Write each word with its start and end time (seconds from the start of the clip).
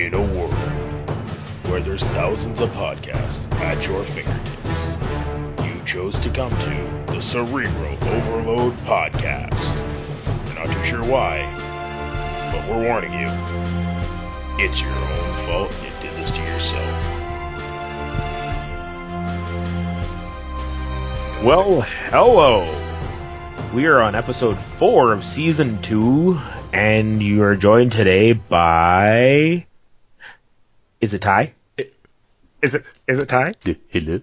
In 0.00 0.14
a 0.14 0.18
world 0.18 0.54
where 1.68 1.82
there's 1.82 2.02
thousands 2.02 2.60
of 2.60 2.70
podcasts 2.70 3.52
at 3.56 3.86
your 3.86 4.02
fingertips, 4.02 4.96
you 5.62 5.84
chose 5.84 6.18
to 6.20 6.30
come 6.30 6.50
to 6.58 7.12
the 7.12 7.20
Cerebral 7.20 7.98
Overload 8.08 8.72
Podcast. 8.84 9.76
You're 10.46 10.54
not 10.54 10.74
too 10.74 10.84
sure 10.84 11.04
why, 11.04 11.42
but 12.50 12.66
we're 12.70 12.82
warning 12.82 13.12
you. 13.12 13.28
It's 14.64 14.80
your 14.80 14.90
own 14.90 15.34
fault 15.44 15.76
you 15.84 15.90
did 16.00 16.16
this 16.16 16.30
to 16.30 16.42
yourself. 16.44 17.02
Well, 21.44 21.82
hello. 21.82 22.64
We 23.74 23.84
are 23.84 24.00
on 24.00 24.14
episode 24.14 24.58
four 24.58 25.12
of 25.12 25.22
season 25.22 25.82
two, 25.82 26.40
and 26.72 27.22
you 27.22 27.42
are 27.42 27.54
joined 27.54 27.92
today 27.92 28.32
by. 28.32 29.66
Is 31.00 31.14
it 31.14 31.20
Ty? 31.22 31.54
Is 32.62 32.74
it 32.74 32.84
is 33.06 33.18
it 33.18 33.28
Ty? 33.28 33.54
Hello. 33.88 34.20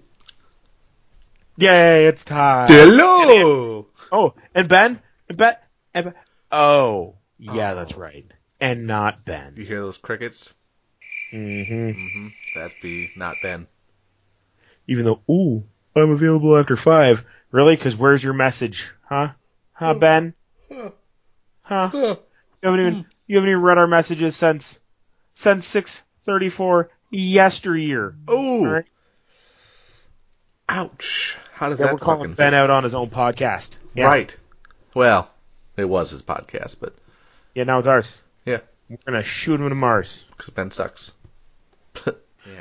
Yay, 1.57 2.05
it's 2.05 2.23
Ty. 2.23 2.67
Hello. 2.69 3.87
Oh, 4.11 4.33
and 4.53 4.69
Ben? 4.69 4.99
And 5.27 5.37
Ben? 5.37 5.55
And 5.95 6.05
ben. 6.05 6.13
Oh, 6.51 7.15
yeah, 7.39 7.71
Oh. 7.71 7.75
that's 7.75 7.95
right. 7.95 8.25
And 8.59 8.85
not 8.85 9.25
Ben. 9.25 9.55
You 9.57 9.65
hear 9.65 9.79
those 9.81 9.97
crickets? 9.97 10.53
hmm 11.31 11.37
Mm-hmm. 11.37 12.27
That'd 12.55 12.77
be 12.81 13.09
not 13.15 13.35
Ben. 13.41 13.65
Even 14.87 15.05
though, 15.05 15.21
ooh, 15.29 15.63
I'm 15.95 16.11
available 16.11 16.55
after 16.57 16.75
five. 16.75 17.25
Really? 17.51 17.75
Because 17.75 17.95
where's 17.95 18.23
your 18.23 18.33
message? 18.33 18.91
Huh? 19.09 19.29
Huh, 19.73 19.95
Ben? 19.95 20.33
Huh? 21.61 21.89
You 21.93 22.17
haven't 22.63 22.79
even 22.79 23.05
you 23.25 23.37
haven't 23.37 23.49
even 23.49 23.61
read 23.61 23.77
our 23.77 23.87
messages 23.87 24.35
since 24.35 24.79
since 25.33 25.65
six 25.65 26.03
thirty 26.27 26.49
four 26.49 26.89
yesteryear. 27.09 28.13
Oh. 28.27 28.59
All 28.59 28.67
right. 28.67 28.85
Ouch. 30.69 31.37
How 31.53 31.69
does 31.69 31.79
Yeah, 31.79 31.87
that 31.87 31.93
we're 31.93 31.99
calling 31.99 32.19
fucking 32.21 32.33
Ben 32.35 32.51
fit? 32.51 32.57
out 32.57 32.69
on 32.69 32.83
his 32.83 32.93
own 32.93 33.09
podcast. 33.09 33.77
Yeah. 33.95 34.05
Right. 34.05 34.35
Well, 34.93 35.29
it 35.77 35.85
was 35.85 36.11
his 36.11 36.21
podcast, 36.21 36.77
but 36.79 36.93
Yeah, 37.55 37.63
now 37.63 37.79
it's 37.79 37.87
ours. 37.87 38.21
yeah, 38.45 38.59
We're 38.89 38.97
gonna 39.05 39.23
shoot 39.23 39.59
him 39.59 39.69
to 39.69 39.75
Mars. 39.75 40.25
because 40.35 40.53
Ben 40.53 40.69
sucks. 40.71 41.13
yeah. 42.05 42.13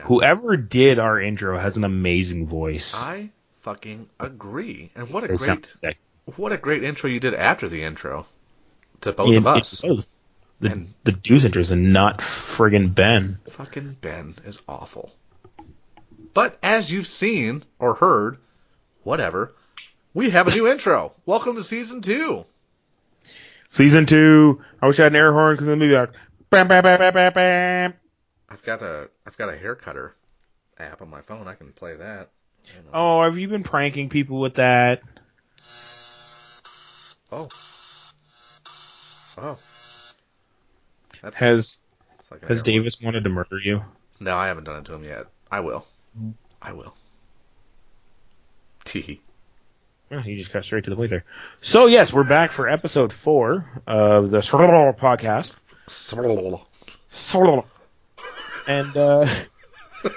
Whoever 0.04 0.56
did 0.56 0.98
our 0.98 1.20
intro 1.20 1.58
has 1.58 1.76
an 1.76 1.84
amazing 1.84 2.46
voice. 2.46 2.94
I 2.94 3.30
fucking 3.62 4.08
agree. 4.20 4.92
And 4.94 5.10
what 5.10 5.24
a 5.24 5.32
It 5.32 5.38
great, 5.38 6.06
what 6.36 6.52
a 6.52 6.56
great 6.56 6.84
intro 6.84 7.10
you 7.10 7.18
did 7.20 7.34
after 7.34 7.68
the 7.68 7.82
intro 7.82 8.26
to 9.02 9.12
both 9.12 9.28
It- 9.30 9.36
of 9.38 9.46
us. 9.46 10.18
The, 10.60 10.70
And- 10.70 10.94
the 11.04 11.12
Deuce 11.12 11.44
and 11.70 11.92
not 11.92 12.18
friggin' 12.20 12.94
Ben. 12.94 13.38
Fucking 13.50 13.98
Ben 14.00 14.36
is 14.44 14.60
awful. 14.68 15.12
But 16.32 16.58
as 16.62 16.90
you've 16.90 17.06
seen 17.06 17.64
or 17.78 17.94
heard, 17.94 18.38
whatever, 19.02 19.54
we 20.14 20.30
have 20.30 20.48
a 20.48 20.50
new 20.50 20.66
intro. 20.68 21.12
Welcome 21.26 21.56
to 21.56 21.64
season 21.64 22.00
two. 22.00 22.46
Season 23.70 24.06
two. 24.06 24.62
I 24.80 24.86
wish 24.86 24.98
I 24.98 25.04
had 25.04 25.12
an 25.12 25.16
air 25.16 25.32
horn 25.32 25.54
because 25.54 25.66
then 25.66 25.78
maybe 25.78 25.92
like 25.94 26.10
bam 26.48 26.68
bam 26.68 26.82
bam 26.82 26.98
bam 26.98 27.12
bam 27.12 27.32
bam. 27.32 27.94
I've 28.48 28.62
got 28.62 28.80
a 28.82 29.10
I've 29.26 29.36
got 29.36 29.48
a 29.50 29.56
hair 29.56 29.74
cutter 29.74 30.14
app 30.78 31.02
on 31.02 31.10
my 31.10 31.20
phone. 31.22 31.48
I 31.48 31.54
can 31.54 31.72
play 31.72 31.96
that. 31.96 32.30
Oh, 32.92 33.22
have 33.22 33.36
you 33.38 33.48
been 33.48 33.62
pranking 33.62 34.08
people 34.08 34.40
with 34.40 34.54
that? 34.54 35.02
Oh. 37.30 37.48
Oh. 39.38 39.58
That's, 41.22 41.36
Has 41.38 41.78
like 42.30 42.46
has 42.48 42.62
Davis 42.62 43.00
wanted 43.00 43.24
to 43.24 43.30
murder 43.30 43.58
you? 43.58 43.82
No, 44.20 44.36
I 44.36 44.48
haven't 44.48 44.64
done 44.64 44.80
it 44.80 44.84
to 44.86 44.94
him 44.94 45.04
yet. 45.04 45.26
I 45.50 45.60
will. 45.60 45.86
I 46.60 46.72
will. 46.72 46.94
Tee. 48.84 49.20
Oh, 50.10 50.18
you 50.20 50.36
just 50.38 50.52
got 50.52 50.64
straight 50.64 50.84
to 50.84 50.90
the 50.90 50.96
point 50.96 51.10
there. 51.10 51.24
So 51.60 51.86
yes, 51.86 52.12
we're 52.12 52.24
back 52.24 52.52
for 52.52 52.68
episode 52.68 53.12
four 53.12 53.68
of 53.86 54.30
the 54.30 54.38
podcast. 54.38 55.54
And 58.68 58.96
uh 58.96 59.28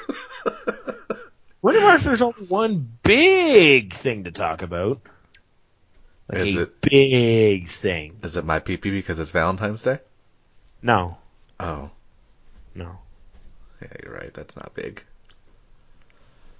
pretty 1.62 1.80
much 1.82 2.02
there's 2.04 2.22
only 2.22 2.46
one 2.46 2.90
big 3.04 3.94
thing 3.94 4.24
to 4.26 4.32
talk 4.32 4.62
about. 4.62 5.02
Like 6.32 6.42
Is 6.42 6.56
a 6.56 6.62
it- 6.64 6.82
big 6.82 7.68
thing. 7.68 8.20
Is 8.24 8.38
it 8.38 8.46
my 8.46 8.60
PP 8.60 8.82
because 8.84 9.18
it's 9.20 9.32
Valentine's 9.32 9.82
Day? 9.84 10.00
No, 10.82 11.18
Oh, 11.60 11.90
no, 12.74 12.98
yeah, 13.82 13.88
you're 14.04 14.14
right. 14.14 14.34
That's 14.34 14.56
not 14.56 14.74
big. 14.74 15.04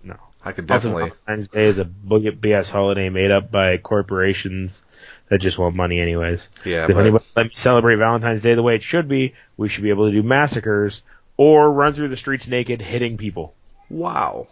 no. 0.04 0.16
I 0.44 0.54
could 0.54 0.72
Also, 0.72 0.90
definitely. 0.90 1.18
Valentine's 1.26 1.48
Day 1.50 1.66
is 1.66 1.80
a 1.80 1.86
BS 1.86 2.72
holiday 2.72 3.10
made 3.10 3.30
up 3.32 3.52
by 3.52 3.78
corporations 3.78 4.84
that 5.28 5.40
just 5.40 5.58
want 5.58 5.76
money 5.76 6.00
anyways. 6.00 6.50
Yeah, 6.64 6.84
if 6.84 6.88
but 6.88 6.98
anybody 6.98 7.26
let 7.36 7.44
me 7.48 7.52
celebrate 7.54 7.96
Valentine's 7.98 8.42
Day 8.42 8.56
the 8.56 8.64
way 8.64 8.76
it 8.76 8.84
should 8.84 9.08
be, 9.10 9.36
we 9.58 9.68
should 9.68 9.84
be 9.84 9.90
able 9.90 10.08
to 10.08 10.14
do 10.14 10.24
massacres 10.24 11.04
or 11.36 11.72
run 11.72 11.94
through 11.94 12.08
the 12.10 12.18
streets 12.18 12.48
naked 12.48 12.82
hitting 12.82 13.18
people. 13.18 13.54
wow. 13.90 14.48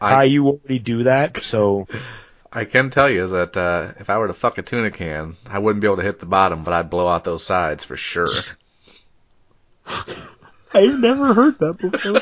Ty, 0.00 0.20
I 0.20 0.24
you 0.24 0.46
already 0.46 0.78
do 0.78 1.02
that, 1.04 1.42
so 1.42 1.88
I 2.52 2.64
can 2.64 2.90
tell 2.90 3.10
you 3.10 3.28
that 3.30 3.56
uh, 3.56 3.92
if 3.98 4.10
I 4.10 4.18
were 4.18 4.28
to 4.28 4.32
fuck 4.32 4.56
a 4.58 4.62
tuna 4.62 4.92
can, 4.92 5.36
I 5.44 5.58
wouldn't 5.58 5.80
be 5.80 5.88
able 5.88 5.96
to 5.96 6.04
hit 6.04 6.20
the 6.20 6.26
bottom, 6.26 6.62
but 6.62 6.72
I'd 6.72 6.88
blow 6.88 7.08
out 7.08 7.24
those 7.24 7.44
sides 7.44 7.82
for 7.82 7.96
sure. 7.96 8.28
I've 10.74 10.98
never 10.98 11.34
heard 11.34 11.58
that 11.60 11.78
before. 11.78 12.20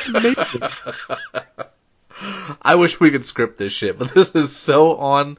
I 2.63 2.77
wish 2.77 2.99
we 2.99 3.11
could 3.11 3.27
script 3.27 3.59
this 3.59 3.73
shit, 3.73 3.99
but 3.99 4.15
this 4.15 4.31
is 4.31 4.55
so 4.57 4.97
on 4.97 5.39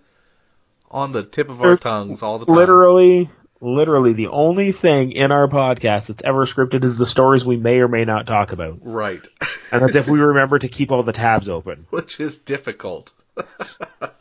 on 0.89 1.11
the 1.11 1.23
tip 1.23 1.49
of 1.49 1.59
our 1.61 1.67
There's 1.67 1.79
tongues 1.79 2.21
all 2.21 2.39
the 2.39 2.45
time. 2.45 2.55
literally, 2.55 3.29
literally, 3.59 4.13
the 4.13 4.27
only 4.27 4.71
thing 4.71 5.11
in 5.11 5.31
our 5.31 5.47
podcast 5.47 6.07
that's 6.07 6.21
ever 6.23 6.45
scripted 6.45 6.83
is 6.83 6.97
the 6.97 7.05
stories 7.05 7.43
we 7.43 7.57
may 7.57 7.79
or 7.79 7.87
may 7.87 8.05
not 8.05 8.25
talk 8.27 8.51
about, 8.51 8.79
Right. 8.83 9.27
and 9.71 9.81
that's 9.81 9.95
if 9.95 10.07
we 10.07 10.19
remember 10.19 10.59
to 10.59 10.67
keep 10.67 10.91
all 10.91 11.03
the 11.03 11.11
tabs 11.13 11.49
open. 11.49 11.87
Which 11.89 12.19
is 12.19 12.37
difficult. 12.37 13.11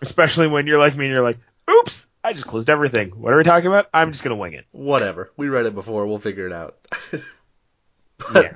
Especially 0.00 0.46
when 0.48 0.66
you're 0.66 0.78
like 0.78 0.96
me 0.96 1.06
and 1.06 1.12
you're 1.14 1.22
like, 1.22 1.38
"Oops, 1.70 2.06
I 2.24 2.32
just 2.32 2.46
closed 2.46 2.68
everything. 2.68 3.10
What 3.10 3.32
are 3.32 3.36
we 3.38 3.44
talking 3.44 3.68
about? 3.68 3.86
I'm 3.94 4.12
just 4.12 4.22
gonna 4.24 4.36
wing 4.36 4.54
it." 4.54 4.66
Whatever. 4.72 5.30
We 5.36 5.48
read 5.48 5.66
it 5.66 5.74
before, 5.74 6.06
we'll 6.06 6.18
figure 6.18 6.46
it 6.46 6.52
out. 6.52 6.76
But 8.18 8.44
Yeah. 8.44 8.52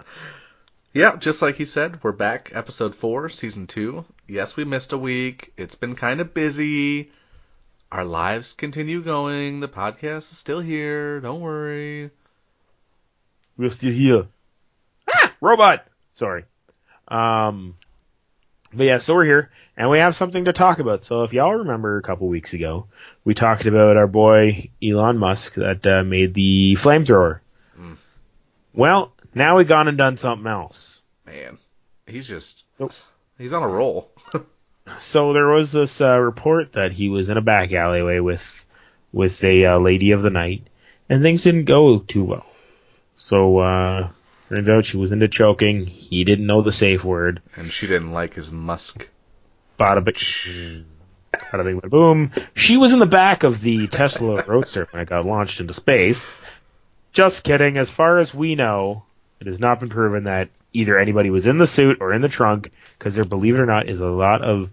yeah, 0.93 1.17
just 1.17 1.43
like 1.43 1.57
he 1.57 1.65
said, 1.65 2.03
we're 2.03 2.13
back, 2.13 2.51
episode 2.55 2.95
four, 2.95 3.29
season 3.29 3.67
two. 3.67 4.05
Yes, 4.27 4.57
we 4.57 4.65
missed 4.65 4.93
a 4.93 4.99
week. 4.99 5.53
It's 5.57 5.75
been 5.75 5.95
kind 5.97 6.21
of 6.21 6.35
busy. 6.35 7.11
Our 7.93 8.05
lives 8.05 8.53
continue 8.53 9.03
going. 9.03 9.61
The 9.61 9.69
podcast 9.69 10.31
is 10.31 10.39
still 10.39 10.61
here. 10.61 11.21
Don't 11.21 11.41
worry. 11.41 12.11
We're 13.57 13.71
still 13.71 13.93
here. 13.93 14.27
Ah, 15.13 15.33
robot. 15.41 15.87
Sorry. 16.15 16.45
Um, 17.09 17.77
but 18.73 18.85
yeah, 18.87 18.99
so 18.99 19.15
we're 19.15 19.25
here 19.25 19.51
and 19.77 19.91
we 19.91 19.99
have 19.99 20.15
something 20.15 20.45
to 20.45 20.53
talk 20.53 20.79
about. 20.79 21.03
So 21.05 21.25
if 21.25 21.33
y'all 21.33 21.53
remember 21.57 21.97
a 21.97 22.03
couple 22.03 22.29
weeks 22.29 22.55
ago, 22.55 22.87
we 23.25 23.35
talked 23.35 23.67
about 23.67 23.97
our 23.97 24.07
boy 24.07 24.71
Elon 24.81 25.19
Musk 25.19 25.55
that 25.55 25.85
uh, 25.85 26.05
made 26.05 26.35
the 26.35 26.77
flamethrower. 26.79 27.41
Mm. 27.79 27.97
Well, 28.73 29.13
now 29.35 29.59
he 29.59 29.65
gone 29.65 29.89
and 29.89 29.99
done 29.99 30.17
something 30.17 30.47
else. 30.47 31.01
Man, 31.27 31.59
he's 32.07 32.27
just 32.29 32.65
Nope. 32.81 32.93
he's 33.39 33.53
on 33.53 33.63
a 33.63 33.69
roll. 33.69 34.11
So 34.99 35.33
there 35.35 35.47
was 35.47 35.71
this 35.71 36.01
uh, 36.01 36.19
report 36.19 36.73
that 36.73 36.91
he 36.91 37.11
was 37.11 37.29
in 37.29 37.37
a 37.37 37.41
back 37.43 37.71
alleyway 37.73 38.19
with 38.19 38.67
with 39.13 39.45
a 39.45 39.67
uh, 39.67 39.79
lady 39.79 40.11
of 40.13 40.23
the 40.23 40.31
night, 40.31 40.67
and 41.09 41.23
things 41.23 41.45
didn't 41.45 41.67
go 41.67 41.99
too 42.01 42.25
well. 42.25 42.47
So 43.15 43.59
uh, 43.59 44.09
turns 44.49 44.69
out 44.69 44.85
she 44.87 44.97
was 44.97 45.13
into 45.13 45.29
choking. 45.29 45.87
He 45.87 46.25
didn't 46.25 46.47
know 46.47 46.63
the 46.63 46.73
safe 46.73 47.05
word. 47.05 47.41
and 47.55 47.71
she 47.71 47.87
didn't 47.87 48.11
like 48.13 48.35
his 48.35 48.51
musk. 48.51 49.09
Bada 49.79 50.03
bing, 50.03 50.87
bada 51.53 51.65
bing, 51.65 51.81
bada 51.81 51.91
boom. 51.91 52.33
She 52.57 52.77
was 52.77 52.93
in 52.93 52.99
the 52.99 53.07
back 53.07 53.45
of 53.45 53.61
the 53.61 53.87
Tesla 53.87 54.43
Roadster 54.45 54.89
when 54.91 55.03
it 55.03 55.09
got 55.09 55.25
launched 55.25 55.61
into 55.61 55.75
space. 55.75 56.41
Just 57.13 57.45
kidding. 57.45 57.77
As 57.77 57.91
far 57.91 58.19
as 58.19 58.35
we 58.35 58.57
know, 58.57 59.05
it 59.41 59.47
has 59.47 59.59
not 59.59 59.81
been 59.81 59.89
proven 59.89 60.25
that 60.25 60.51
either 60.73 60.99
anybody 60.99 61.31
was 61.31 61.47
in 61.47 61.59
the 61.59 61.67
suit 61.67 61.99
or 62.01 62.13
in 62.13 62.23
the 62.23 62.29
trunk, 62.29 62.71
because 62.99 63.15
there, 63.15 63.25
believe 63.25 63.55
it 63.55 63.61
or 63.61 63.67
not, 63.67 63.89
is 63.89 64.01
a 64.01 64.07
lot 64.07 64.43
of 64.43 64.71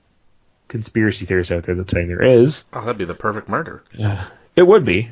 conspiracy 0.68 1.26
theorists 1.26 1.52
out 1.52 1.64
there 1.64 1.76
that 1.76 1.90
saying 1.90 2.08
there 2.08 2.24
is. 2.24 2.66
Oh, 2.74 2.82
that'd 2.82 2.98
be 2.98 3.06
the 3.06 3.16
perfect 3.16 3.50
murder. 3.50 3.84
Yeah, 3.94 4.28
it 4.56 4.64
would 4.68 4.86
be. 4.86 5.12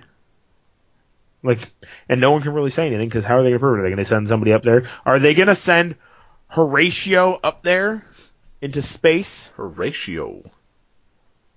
Like, 1.41 1.71
and 2.09 2.19
no 2.19 2.31
one 2.31 2.41
can 2.41 2.53
really 2.53 2.71
say 2.71 2.87
anything 2.87 3.07
because 3.07 3.23
how 3.23 3.37
are 3.37 3.43
they 3.43 3.49
going 3.49 3.59
to 3.59 3.59
prove 3.59 3.77
it? 3.77 3.81
Are 3.81 3.83
they 3.83 3.89
going 3.89 3.97
to 3.97 4.05
send 4.05 4.27
somebody 4.27 4.51
up 4.51 4.63
there? 4.63 4.89
Are 5.05 5.19
they 5.19 5.35
going 5.35 5.47
to 5.47 5.55
send 5.55 5.95
Horatio 6.47 7.33
up 7.35 7.61
there 7.61 8.05
into 8.61 8.81
space 8.81 9.51
Horatio. 9.55 10.49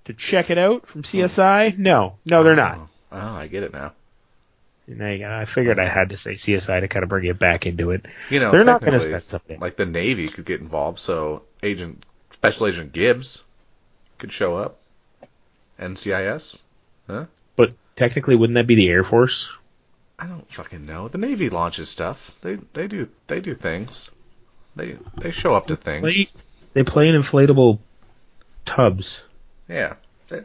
to 0.04 0.12
check 0.12 0.50
it 0.50 0.58
out 0.58 0.86
from 0.86 1.02
CSI? 1.02 1.78
No, 1.78 2.16
no, 2.26 2.42
they're 2.42 2.54
not. 2.54 2.78
Oh, 2.78 2.88
oh, 3.12 3.18
I 3.18 3.46
get 3.46 3.62
it 3.62 3.72
now. 3.72 3.92
And 4.88 5.02
I, 5.04 5.42
I 5.42 5.44
figured 5.44 5.78
I 5.78 5.88
had 5.88 6.10
to 6.10 6.16
say 6.16 6.32
CSI 6.32 6.80
to 6.80 6.88
kind 6.88 7.02
of 7.02 7.08
bring 7.10 7.26
it 7.26 7.38
back 7.38 7.66
into 7.66 7.90
it. 7.90 8.06
You 8.30 8.40
know, 8.40 8.50
They're 8.50 8.64
not 8.64 8.80
going 8.80 8.94
to 8.94 9.00
set 9.00 9.28
something. 9.28 9.60
like 9.60 9.76
the 9.76 9.84
Navy 9.86 10.28
could 10.28 10.46
get 10.46 10.60
involved, 10.60 10.98
so 10.98 11.42
Agent 11.62 12.06
Special 12.32 12.66
Agent 12.68 12.92
Gibbs 12.92 13.44
could 14.16 14.32
show 14.32 14.56
up. 14.56 14.80
NCIS? 15.78 16.60
Huh? 17.06 17.26
But 17.54 17.74
technically, 17.96 18.34
wouldn't 18.34 18.56
that 18.56 18.66
be 18.66 18.74
the 18.74 18.88
Air 18.88 19.04
Force? 19.04 19.52
I 20.18 20.26
don't 20.26 20.50
fucking 20.52 20.84
know. 20.84 21.08
The 21.08 21.18
Navy 21.18 21.48
launches 21.50 21.88
stuff. 21.88 22.32
They 22.40 22.56
they 22.72 22.88
do 22.88 23.08
they 23.28 23.40
do 23.40 23.54
things. 23.54 24.10
They 24.74 24.96
they 25.16 25.30
show 25.30 25.54
up 25.54 25.66
to 25.66 25.76
things. 25.76 26.02
They, 26.04 26.28
they 26.72 26.82
play 26.82 27.08
in 27.08 27.14
inflatable 27.14 27.78
tubs. 28.64 29.22
Yeah. 29.68 29.94
They're, 30.28 30.44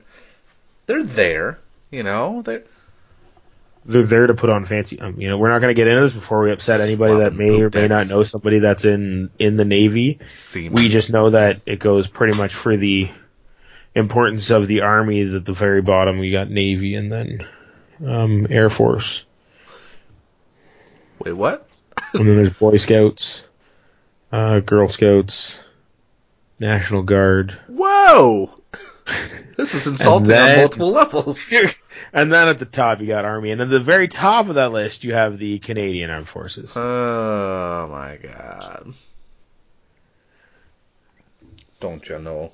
they're 0.86 1.04
there, 1.04 1.60
you 1.90 2.04
know. 2.04 2.42
They 2.44 2.62
They're 3.86 4.04
there 4.04 4.28
to 4.28 4.34
put 4.34 4.50
on 4.50 4.66
fancy. 4.66 5.00
Um, 5.00 5.20
you 5.20 5.28
know, 5.28 5.38
we're 5.38 5.50
not 5.50 5.60
going 5.60 5.72
to 5.72 5.80
get 5.80 5.88
into 5.88 6.02
this 6.02 6.14
before 6.14 6.42
we 6.42 6.52
upset 6.52 6.80
anybody 6.80 7.16
that 7.16 7.34
may 7.34 7.62
or 7.62 7.70
may 7.70 7.88
not 7.88 8.08
know 8.08 8.24
somebody 8.24 8.60
that's 8.60 8.86
in 8.86 9.30
in 9.40 9.58
the 9.58 9.66
Navy. 9.66 10.20
We 10.56 10.90
just 10.90 11.10
know 11.10 11.30
that 11.32 11.62
it 11.66 11.80
goes 11.80 12.08
pretty 12.08 12.38
much 12.38 12.54
for 12.54 12.78
the 12.78 13.12
importance 13.94 14.52
of 14.52 14.68
the 14.68 14.82
Army. 14.82 15.36
At 15.36 15.46
the 15.46 15.54
very 15.54 15.82
bottom, 15.82 16.18
we 16.18 16.32
got 16.32 16.50
Navy, 16.50 16.96
and 16.96 17.12
then 17.12 17.48
um, 18.06 18.48
Air 18.50 18.70
Force, 18.70 19.26
Wait, 21.20 21.34
what? 21.34 21.68
and 22.14 22.28
then 22.28 22.36
there's 22.38 22.54
Boy 22.54 22.78
Scouts, 22.78 23.44
uh, 24.32 24.60
Girl 24.60 24.90
Scouts, 24.90 25.58
National 26.60 27.04
Guard, 27.04 27.58
Whoa! 27.68 28.50
This 29.56 29.76
is 29.76 29.86
insulting 29.86 30.30
then- 30.30 30.56
on 30.56 30.62
multiple 30.62 30.92
levels. 30.92 31.40
and 32.14 32.34
then 32.34 32.48
at 32.48 32.58
the 32.58 32.66
top 32.66 33.02
you 33.02 33.08
got 33.08 33.24
Army, 33.24 33.52
and 33.52 33.62
at 33.62 33.70
the 33.70 33.80
very 33.80 34.08
top 34.08 34.50
of 34.50 34.56
that 34.56 34.72
list 34.72 35.04
you 35.04 35.14
have 35.14 35.38
the 35.38 35.60
Canadian 35.60 36.10
Armed 36.10 36.28
Forces. 36.28 36.76
Oh 36.76 37.88
my 37.92 38.18
god. 38.18 38.94
Don't 41.80 42.08
you 42.10 42.18
know? 42.18 42.52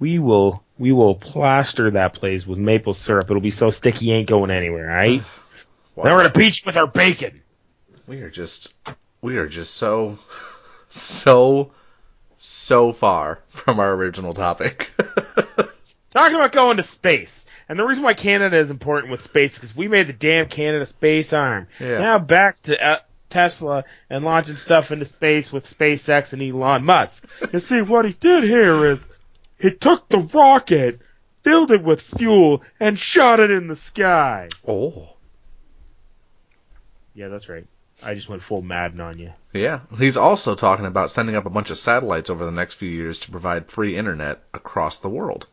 we 0.00 0.18
will 0.18 0.64
we 0.78 0.90
will 0.90 1.14
plaster 1.14 1.92
that 1.92 2.14
place 2.14 2.44
with 2.44 2.58
maple 2.58 2.94
syrup. 2.94 3.30
It'll 3.30 3.40
be 3.40 3.50
so 3.50 3.70
sticky 3.70 4.10
ain't 4.10 4.28
going 4.28 4.50
anywhere, 4.50 4.88
right? 4.88 5.22
Wow. 5.96 6.04
Then 6.04 6.14
we're 6.14 6.22
gonna 6.22 6.32
beat 6.32 6.58
you 6.58 6.62
with 6.64 6.76
our 6.76 6.86
bacon. 6.86 7.42
We 8.06 8.22
are 8.22 8.30
just 8.30 8.72
we 9.20 9.36
are 9.38 9.48
just 9.48 9.74
so 9.74 10.18
so 10.88 11.72
so 12.42 12.92
far 12.92 13.38
from 13.50 13.78
our 13.78 13.92
original 13.92 14.32
topic. 14.34 14.88
Talking 16.10 16.34
about 16.36 16.52
going 16.52 16.78
to 16.78 16.82
space. 16.82 17.44
And 17.68 17.78
the 17.78 17.84
reason 17.84 18.02
why 18.02 18.14
Canada 18.14 18.56
is 18.56 18.70
important 18.70 19.12
with 19.12 19.22
space 19.22 19.52
is 19.52 19.58
because 19.58 19.76
we 19.76 19.86
made 19.86 20.08
the 20.08 20.12
damn 20.12 20.48
Canada 20.48 20.84
space 20.86 21.32
arm. 21.32 21.68
Yeah. 21.78 21.98
Now 21.98 22.18
back 22.18 22.58
to 22.62 22.82
uh, 22.84 22.98
Tesla 23.28 23.84
and 24.08 24.24
launching 24.24 24.56
stuff 24.56 24.90
into 24.90 25.04
space 25.04 25.52
with 25.52 25.66
SpaceX 25.66 26.32
and 26.32 26.42
Elon 26.42 26.84
Musk. 26.84 27.24
You 27.52 27.60
see, 27.60 27.82
what 27.82 28.06
he 28.06 28.12
did 28.14 28.42
here 28.44 28.86
is 28.86 29.06
he 29.58 29.70
took 29.70 30.08
the 30.08 30.18
rocket, 30.18 31.00
filled 31.44 31.70
it 31.70 31.82
with 31.82 32.00
fuel, 32.00 32.62
and 32.80 32.98
shot 32.98 33.38
it 33.38 33.50
in 33.50 33.68
the 33.68 33.76
sky. 33.76 34.48
oh. 34.66 35.10
Yeah, 37.14 37.28
that's 37.28 37.48
right. 37.48 37.66
I 38.02 38.14
just 38.14 38.28
went 38.28 38.42
full 38.42 38.62
Madden 38.62 39.00
on 39.00 39.18
you. 39.18 39.32
Yeah. 39.52 39.80
He's 39.98 40.16
also 40.16 40.54
talking 40.54 40.86
about 40.86 41.10
sending 41.10 41.36
up 41.36 41.46
a 41.46 41.50
bunch 41.50 41.70
of 41.70 41.78
satellites 41.78 42.30
over 42.30 42.44
the 42.44 42.50
next 42.50 42.74
few 42.74 42.88
years 42.88 43.20
to 43.20 43.30
provide 43.30 43.70
free 43.70 43.96
internet 43.96 44.42
across 44.54 44.98
the 44.98 45.08
world. 45.08 45.46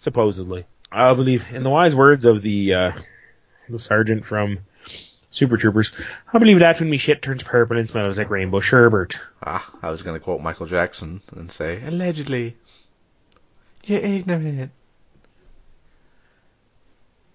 supposedly. 0.00 0.64
I 0.90 1.12
believe, 1.14 1.44
in 1.52 1.62
the 1.62 1.70
wise 1.70 1.94
words 1.94 2.24
of 2.24 2.40
the 2.40 2.72
uh, 2.74 2.92
the 3.68 3.78
sergeant 3.78 4.24
from 4.24 4.60
Super 5.30 5.58
Troopers, 5.58 5.92
I 6.32 6.38
believe 6.38 6.58
that's 6.60 6.80
when 6.80 6.88
me 6.88 6.96
shit 6.96 7.20
turns 7.20 7.42
purple 7.42 7.76
and 7.76 7.88
smells 7.88 8.16
like 8.16 8.30
rainbow 8.30 8.60
sherbet. 8.60 9.18
Ah, 9.42 9.68
I 9.82 9.90
was 9.90 10.00
going 10.02 10.18
to 10.18 10.24
quote 10.24 10.40
Michael 10.40 10.64
Jackson 10.66 11.20
and 11.36 11.52
say, 11.52 11.82
allegedly. 11.84 12.56
You're 13.84 14.00
ignorant. 14.00 14.70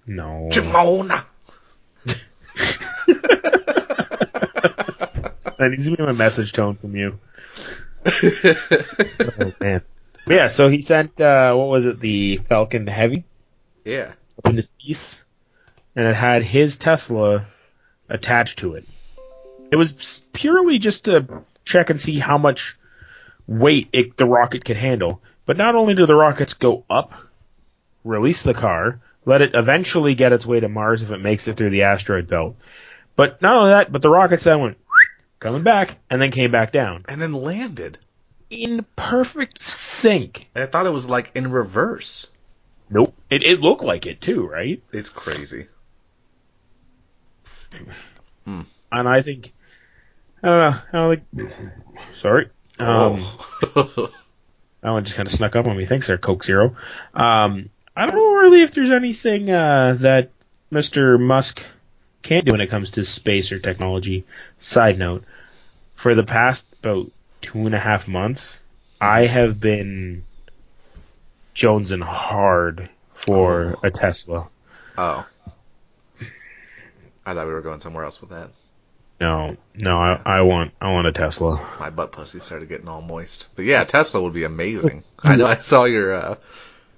No. 0.05 0.49
Jamona! 0.51 1.25
That 4.63 5.69
needs 5.69 5.85
to 5.85 5.95
be 5.95 6.03
my 6.03 6.11
message 6.11 6.51
tone 6.53 6.75
from 6.75 6.95
you. 6.95 7.19
Oh 9.39 9.53
man. 9.59 9.81
But 10.25 10.35
yeah, 10.35 10.47
so 10.47 10.69
he 10.69 10.81
sent 10.81 11.19
uh, 11.21 11.53
what 11.53 11.67
was 11.67 11.85
it, 11.85 11.99
the 11.99 12.37
Falcon 12.47 12.87
Heavy 12.87 13.23
yeah. 13.85 14.13
up 14.37 14.49
into 14.49 14.61
space, 14.61 15.23
and 15.95 16.07
it 16.07 16.15
had 16.15 16.43
his 16.43 16.77
Tesla 16.77 17.47
attached 18.09 18.59
to 18.59 18.75
it. 18.75 18.85
It 19.71 19.75
was 19.75 20.23
purely 20.33 20.79
just 20.79 21.05
to 21.05 21.43
check 21.65 21.89
and 21.89 21.99
see 21.99 22.19
how 22.19 22.37
much 22.37 22.77
weight 23.47 23.89
it, 23.93 24.17
the 24.17 24.25
rocket 24.25 24.65
could 24.65 24.77
handle. 24.77 25.21
But 25.45 25.57
not 25.57 25.75
only 25.75 25.93
do 25.93 26.05
the 26.05 26.15
rockets 26.15 26.53
go 26.53 26.85
up, 26.89 27.13
release 28.03 28.41
the 28.41 28.53
car, 28.53 29.01
let 29.25 29.41
it 29.41 29.55
eventually 29.55 30.15
get 30.15 30.33
its 30.33 30.45
way 30.45 30.59
to 30.59 30.69
Mars 30.69 31.01
if 31.01 31.11
it 31.11 31.19
makes 31.19 31.47
it 31.47 31.57
through 31.57 31.71
the 31.71 31.83
asteroid 31.83 32.27
belt. 32.27 32.55
But 33.15 33.41
not 33.41 33.55
only 33.55 33.69
that, 33.71 33.91
but 33.91 34.01
the 34.01 34.09
rockets 34.09 34.43
then 34.45 34.59
went 34.59 34.77
coming 35.39 35.63
back 35.63 35.99
and 36.09 36.21
then 36.21 36.31
came 36.31 36.51
back 36.51 36.71
down 36.71 37.05
And 37.07 37.21
then 37.21 37.33
landed. 37.33 37.97
in 38.49 38.85
perfect 38.95 39.59
sync. 39.59 40.49
I 40.55 40.65
thought 40.65 40.85
it 40.85 40.91
was 40.93 41.09
like 41.09 41.31
in 41.35 41.51
reverse. 41.51 42.27
Nope. 42.89 43.15
It 43.29 43.43
it 43.43 43.59
looked 43.61 43.83
like 43.83 44.05
it 44.05 44.21
too, 44.21 44.45
right? 44.47 44.81
It's 44.91 45.09
crazy. 45.09 45.67
And 48.45 48.65
I 49.09 49.21
think 49.21 49.53
I 50.43 50.49
don't 50.49 50.59
know. 50.59 50.77
I 50.91 51.01
don't 51.01 51.23
think. 51.35 51.53
Sorry. 52.13 52.49
Um, 52.79 53.25
oh. 53.75 54.09
That 54.81 54.91
one 54.91 55.05
just 55.05 55.15
kind 55.15 55.25
of 55.27 55.31
snuck 55.33 55.55
up 55.55 55.65
on 55.65 55.77
me. 55.77 55.85
Thanks, 55.85 56.07
there, 56.07 56.17
Coke 56.17 56.43
Zero. 56.43 56.75
Um, 57.13 57.69
I 57.95 58.05
don't 58.05 58.15
know 58.15 58.33
really 58.33 58.63
if 58.63 58.71
there's 58.71 58.91
anything 58.91 59.49
uh, 59.49 59.95
that 60.01 60.31
Mr. 60.73 61.17
Musk 61.17 61.63
can't 62.23 62.45
do 62.45 62.51
when 62.51 62.61
it 62.61 62.69
comes 62.69 62.91
to 62.91 63.05
space 63.05 63.51
or 63.51 63.59
technology. 63.59 64.25
Side 64.57 64.97
note: 64.97 65.23
for 65.95 66.15
the 66.15 66.23
past 66.23 66.63
about 66.81 67.11
two 67.41 67.65
and 67.65 67.75
a 67.75 67.79
half 67.79 68.07
months, 68.07 68.59
I 68.99 69.27
have 69.27 69.59
been 69.59 70.23
jonesing 71.55 72.03
hard 72.03 72.89
for 73.13 73.77
a 73.83 73.91
Tesla. 73.91 74.47
oh. 74.97 75.25
I 77.25 77.33
thought 77.33 77.47
we 77.47 77.53
were 77.53 77.61
going 77.61 77.79
somewhere 77.79 78.03
else 78.03 78.19
with 78.19 78.31
that. 78.31 78.49
No, 79.21 79.55
no, 79.75 79.95
I, 79.95 80.21
I 80.25 80.41
want, 80.41 80.73
I 80.81 80.91
want 80.91 81.07
a 81.07 81.13
Tesla. 81.13 81.55
My 81.79 81.89
butt 81.89 82.11
pussy 82.11 82.41
started 82.41 82.67
getting 82.67 82.89
all 82.89 83.01
moist. 83.01 83.47
But 83.55 83.63
yeah, 83.63 83.85
Tesla 83.85 84.21
would 84.21 84.33
be 84.33 84.43
amazing. 84.43 85.05
I 85.19 85.37
know 85.37 85.45
I 85.47 85.59
saw 85.59 85.85
your 85.85 86.13
uh 86.13 86.29
Ugh. 86.31 86.39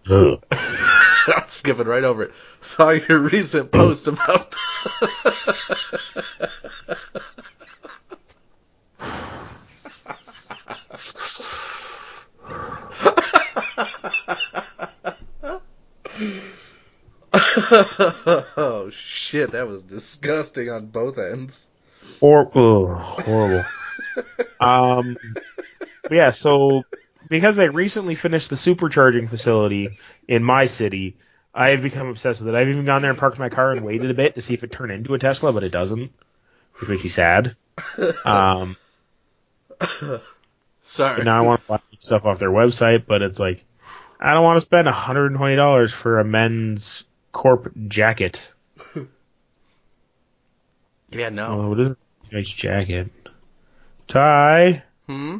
I'm 0.11 1.49
skipping 1.49 1.87
right 1.87 2.03
over 2.03 2.23
it. 2.23 2.33
Saw 2.61 2.91
your 2.91 3.19
recent 3.19 3.71
post 3.71 4.07
about 4.07 4.53
Oh 18.57 18.89
shit, 18.91 19.51
that 19.51 19.67
was 19.67 19.81
disgusting 19.81 20.69
on 20.69 20.87
both 20.87 21.17
ends. 21.17 21.67
Or 22.21 22.41
ugh, 22.41 23.25
horrible. 23.25 23.65
um, 24.59 25.17
yeah. 26.11 26.29
So 26.29 26.83
because 27.29 27.59
I 27.59 27.65
recently 27.65 28.15
finished 28.15 28.49
the 28.49 28.55
supercharging 28.55 29.29
facility 29.29 29.97
in 30.27 30.43
my 30.43 30.65
city, 30.65 31.17
I 31.53 31.69
have 31.69 31.81
become 31.81 32.07
obsessed 32.07 32.41
with 32.41 32.53
it. 32.53 32.57
I've 32.57 32.67
even 32.69 32.85
gone 32.85 33.01
there 33.01 33.11
and 33.11 33.19
parked 33.19 33.39
my 33.39 33.49
car 33.49 33.71
and 33.71 33.81
waited 33.85 34.09
a 34.11 34.13
bit 34.13 34.35
to 34.35 34.41
see 34.41 34.53
if 34.53 34.63
it 34.63 34.71
turned 34.71 34.91
into 34.91 35.13
a 35.13 35.19
Tesla, 35.19 35.53
but 35.53 35.63
it 35.63 35.71
doesn't, 35.71 36.11
which 36.79 36.89
makes 36.89 37.03
me 37.03 37.09
sad. 37.09 37.55
Um, 38.25 38.77
Sorry. 40.83 41.15
and 41.17 41.25
now 41.25 41.39
I 41.39 41.41
want 41.41 41.61
to 41.61 41.67
buy 41.67 41.79
stuff 41.99 42.25
off 42.25 42.39
their 42.39 42.49
website, 42.51 43.05
but 43.05 43.21
it's 43.21 43.39
like 43.39 43.63
I 44.19 44.33
don't 44.33 44.43
want 44.43 44.55
to 44.57 44.61
spend 44.61 44.87
$120 44.87 45.91
for 45.91 46.19
a 46.19 46.23
men's 46.25 47.03
corp 47.31 47.71
jacket. 47.87 48.39
Yeah, 51.11 51.29
no. 51.29 51.47
Oh, 51.47 51.69
what 51.69 51.79
is 51.79 51.89
it? 51.91 51.97
Nice 52.33 52.49
jacket. 52.49 53.09
Ty, 54.07 54.83
Hmm? 55.07 55.37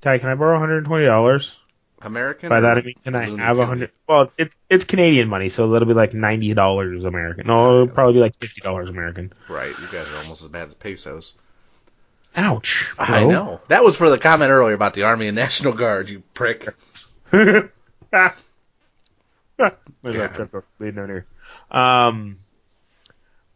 Ty, 0.00 0.18
can 0.18 0.28
I 0.28 0.34
borrow 0.34 0.58
$120? 0.58 1.54
American? 2.02 2.48
By 2.50 2.60
that 2.60 2.76
I 2.78 2.82
mean, 2.82 2.94
can 3.02 3.14
I 3.14 3.24
have 3.46 3.58
a 3.58 3.64
hundred? 3.66 3.90
Well, 4.06 4.30
it's 4.36 4.66
it's 4.68 4.84
Canadian 4.84 5.28
money, 5.28 5.48
so 5.48 5.70
that'll 5.70 5.88
be 5.88 5.94
like 5.94 6.12
ninety 6.12 6.52
dollars 6.52 7.04
American. 7.04 7.46
No, 7.46 7.72
it'll 7.82 7.88
probably 7.88 8.12
be 8.14 8.20
like 8.20 8.34
fifty 8.34 8.60
dollars 8.60 8.90
American. 8.90 9.32
Right, 9.48 9.70
you 9.70 9.86
guys 9.90 10.06
are 10.12 10.18
almost 10.18 10.42
as 10.42 10.48
bad 10.48 10.68
as 10.68 10.74
pesos. 10.74 11.34
Ouch! 12.36 12.92
I 12.98 13.24
know. 13.24 13.62
That 13.68 13.82
was 13.82 13.96
for 13.96 14.10
the 14.10 14.18
comment 14.18 14.50
earlier 14.50 14.74
about 14.74 14.92
the 14.92 15.04
Army 15.04 15.26
and 15.26 15.34
National 15.34 15.72
Guard, 15.72 16.10
you 16.10 16.22
prick. 16.34 16.68
There's 17.30 17.70
Yeah. 18.10 18.32
that 19.58 20.34
trip 20.34 20.64
leading 20.78 20.96
down 20.96 21.08
here. 21.08 21.26
Um, 21.70 22.38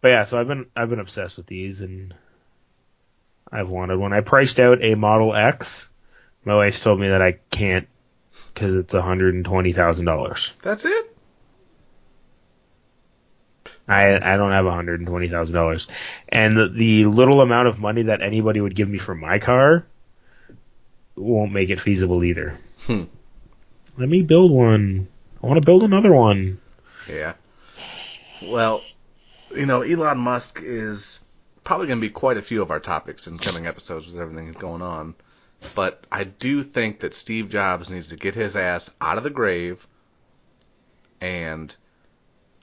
But 0.01 0.09
yeah, 0.09 0.25
so 0.25 0.41
I've 0.41 0.49
been 0.49 0.65
I've 0.75 0.89
been 0.89 0.99
obsessed 1.01 1.37
with 1.37 1.47
these, 1.47 1.83
and 1.83 2.15
I've 3.53 3.69
wanted 3.69 3.99
one. 3.99 4.15
I 4.15 4.23
priced 4.23 4.59
out 4.59 4.83
a 4.83 4.95
Model 4.95 5.35
X. 5.37 5.90
My 6.45 6.55
wife 6.57 6.81
told 6.81 7.01
me 7.01 7.09
that 7.09 7.23
I 7.23 7.33
can't 7.51 7.87
because 8.55 8.75
it's 8.75 8.95
hundred 8.95 9.35
and 9.35 9.45
twenty 9.45 9.73
thousand 9.73 10.07
dollars. 10.07 10.55
That's 10.63 10.85
it. 10.85 11.17
I 13.87 14.15
I 14.17 14.37
don't 14.37 14.53
have 14.53 14.67
hundred 14.67 15.01
and 15.01 15.09
twenty 15.09 15.29
thousand 15.29 15.55
dollars, 15.55 15.89
and 16.29 16.57
the, 16.57 16.69
the 16.69 17.05
little 17.07 17.41
amount 17.41 17.69
of 17.69 17.79
money 17.79 18.03
that 18.03 18.23
anybody 18.23 18.61
would 18.61 18.75
give 18.75 18.89
me 18.89 18.99
for 18.99 19.15
my 19.15 19.39
car 19.39 19.85
won't 21.17 21.53
make 21.53 21.71
it 21.71 21.81
feasible 21.81 22.25
either. 22.25 22.59
Hmm. 22.87 23.05
Let 23.99 24.09
me 24.09 24.23
build 24.23 24.51
one. 24.53 25.09
I 25.43 25.47
want 25.47 25.61
to 25.61 25.67
build 25.67 25.83
another 25.83 26.13
one. 26.13 26.61
Yeah. 27.09 27.35
Well, 28.43 28.83
you 29.55 29.67
know, 29.67 29.83
Elon 29.83 30.19
Musk 30.19 30.61
is 30.63 31.21
probably 31.65 31.87
going 31.87 31.99
to 31.99 32.07
be 32.07 32.11
quite 32.11 32.37
a 32.37 32.43
few 32.43 32.63
of 32.63 32.71
our 32.71 32.81
topics 32.81 33.27
in 33.27 33.39
coming 33.39 33.67
episodes 33.67 34.07
with 34.07 34.19
everything 34.19 34.47
that's 34.47 34.59
going 34.59 34.83
on. 34.83 35.15
But 35.75 36.05
I 36.11 36.25
do 36.25 36.63
think 36.63 37.01
that 37.01 37.15
Steve 37.15 37.49
Jobs 37.51 37.91
needs 37.91 38.09
to 38.09 38.17
get 38.17 38.35
his 38.35 38.57
ass 38.57 38.91
out 39.01 39.19
of 39.19 39.25
the 39.25 39.31
grave 39.31 39.87
and 41.21 41.75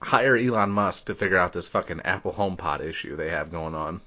hire 0.01 0.35
Elon 0.35 0.71
Musk 0.71 1.05
to 1.05 1.15
figure 1.15 1.37
out 1.37 1.53
this 1.53 1.67
fucking 1.67 2.01
Apple 2.01 2.33
HomePod 2.33 2.81
issue 2.81 3.15
they 3.15 3.29
have 3.29 3.51
going 3.51 3.75
on. 3.75 4.01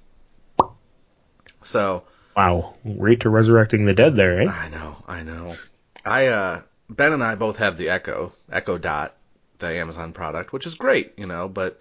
So, 1.62 2.04
Wow, 2.36 2.74
rate 2.84 3.20
to 3.20 3.28
resurrecting 3.28 3.84
the 3.84 3.94
dead 3.94 4.16
there, 4.16 4.40
eh? 4.40 4.46
I 4.46 4.68
know, 4.68 4.96
I 5.06 5.22
know. 5.22 5.56
I 6.04 6.28
uh 6.28 6.62
Ben 6.88 7.12
and 7.12 7.22
I 7.22 7.34
both 7.34 7.58
have 7.58 7.76
the 7.76 7.90
Echo, 7.90 8.32
Echo 8.50 8.78
Dot, 8.78 9.14
the 9.58 9.68
Amazon 9.68 10.12
product, 10.12 10.52
which 10.52 10.66
is 10.66 10.74
great, 10.74 11.12
you 11.16 11.26
know, 11.26 11.48
but 11.48 11.80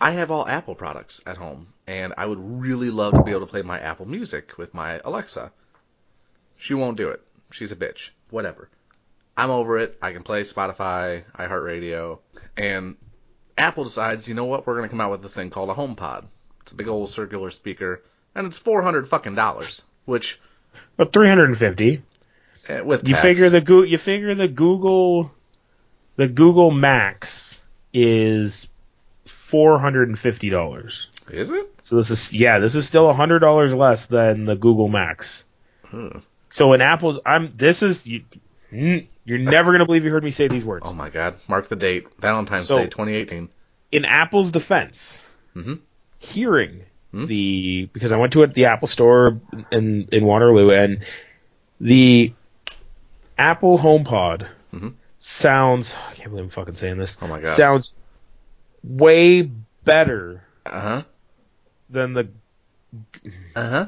I 0.00 0.12
have 0.12 0.30
all 0.30 0.46
Apple 0.46 0.74
products 0.74 1.20
at 1.26 1.36
home, 1.36 1.68
and 1.86 2.12
I 2.16 2.26
would 2.26 2.38
really 2.38 2.90
love 2.90 3.14
to 3.14 3.22
be 3.22 3.30
able 3.30 3.40
to 3.40 3.46
play 3.46 3.62
my 3.62 3.80
Apple 3.80 4.06
Music 4.06 4.58
with 4.58 4.74
my 4.74 5.00
Alexa. 5.04 5.50
She 6.56 6.74
won't 6.74 6.96
do 6.96 7.08
it. 7.08 7.22
She's 7.50 7.72
a 7.72 7.76
bitch. 7.76 8.10
Whatever. 8.30 8.68
I'm 9.36 9.50
over 9.50 9.78
it. 9.78 9.98
I 10.00 10.12
can 10.12 10.22
play 10.22 10.42
Spotify, 10.44 11.24
iHeartRadio, 11.36 12.18
and 12.56 12.96
Apple 13.58 13.84
decides, 13.84 14.28
you 14.28 14.34
know 14.34 14.44
what? 14.44 14.66
We're 14.66 14.76
gonna 14.76 14.88
come 14.88 15.00
out 15.00 15.10
with 15.10 15.22
this 15.22 15.34
thing 15.34 15.50
called 15.50 15.70
a 15.70 15.74
HomePod. 15.74 16.24
It's 16.62 16.72
a 16.72 16.76
big 16.76 16.88
old 16.88 17.10
circular 17.10 17.50
speaker, 17.50 18.02
and 18.34 18.46
it's 18.46 18.58
400 18.58 19.08
fucking 19.08 19.34
dollars, 19.34 19.82
which 20.04 20.40
But 20.96 21.12
three 21.12 21.28
hundred 21.28 21.46
and 21.46 21.58
fifty. 21.58 22.02
eh, 22.68 22.80
with 22.80 23.06
You 23.06 23.14
tax- 23.14 23.22
figure 23.22 23.50
the 23.50 23.60
Goo 23.60 23.82
you 23.84 23.98
figure 23.98 24.34
the 24.34 24.48
Google 24.48 25.30
the 26.16 26.28
Google 26.28 26.70
Max 26.70 27.60
is 27.92 28.70
four 29.26 29.78
hundred 29.78 30.08
and 30.08 30.18
fifty 30.18 30.48
dollars. 30.50 31.10
is 31.28 31.50
it? 31.50 31.72
So 31.82 31.96
this 31.96 32.10
is 32.10 32.32
yeah, 32.32 32.60
this 32.60 32.74
is 32.76 32.86
still 32.86 33.12
hundred 33.12 33.40
dollars 33.40 33.74
less 33.74 34.06
than 34.06 34.44
the 34.46 34.56
Google 34.56 34.88
Max. 34.88 35.44
Hmm. 35.86 36.18
So 36.54 36.72
in 36.72 36.80
Apple's, 36.80 37.18
I'm 37.26 37.52
this 37.56 37.82
is 37.82 38.06
you, 38.06 38.22
you're 38.70 39.38
never 39.38 39.72
gonna 39.72 39.86
believe 39.86 40.04
you 40.04 40.12
heard 40.12 40.22
me 40.22 40.30
say 40.30 40.46
these 40.46 40.64
words. 40.64 40.84
Oh 40.88 40.92
my 40.92 41.10
God! 41.10 41.34
Mark 41.48 41.68
the 41.68 41.74
date. 41.74 42.06
Valentine's 42.20 42.68
So- 42.68 42.78
Day, 42.78 42.84
2018. 42.86 43.48
In 43.90 44.04
Apple's 44.04 44.52
defense, 44.52 45.20
Mhm. 45.56 45.80
hearing 46.20 46.82
Hmm? 47.10 47.24
the 47.26 47.88
because 47.92 48.12
I 48.12 48.18
went 48.18 48.34
to 48.34 48.44
it 48.44 48.54
the 48.54 48.66
Apple 48.66 48.86
store 48.86 49.40
in 49.72 50.06
in 50.12 50.24
Waterloo 50.24 50.70
and 50.70 51.04
the 51.80 52.32
Apple 53.36 53.76
HomePod 53.76 54.46
Mhm. 54.72 54.94
sounds 55.16 55.96
I 56.08 56.14
can't 56.14 56.30
believe 56.30 56.44
I'm 56.44 56.50
fucking 56.50 56.76
saying 56.76 56.98
this. 56.98 57.16
Oh 57.20 57.26
my 57.26 57.40
God. 57.40 57.56
Sounds 57.56 57.92
way 58.84 59.42
better 59.82 60.40
Uh 60.64 60.80
huh. 60.80 61.02
than 61.90 62.12
the 62.12 62.28
Uh 63.56 63.68
huh. 63.70 63.86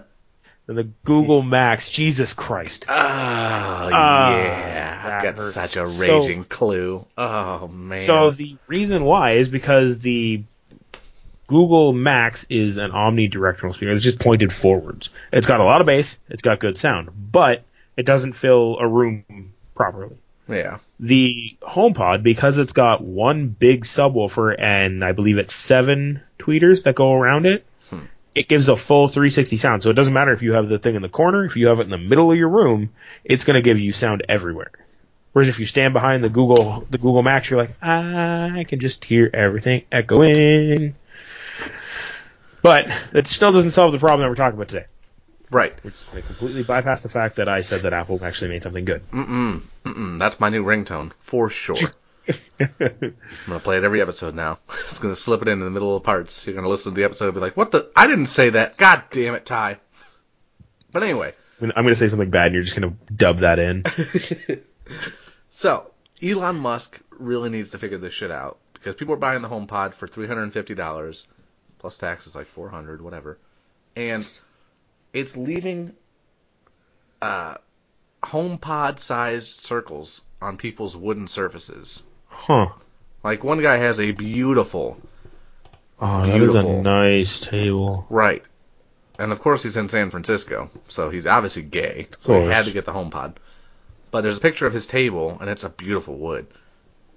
Than 0.66 0.76
the 0.76 0.85
Google 1.04 1.42
Max. 1.42 1.90
Jesus 1.90 2.32
Christ. 2.32 2.87
Oh 2.88 2.92
Ah, 2.92 3.88
yeah, 4.37 5.02
I've 5.04 5.23
got 5.23 5.37
hurts. 5.37 5.54
such 5.54 5.76
a 5.76 5.87
So- 5.87 6.20
raging 6.20 6.44
clue. 6.44 7.04
Oh 7.16 7.68
man. 7.68 8.04
So 8.06 8.30
the 8.30 8.56
reason 8.66 9.04
why 9.04 9.32
is 9.32 9.49
because 9.49 9.99
the 10.00 10.42
Google 11.46 11.92
Max 11.92 12.44
is 12.50 12.76
an 12.76 12.90
omnidirectional 12.90 13.73
speaker. 13.75 13.92
It's 13.92 14.02
just 14.02 14.18
pointed 14.18 14.52
forwards. 14.52 15.11
It's 15.32 15.46
got 15.46 15.61
a 15.61 15.64
lot 15.64 15.80
of 15.80 15.87
bass. 15.87 16.18
It's 16.28 16.42
got 16.42 16.58
good 16.58 16.76
sound, 16.76 17.11
but 17.30 17.62
it 17.96 18.04
doesn't 18.04 18.32
fill 18.32 18.78
a 18.80 18.88
room 18.88 19.52
properly. 19.75 20.16
yeah. 20.49 20.78
The 20.99 21.56
HomePod, 21.62 22.23
because 22.23 22.56
it's 22.58 22.73
got 22.73 23.02
one 23.02 23.49
big 23.49 23.85
subwoofer 23.85 24.56
and 24.58 25.04
I 25.04 25.12
believe 25.12 25.37
it's 25.38 25.54
seven 25.54 26.23
tweeters 26.38 26.85
that 26.85 26.94
go 26.94 27.12
around 27.12 27.44
it. 27.46 27.64
It 28.37 28.49
gives 28.49 28.69
a 28.69 28.76
full 28.76 29.09
360 29.09 29.57
sound. 29.57 29.83
So 29.83 29.90
it 29.90 29.95
doesn't 29.95 30.12
matter 30.12 30.33
if 30.33 30.43
you 30.43 30.52
have 30.52 30.69
the 30.69 30.78
thing 30.78 30.95
in 30.95 31.02
the 31.02 31.09
corner, 31.09 31.45
if 31.45 31.57
you 31.57 31.69
have 31.69 31.81
it 31.81 31.85
in 31.85 31.90
the 31.90 31.99
middle 31.99 32.31
of 32.31 32.37
your 32.38 32.50
room, 32.50 32.90
it's 33.25 33.45
going 33.45 33.55
to 33.55 33.62
give 33.62 33.81
you 33.81 33.93
sound 33.93 34.25
everywhere. 34.28 34.71
Whereas 35.33 35.49
if 35.49 35.59
you 35.59 35.66
stand 35.66 35.93
behind 35.95 36.23
the 36.23 36.28
Google 36.28 36.87
the 36.90 36.99
Google 36.99 37.23
Max, 37.23 37.50
you're 37.50 37.59
like, 37.61 37.76
I 37.83 38.64
can 38.69 38.81
just 38.81 39.05
hear 39.05 39.28
everything 39.33 39.85
echoing. 39.90 40.95
But 42.62 42.88
it 43.12 43.26
still 43.26 43.52
doesn't 43.52 43.71
solve 43.71 43.93
the 43.93 43.99
problem 43.99 44.21
that 44.21 44.28
we're 44.28 44.35
talking 44.35 44.57
about 44.59 44.69
today, 44.69 44.87
Right. 45.50 45.73
which 45.85 45.95
is 45.95 46.05
going 46.05 46.23
to 46.23 46.26
completely 46.26 46.62
bypass 46.62 47.02
the 47.02 47.09
fact 47.09 47.37
that 47.37 47.49
I 47.49 47.61
said 47.61 47.83
that 47.83 47.93
Apple 47.93 48.19
actually 48.25 48.49
made 48.49 48.62
something 48.62 48.85
good. 48.85 49.09
Mm-mm. 49.12 49.62
Mm-mm. 49.85 50.19
That's 50.19 50.40
my 50.40 50.49
new 50.49 50.64
ringtone 50.64 51.12
for 51.21 51.49
sure. 51.50 51.76
I'm 52.61 53.14
gonna 53.47 53.61
play 53.61 53.76
it 53.76 53.85
every 53.85 54.00
episode 54.00 54.35
now. 54.35 54.59
It's 54.88 54.99
gonna 54.99 55.16
slip 55.16 55.42
it 55.42 55.49
in, 55.49 55.59
in 55.59 55.64
the 55.64 55.71
middle 55.71 55.95
of 55.95 56.02
parts. 56.04 56.47
You're 56.47 56.54
gonna 56.54 56.68
listen 56.68 56.92
to 56.92 56.97
the 56.97 57.04
episode 57.04 57.26
and 57.26 57.35
be 57.35 57.40
like, 57.40 57.56
"What 57.56 57.71
the? 57.71 57.90
I 57.95 58.06
didn't 58.06 58.26
say 58.26 58.50
that. 58.50 58.76
God 58.78 59.04
damn 59.11 59.35
it, 59.35 59.45
Ty." 59.45 59.78
But 60.92 61.02
anyway, 61.02 61.35
I'm 61.61 61.71
going 61.71 61.88
to 61.88 61.95
say 61.95 62.09
something 62.09 62.30
bad, 62.30 62.47
and 62.47 62.54
you're 62.54 62.62
just 62.62 62.75
going 62.75 62.90
to 62.90 63.14
dub 63.14 63.40
that 63.40 63.59
in. 63.59 63.85
so 65.50 65.90
Elon 66.23 66.56
Musk 66.56 66.99
really 67.11 67.50
needs 67.50 67.71
to 67.73 67.78
figure 67.78 67.99
this 67.99 68.14
shit 68.14 68.30
out 68.30 68.59
because 68.75 68.95
people 68.95 69.14
are 69.14 69.18
buying 69.18 69.42
the 69.42 69.49
HomePod 69.49 69.95
for 69.95 70.06
three 70.06 70.26
hundred 70.26 70.45
and 70.45 70.52
fifty 70.52 70.75
dollars 70.75 71.26
plus 71.78 71.99
taxes 71.99 72.35
like 72.35 72.47
four 72.47 72.68
hundred, 72.68 73.02
whatever, 73.02 73.38
and 73.95 74.26
it's 75.12 75.37
leaving 75.37 75.95
uh, 77.23 77.56
HomePod-sized 78.23 79.56
circles 79.61 80.23
on 80.40 80.56
people's 80.56 80.97
wooden 80.97 81.26
surfaces. 81.26 82.02
Huh. 82.47 82.69
Like 83.25 83.43
one 83.43 83.61
guy 83.61 83.76
has 83.79 83.99
a 83.99 84.12
beautiful 84.12 85.00
Oh, 85.99 86.26
that 86.26 86.41
is 86.43 86.55
a 86.55 86.62
nice 86.62 87.41
table. 87.41 88.07
right, 88.11 88.45
and 89.19 89.33
of 89.33 89.41
course 89.41 89.62
he's 89.62 89.76
in 89.79 89.88
San 89.88 90.11
Francisco, 90.11 90.71
so 90.88 91.09
he's 91.11 91.26
obviously 91.26 91.62
gay. 91.62 92.07
So 92.21 92.43
he 92.43 92.53
had 92.53 92.67
to 92.67 92.71
get 92.71 92.85
the 92.85 92.93
HomePod. 92.93 93.37
But 94.11 94.21
there's 94.21 94.38
a 94.38 94.43
picture 94.43 94.67
of 94.67 94.73
his 94.75 94.87
table, 94.87 95.38
and 95.41 95.49
it's 95.50 95.65
a 95.65 95.71
beautiful 95.71 96.17
wood, 96.17 96.47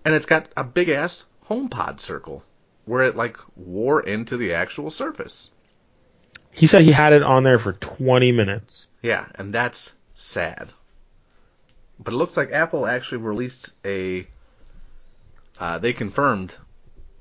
and 0.05 0.15
it's 0.15 0.25
got 0.25 0.48
a 0.57 0.63
big 0.63 0.89
ass 0.89 1.25
HomePod 1.50 2.00
circle 2.00 2.43
where 2.86 3.03
it 3.03 3.15
like 3.15 3.38
wore 3.55 4.01
into 4.01 4.38
the 4.38 4.53
actual 4.53 4.89
surface. 4.89 5.51
He 6.51 6.65
said 6.65 6.81
he 6.81 6.91
had 6.91 7.13
it 7.13 7.21
on 7.21 7.43
there 7.43 7.59
for 7.59 7.74
20 7.74 8.31
minutes. 8.31 8.88
Yeah, 9.03 9.25
and 9.36 9.53
that's 9.53 9.93
sad. 10.15 10.69
But 12.00 12.13
it 12.13 12.17
looks 12.17 12.36
like 12.36 12.51
Apple 12.51 12.88
actually 12.88 13.19
released 13.19 13.71
a. 13.86 14.25
Uh, 15.59 15.77
they 15.77 15.93
confirmed 15.93 16.55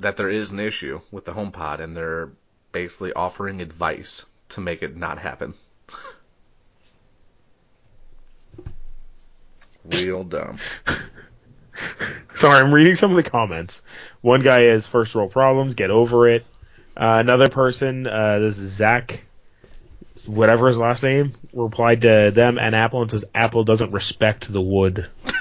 that 0.00 0.16
there 0.16 0.30
is 0.30 0.52
an 0.52 0.60
issue 0.60 1.00
with 1.10 1.24
the 1.24 1.32
HomePod, 1.32 1.80
and 1.80 1.96
they're 1.96 2.30
basically 2.72 3.12
offering 3.12 3.60
advice 3.60 4.24
to 4.50 4.60
make 4.60 4.82
it 4.82 4.96
not 4.96 5.18
happen. 5.18 5.54
Real 9.84 10.24
dumb. 10.24 10.56
Sorry, 12.36 12.60
I'm 12.60 12.72
reading 12.72 12.94
some 12.94 13.10
of 13.10 13.16
the 13.16 13.28
comments. 13.28 13.82
One 14.20 14.42
guy 14.42 14.62
has 14.62 14.86
first 14.86 15.14
world 15.14 15.32
problems, 15.32 15.74
get 15.74 15.90
over 15.90 16.28
it. 16.28 16.46
Uh, 16.96 17.18
another 17.20 17.48
person, 17.48 18.06
uh, 18.06 18.38
this 18.38 18.58
is 18.58 18.70
Zach, 18.70 19.22
whatever 20.26 20.68
his 20.68 20.78
last 20.78 21.02
name, 21.02 21.34
replied 21.52 22.02
to 22.02 22.30
them 22.32 22.58
and 22.58 22.74
Apple 22.74 23.02
and 23.02 23.10
says 23.10 23.24
Apple 23.34 23.64
doesn't 23.64 23.92
respect 23.92 24.52
the 24.52 24.60
wood. 24.60 25.08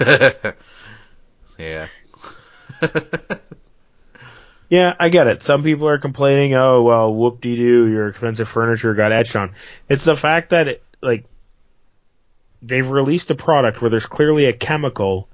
yeah. 1.58 1.88
Yeah, 4.70 4.94
I 5.00 5.10
get 5.10 5.28
it. 5.28 5.44
Some 5.44 5.64
people 5.64 5.88
are 5.88 5.98
complaining, 5.98 6.54
oh, 6.54 6.82
well, 6.82 7.14
whoop 7.14 7.40
de 7.40 7.56
doo, 7.56 7.88
your 7.88 8.10
expensive 8.10 8.50
furniture 8.50 8.94
got 8.94 9.14
etched 9.14 9.36
on. 9.36 9.54
It's 9.88 10.04
the 10.04 10.16
fact 10.16 10.50
that, 10.50 10.68
it, 10.68 10.84
like, 11.02 11.26
they've 12.62 12.88
released 12.88 13.32
a 13.32 13.36
product 13.36 13.82
where 13.82 13.90
there's 13.90 14.06
clearly 14.06 14.46
a 14.46 14.54
chemical 14.54 15.30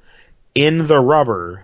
in 0.54 0.86
the 0.86 1.00
rubber 1.00 1.64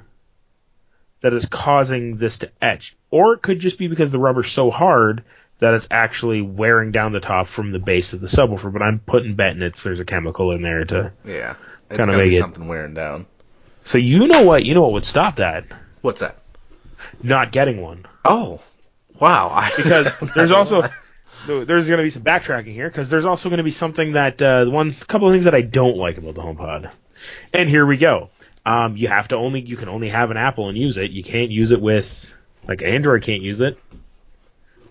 that 1.22 1.34
is 1.34 1.46
causing 1.46 2.18
this 2.18 2.40
to 2.40 2.52
etch. 2.60 2.96
Or 3.12 3.34
it 3.34 3.44
could 3.44 3.60
just 3.60 3.78
be 3.78 3.88
because 3.88 4.10
the 4.10 4.20
rubber's 4.20 4.52
so 4.52 4.72
hard 4.72 5.24
that 5.60 5.74
it's 5.76 5.88
actually 5.92 6.42
wearing 6.42 6.92
down 6.92 7.12
the 7.12 7.20
top 7.20 7.48
from 7.48 7.72
the 7.72 7.80
base 7.80 8.14
of 8.14 8.22
the 8.22 8.28
subwoofer. 8.28 8.72
But 8.74 8.82
I'm 8.82 8.98
putting 9.00 9.36
bet 9.36 9.52
betting 9.54 9.62
it's 9.62 9.84
there's 9.84 10.00
a 10.00 10.06
chemical 10.06 10.54
in 10.54 10.62
there 10.64 10.86
to. 10.86 11.12
yeah. 11.24 11.56
Kinda 11.90 12.18
make 12.18 12.32
be 12.32 12.38
it- 12.38 12.40
something 12.40 12.68
wearing 12.68 12.94
down. 12.96 13.28
So 13.90 13.98
you 13.98 14.28
know 14.28 14.44
what? 14.44 14.68
You 14.68 14.76
know 14.76 14.82
what 14.84 14.92
would 14.92 15.06
stop 15.06 15.38
that? 15.38 15.66
What's 16.02 16.20
that? 16.20 16.38
Not 17.24 17.52
getting 17.52 17.82
one. 17.82 18.06
Oh. 18.24 18.62
Wow. 19.20 19.68
Because 19.76 20.14
there's 20.36 20.52
also 20.52 20.88
there's 21.48 21.88
going 21.88 21.98
to 21.98 22.04
be 22.04 22.12
some 22.12 22.22
backtracking 22.22 22.72
here 22.72 22.88
because 22.88 23.10
there's 23.10 23.26
also 23.26 23.50
going 23.50 23.58
to 23.58 23.64
be 23.64 23.72
something 23.72 24.12
that 24.12 24.44
uh, 24.44 24.68
one 24.68 24.94
couple 24.94 25.28
of 25.28 25.34
things 25.34 25.46
that 25.46 25.56
I 25.56 25.62
don't 25.62 25.98
like 25.98 26.20
about 26.20 26.36
the 26.36 26.42
HomePod. 26.44 26.92
And 27.52 27.68
here 27.68 27.84
we 27.84 27.98
go. 27.98 28.30
Um, 28.64 28.96
you 28.96 29.08
have 29.08 29.30
to 29.30 29.38
only 29.38 29.62
you 29.62 29.76
can 29.76 29.90
only 29.90 30.10
have 30.10 30.30
an 30.30 30.38
Apple 30.38 30.70
and 30.70 30.78
use 30.78 30.98
it. 30.98 31.10
You 31.10 31.24
can't 31.24 31.50
use 31.50 31.72
it 31.72 31.82
with 31.82 32.32
like 32.68 32.84
Android 32.84 33.24
can't 33.24 33.42
use 33.42 33.60
it, 33.60 33.80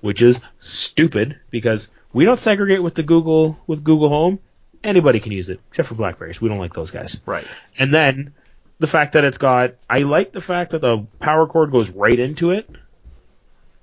which 0.00 0.22
is 0.22 0.40
stupid 0.58 1.38
because 1.50 1.86
we 2.12 2.24
don't 2.24 2.40
segregate 2.40 2.82
with 2.82 2.96
the 2.96 3.04
Google 3.04 3.60
with 3.68 3.84
Google 3.84 4.08
Home. 4.08 4.40
Anybody 4.82 5.20
can 5.20 5.30
use 5.30 5.50
it 5.50 5.60
except 5.68 5.88
for 5.88 5.94
Blackberries. 5.94 6.40
We 6.40 6.48
don't 6.48 6.58
like 6.58 6.74
those 6.74 6.90
guys. 6.90 7.20
right. 7.26 7.46
And 7.78 7.94
then 7.94 8.34
the 8.78 8.86
fact 8.86 9.12
that 9.14 9.24
it's 9.24 9.38
got 9.38 9.74
I 9.88 10.00
like 10.00 10.32
the 10.32 10.40
fact 10.40 10.70
that 10.72 10.80
the 10.80 11.06
power 11.20 11.46
cord 11.46 11.70
goes 11.70 11.90
right 11.90 12.18
into 12.18 12.50
it, 12.52 12.68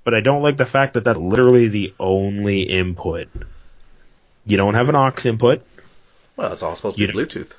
but 0.04 0.14
I 0.14 0.20
don't 0.20 0.42
like 0.42 0.56
the 0.56 0.64
fact 0.66 0.94
that 0.94 1.04
that's 1.04 1.18
literally 1.18 1.68
the 1.68 1.94
only 2.00 2.62
input. 2.62 3.28
You 4.44 4.56
don't 4.56 4.74
have 4.74 4.88
an 4.88 4.94
aux 4.96 5.12
input. 5.24 5.62
Well, 6.36 6.52
it's 6.52 6.62
all 6.62 6.76
supposed 6.76 6.98
to 6.98 7.06
be 7.06 7.12
Bluetooth. 7.12 7.50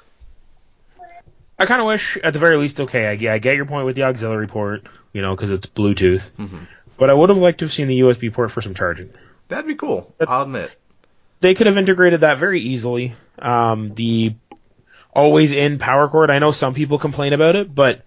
I 1.60 1.65
kind 1.65 1.82
of 1.82 1.88
wish, 1.88 2.17
at 2.24 2.34
the 2.34 2.39
very 2.39 2.56
least, 2.58 2.79
okay, 2.79 3.08
I, 3.08 3.15
get- 3.15 3.34
I 3.34 3.39
get 3.39 3.56
your 3.56 3.65
point 3.65 3.86
with 3.86 3.96
the 3.96 4.03
auxiliary 4.03 4.48
port, 4.48 4.88
you 5.12 5.22
know, 5.24 5.36
because 5.36 5.50
it's 5.50 5.65
Bluetooth. 5.65 6.29
hmm 6.36 6.60
But 6.98 7.10
I 7.10 7.13
would 7.13 7.29
have 7.29 7.39
liked 7.39 7.60
to 7.60 7.65
have 7.65 7.72
seen 7.72 7.88
the 7.88 8.00
USB 8.01 8.32
port 8.32 8.51
for 8.51 8.62
some 8.62 8.75
charging. 8.75 9.10
That'd 9.48 9.65
be 9.67 9.75
cool. 9.75 10.13
That- 10.20 10.29
I'll 10.29 10.44
admit. 10.44 10.72
They 11.39 11.53
could 11.56 11.67
have 11.67 11.77
integrated 11.77 12.22
that 12.22 12.38
very 12.38 12.62
easily. 12.62 13.15
Um, 13.39 13.94
the 13.96 14.36
always 15.17 15.51
in 15.51 15.79
power 15.79 16.07
cord, 16.07 16.29
I 16.29 16.39
know 16.39 16.51
some 16.53 16.75
people 16.75 17.00
complain 17.00 17.33
about 17.33 17.55
it, 17.57 17.74
but 17.74 18.03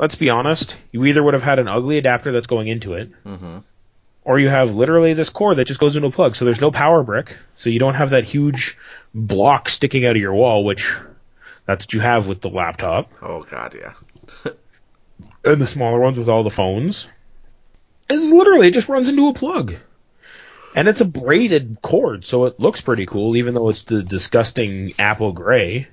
let's 0.00 0.16
be 0.16 0.30
honest, 0.30 0.76
you 0.90 1.04
either 1.04 1.22
would 1.22 1.34
have 1.34 1.42
had 1.42 1.58
an 1.58 1.68
ugly 1.68 1.98
adapter 1.98 2.32
that's 2.32 2.48
going 2.48 2.66
into 2.66 2.94
it, 2.94 3.12
hmm 3.22 3.58
or 4.24 4.40
you 4.40 4.48
have 4.48 4.74
literally 4.74 5.14
this 5.14 5.28
cord 5.28 5.56
that 5.56 5.66
just 5.66 5.78
goes 5.78 5.94
into 5.94 6.08
a 6.08 6.10
plug. 6.10 6.34
So 6.34 6.44
there's 6.44 6.60
no 6.60 6.72
power 6.72 7.04
brick, 7.04 7.36
so 7.54 7.70
you 7.70 7.78
don't 7.78 7.94
have 7.94 8.10
that 8.10 8.24
huge 8.24 8.76
block 9.14 9.68
sticking 9.68 10.04
out 10.04 10.16
of 10.16 10.20
your 10.20 10.34
wall, 10.34 10.64
which 10.64 10.92
that's 11.64 11.84
what 11.84 11.92
you 11.92 12.00
have 12.00 12.26
with 12.26 12.40
the 12.40 12.50
laptop. 12.50 13.08
Oh 13.22 13.44
God, 13.48 13.76
yeah. 13.78 13.92
and 15.44 15.62
the 15.62 15.66
smaller 15.68 16.00
ones 16.00 16.18
with 16.18 16.28
all 16.28 16.42
the 16.42 16.50
phones 16.50 17.08
is 18.10 18.32
literally 18.32 18.66
it 18.66 18.74
just 18.74 18.88
runs 18.88 19.08
into 19.08 19.28
a 19.28 19.32
plug. 19.32 19.76
And 20.74 20.88
it's 20.88 21.00
a 21.00 21.06
braided 21.06 21.78
cord, 21.80 22.24
so 22.24 22.46
it 22.46 22.58
looks 22.58 22.80
pretty 22.80 23.06
cool, 23.06 23.36
even 23.36 23.54
though 23.54 23.68
it's 23.68 23.84
the 23.84 24.02
disgusting 24.02 24.94
apple 24.98 25.30
gray. 25.30 25.86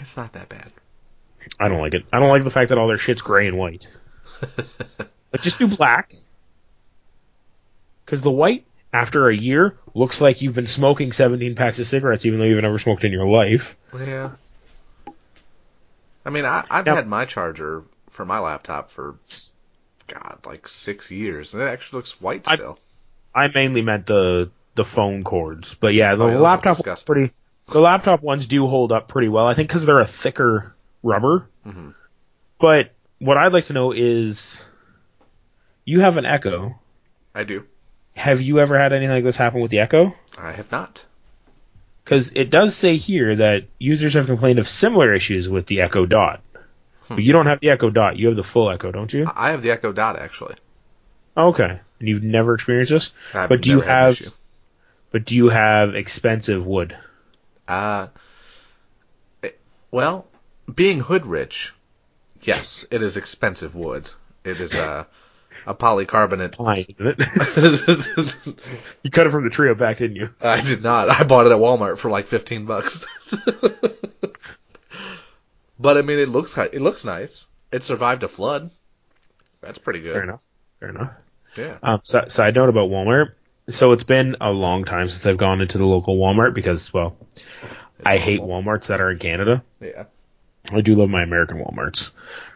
It's 0.00 0.16
not 0.16 0.32
that 0.32 0.48
bad. 0.48 0.70
I 1.58 1.68
don't 1.68 1.80
like 1.80 1.94
it. 1.94 2.04
I 2.12 2.18
don't 2.18 2.28
like 2.30 2.44
the 2.44 2.50
fact 2.50 2.70
that 2.70 2.78
all 2.78 2.88
their 2.88 2.98
shit's 2.98 3.22
gray 3.22 3.46
and 3.46 3.56
white. 3.58 3.86
Like 5.32 5.42
just 5.42 5.60
do 5.60 5.68
black. 5.68 6.12
Because 8.04 8.20
the 8.20 8.32
white, 8.32 8.64
after 8.92 9.28
a 9.28 9.36
year, 9.36 9.76
looks 9.94 10.20
like 10.20 10.42
you've 10.42 10.56
been 10.56 10.66
smoking 10.66 11.12
17 11.12 11.54
packs 11.54 11.78
of 11.78 11.86
cigarettes, 11.86 12.26
even 12.26 12.40
though 12.40 12.46
you've 12.46 12.60
never 12.60 12.80
smoked 12.80 13.04
in 13.04 13.12
your 13.12 13.28
life. 13.28 13.76
yeah. 13.94 14.30
I 16.26 16.30
mean, 16.30 16.44
I, 16.44 16.64
I've 16.68 16.84
Yep. 16.86 16.96
had 16.96 17.06
my 17.06 17.26
charger 17.26 17.84
for 18.10 18.24
my 18.24 18.40
laptop 18.40 18.90
for, 18.90 19.14
God, 20.08 20.38
like 20.44 20.66
six 20.66 21.12
years, 21.12 21.54
and 21.54 21.62
it 21.62 21.66
actually 21.66 21.98
looks 21.98 22.20
white 22.20 22.44
still. 22.48 22.78
I 23.32 23.46
mainly 23.46 23.82
meant 23.82 24.06
the 24.06 24.50
the 24.74 24.84
phone 24.84 25.22
cords, 25.22 25.74
but 25.76 25.94
yeah, 25.94 26.16
the 26.16 26.24
Oh, 26.24 26.30
yeah, 26.30 26.38
laptop 26.38 26.76
disgusting. 26.76 27.14
pretty. 27.14 27.32
The 27.72 27.80
laptop 27.80 28.22
ones 28.22 28.46
do 28.46 28.66
hold 28.66 28.92
up 28.92 29.08
pretty 29.08 29.28
well. 29.28 29.46
I 29.46 29.54
think 29.54 29.68
because 29.68 29.86
they're 29.86 30.00
a 30.00 30.06
thicker 30.06 30.74
rubber. 31.02 31.46
Mhm. 31.66 31.94
But 32.58 32.92
what 33.18 33.36
I'd 33.36 33.52
like 33.52 33.66
to 33.66 33.72
know 33.72 33.92
is, 33.92 34.62
you 35.84 36.00
have 36.00 36.16
an 36.16 36.26
Echo. 36.26 36.78
I 37.34 37.44
do. 37.44 37.64
Have 38.14 38.40
you 38.40 38.58
ever 38.60 38.78
had 38.78 38.92
anything 38.92 39.14
like 39.14 39.24
this 39.24 39.36
happen 39.36 39.60
with 39.60 39.70
the 39.70 39.80
Echo? 39.80 40.14
I 40.36 40.52
have 40.52 40.70
not. 40.72 41.04
Because 42.04 42.32
it 42.34 42.50
does 42.50 42.74
say 42.74 42.96
here 42.96 43.36
that 43.36 43.64
users 43.78 44.14
have 44.14 44.26
complained 44.26 44.58
of 44.58 44.68
similar 44.68 45.14
issues 45.14 45.48
with 45.48 45.66
the 45.66 45.82
Echo 45.82 46.06
Dot. 46.06 46.40
Hmm. 47.06 47.14
But 47.14 47.24
you 47.24 47.32
don't 47.32 47.46
have 47.46 47.60
the 47.60 47.70
Echo 47.70 47.88
Dot. 47.90 48.16
You 48.16 48.26
have 48.28 48.36
the 48.36 48.42
full 48.42 48.70
Echo, 48.70 48.90
don't 48.90 49.12
you? 49.12 49.30
I 49.32 49.52
have 49.52 49.62
the 49.62 49.70
Echo 49.70 49.92
Dot 49.92 50.18
actually. 50.18 50.56
Okay. 51.36 51.80
And 52.00 52.08
you've 52.08 52.22
never 52.22 52.54
experienced 52.54 52.92
this. 52.92 53.12
I've 53.32 53.48
But 53.48 53.62
do 53.62 53.70
you 53.70 53.80
have? 53.80 54.18
But 55.12 55.24
do 55.24 55.36
you 55.36 55.48
have 55.48 55.94
expensive 55.94 56.66
wood? 56.66 56.96
Uh, 57.70 58.08
it- 59.42 59.58
well, 59.90 60.26
being 60.72 61.00
hood 61.00 61.24
rich, 61.26 61.72
yes, 62.42 62.84
it 62.90 63.02
is 63.02 63.16
expensive 63.16 63.74
wood. 63.74 64.10
It 64.44 64.60
is 64.60 64.74
a 64.74 65.06
a 65.66 65.74
polycarbonate. 65.74 66.56
Pine, 66.56 66.86
isn't 66.88 67.16
it? 67.20 68.34
you 69.02 69.10
cut 69.10 69.26
it 69.26 69.30
from 69.30 69.44
the 69.44 69.50
tree 69.50 69.70
up 69.70 69.78
back, 69.78 69.98
didn't 69.98 70.16
you? 70.16 70.30
I 70.40 70.60
did 70.60 70.82
not. 70.82 71.10
I 71.10 71.22
bought 71.24 71.46
it 71.46 71.52
at 71.52 71.58
Walmart 71.58 71.98
for 71.98 72.10
like 72.10 72.26
fifteen 72.26 72.66
bucks. 72.66 73.04
but 75.78 75.96
I 75.96 76.02
mean, 76.02 76.18
it 76.18 76.28
looks 76.28 76.56
it 76.58 76.80
looks 76.80 77.04
nice. 77.04 77.46
It 77.70 77.84
survived 77.84 78.22
a 78.22 78.28
flood. 78.28 78.70
That's 79.60 79.78
pretty 79.78 80.00
good. 80.00 80.12
Fair 80.14 80.22
enough. 80.24 80.44
Fair 80.80 80.88
enough. 80.88 81.12
Yeah. 81.56 81.78
Um, 81.82 82.00
si- 82.02 82.28
side 82.28 82.54
note 82.54 82.68
about 82.68 82.88
Walmart. 82.90 83.32
So 83.70 83.92
it's 83.92 84.04
been 84.04 84.36
a 84.40 84.50
long 84.50 84.84
time 84.84 85.08
since 85.08 85.24
I've 85.26 85.36
gone 85.38 85.60
into 85.60 85.78
the 85.78 85.84
local 85.86 86.16
Walmart 86.16 86.54
because, 86.54 86.92
well, 86.92 87.16
I 88.04 88.16
hate 88.18 88.40
awful. 88.40 88.62
Walmarts 88.62 88.86
that 88.88 89.00
are 89.00 89.10
in 89.10 89.18
Canada. 89.18 89.62
Yeah. 89.80 90.04
I 90.72 90.80
do 90.82 90.94
love 90.94 91.08
my 91.10 91.22
American 91.22 91.58
Walmarts. 91.58 92.10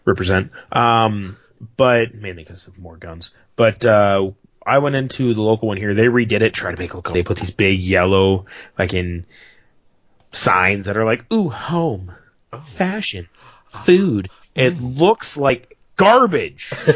Represent. 0.05 0.50
Um, 0.70 1.37
but 1.77 2.14
mainly 2.14 2.44
because 2.44 2.66
of 2.68 2.79
more 2.79 2.96
guns. 2.96 3.31
But 3.57 3.85
uh, 3.85 4.33
I 4.66 4.79
went 4.79 4.96
into 4.96 5.35
the 5.35 5.40
local 5.42 5.68
one 5.68 5.77
here. 5.77 5.94
They 5.94 6.07
redid 6.07 6.42
it, 6.42 6.53
tried 6.53 6.72
to 6.77 6.79
make 6.83 6.90
it 6.90 6.94
look. 6.96 7.12
They 7.12 7.22
put 7.22 7.38
these 7.38 7.50
big 7.50 7.81
yellow, 7.81 8.46
like 8.79 8.92
in 8.94 9.24
signs 10.33 10.87
that 10.87 10.96
are 10.96 11.05
like, 11.05 11.33
"Ooh, 11.33 11.48
home, 11.48 12.12
Oh. 12.53 12.61
fashion, 12.61 13.29
food." 13.66 14.29
It 14.55 14.81
looks 14.81 15.37
like 15.37 15.74
garbage. 15.97 16.73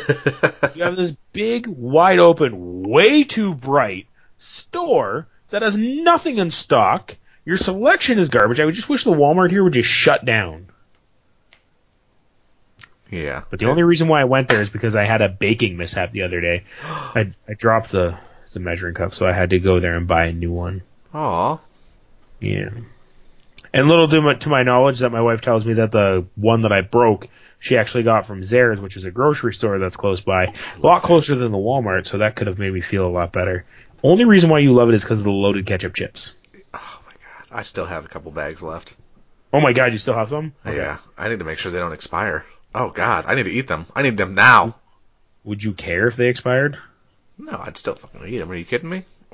you 0.74 0.82
have 0.82 0.96
this 0.96 1.16
big, 1.32 1.66
wide 1.66 2.18
open, 2.18 2.82
way 2.88 3.24
too 3.24 3.54
bright 3.54 4.06
store 4.38 5.26
that 5.48 5.62
has 5.62 5.76
nothing 5.76 6.38
in 6.38 6.50
stock. 6.50 7.16
Your 7.44 7.56
selection 7.56 8.18
is 8.18 8.28
garbage. 8.28 8.60
I 8.60 8.64
would 8.64 8.74
just 8.74 8.88
wish 8.88 9.04
the 9.04 9.12
Walmart 9.12 9.50
here 9.50 9.64
would 9.64 9.72
just 9.72 9.88
shut 9.88 10.24
down. 10.24 10.68
yeah. 13.10 13.42
But 13.48 13.58
the 13.58 13.70
only 13.70 13.82
reason 13.82 14.08
why 14.08 14.20
I 14.20 14.24
went 14.24 14.48
there 14.48 14.60
is 14.60 14.68
because 14.68 14.94
I 14.94 15.06
had 15.06 15.22
a 15.22 15.28
baking 15.28 15.76
mishap 15.76 16.12
the 16.12 16.22
other 16.22 16.40
day. 16.40 16.64
I, 16.82 17.32
I 17.48 17.54
dropped 17.54 17.90
the, 17.90 18.18
the 18.52 18.60
measuring 18.60 18.94
cup, 18.94 19.14
so 19.14 19.26
I 19.26 19.32
had 19.32 19.50
to 19.50 19.58
go 19.58 19.80
there 19.80 19.96
and 19.96 20.06
buy 20.06 20.26
a 20.26 20.32
new 20.32 20.52
one. 20.52 20.82
Aw. 21.14 21.58
Yeah. 22.40 22.70
And 23.72 23.88
little 23.88 24.08
to 24.08 24.20
my, 24.20 24.34
to 24.34 24.48
my 24.48 24.62
knowledge 24.62 25.00
that 25.00 25.10
my 25.10 25.20
wife 25.20 25.40
tells 25.40 25.64
me 25.64 25.74
that 25.74 25.92
the 25.92 26.26
one 26.36 26.62
that 26.62 26.72
I 26.72 26.82
broke, 26.82 27.28
she 27.58 27.76
actually 27.76 28.04
got 28.04 28.24
from 28.26 28.42
Zehrs, 28.42 28.78
which 28.78 28.96
is 28.96 29.04
a 29.04 29.10
grocery 29.10 29.52
store 29.52 29.78
that's 29.78 29.96
close 29.96 30.20
by. 30.20 30.44
A 30.44 30.54
lot 30.80 31.02
closer 31.02 31.34
than 31.34 31.52
the 31.52 31.58
Walmart, 31.58 32.06
so 32.06 32.18
that 32.18 32.36
could 32.36 32.46
have 32.46 32.58
made 32.58 32.72
me 32.72 32.80
feel 32.80 33.06
a 33.06 33.08
lot 33.08 33.32
better. 33.32 33.64
Only 34.02 34.24
reason 34.24 34.48
why 34.48 34.60
you 34.60 34.72
love 34.72 34.88
it 34.88 34.94
is 34.94 35.02
because 35.02 35.18
of 35.18 35.24
the 35.24 35.30
loaded 35.30 35.66
ketchup 35.66 35.94
chips. 35.94 36.34
Oh 36.72 37.00
my 37.04 37.12
god. 37.12 37.46
I 37.50 37.62
still 37.62 37.86
have 37.86 38.04
a 38.04 38.08
couple 38.08 38.30
bags 38.30 38.62
left. 38.62 38.94
Oh 39.52 39.60
my 39.60 39.72
god, 39.72 39.92
you 39.92 39.98
still 39.98 40.14
have 40.14 40.28
some? 40.28 40.52
Okay. 40.64 40.76
Yeah. 40.76 40.98
I 41.16 41.28
need 41.28 41.40
to 41.40 41.44
make 41.44 41.58
sure 41.58 41.72
they 41.72 41.78
don't 41.78 41.92
expire. 41.92 42.44
Oh 42.74 42.90
god. 42.90 43.24
I 43.26 43.34
need 43.34 43.44
to 43.44 43.50
eat 43.50 43.66
them. 43.66 43.86
I 43.94 44.02
need 44.02 44.16
them 44.16 44.34
now. 44.34 44.76
Would 45.44 45.64
you 45.64 45.72
care 45.72 46.06
if 46.06 46.16
they 46.16 46.28
expired? 46.28 46.78
No, 47.38 47.58
I'd 47.58 47.76
still 47.78 47.94
fucking 47.96 48.24
eat 48.28 48.38
them. 48.38 48.50
Are 48.50 48.56
you 48.56 48.64
kidding 48.64 48.90
me? 48.90 49.04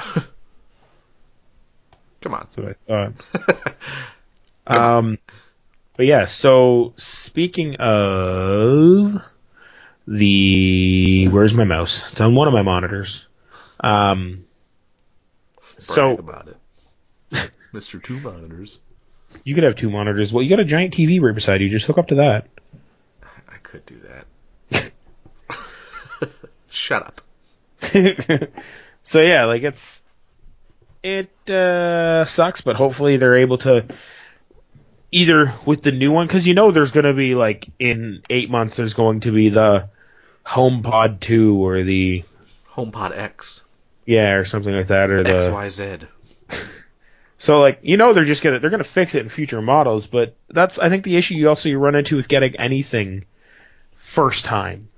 Come 2.23 2.35
on. 2.35 2.49
That's 2.57 2.87
what 2.89 2.99
I 2.99 3.13
thought. 3.13 3.65
Um, 4.67 5.19
but 5.97 6.07
yeah, 6.07 6.25
so 6.27 6.93
speaking 6.97 7.77
of 7.77 9.23
the, 10.07 11.29
where's 11.29 11.55
my 11.55 11.65
mouse? 11.65 12.11
It's 12.13 12.21
on 12.21 12.35
one 12.35 12.49
of 12.49 12.55
my 12.55 12.63
monitors. 12.63 13.27
Um, 13.81 14.45
so 15.79 16.15
about 16.17 16.49
it. 16.49 16.57
Mr. 17.73 18.03
Two 18.03 18.21
Monitors. 18.21 18.79
you 19.45 19.55
could 19.55 19.65
have 19.65 19.77
two 19.77 19.91
monitors. 19.91 20.33
Well, 20.33 20.43
you 20.43 20.49
got 20.49 20.61
a 20.61 20.65
giant 20.65 20.95
TV 20.95 21.21
right 21.21 21.35
beside 21.35 21.61
you. 21.61 21.69
Just 21.69 21.87
hook 21.87 21.99
up 21.99 22.09
to 22.09 22.17
that. 22.17 22.47
I 23.49 23.57
could 23.63 23.85
do 23.87 24.01
that. 24.71 24.93
Shut 26.71 27.03
up. 27.03 27.21
so 29.03 29.21
yeah, 29.21 29.45
like 29.45 29.63
it's 29.63 30.05
it 31.03 31.51
uh, 31.51 32.25
sucks, 32.25 32.63
but 32.63 32.77
hopefully 32.77 33.17
they're 33.19 33.37
able 33.37 33.59
to 33.59 33.85
either 35.15 35.55
with 35.65 35.81
the 35.81 35.93
new 35.93 36.11
one 36.11 36.27
because 36.27 36.45
you 36.45 36.55
know 36.55 36.73
there's 36.73 36.91
going 36.91 37.07
to 37.07 37.15
be 37.15 37.37
like 37.37 37.69
in 37.79 38.23
eight 38.29 38.51
months 38.51 38.77
there's 38.77 38.95
going 38.95 39.21
to 39.21 39.31
be 39.31 39.49
the 39.49 39.89
HomePod 40.45 41.21
two 41.21 41.65
or 41.65 41.85
the 41.85 42.25
HomePod 42.75 43.17
X. 43.17 43.63
yeah 44.05 44.33
or 44.33 44.45
something 44.45 44.75
like 44.75 44.89
that 44.89 45.13
or 45.13 45.19
the 45.19 45.31
XYZ. 45.31 46.09
so 47.39 47.61
like 47.61 47.79
you 47.83 47.97
know 47.97 48.13
they're 48.13 48.25
just 48.25 48.43
gonna 48.43 48.59
they're 48.59 48.71
gonna 48.71 48.83
fix 48.83 49.15
it 49.15 49.21
in 49.21 49.29
future 49.29 49.63
models, 49.63 50.09
but 50.09 50.35
that's 50.49 50.81
I 50.81 50.89
think 50.89 51.05
the 51.05 51.17
issue 51.17 51.37
you 51.37 51.49
also 51.49 51.69
you 51.69 51.79
run 51.79 51.95
into 51.95 52.17
with 52.17 52.29
getting 52.29 52.57
anything 52.57 53.25
first 53.95 54.45
time 54.45 54.89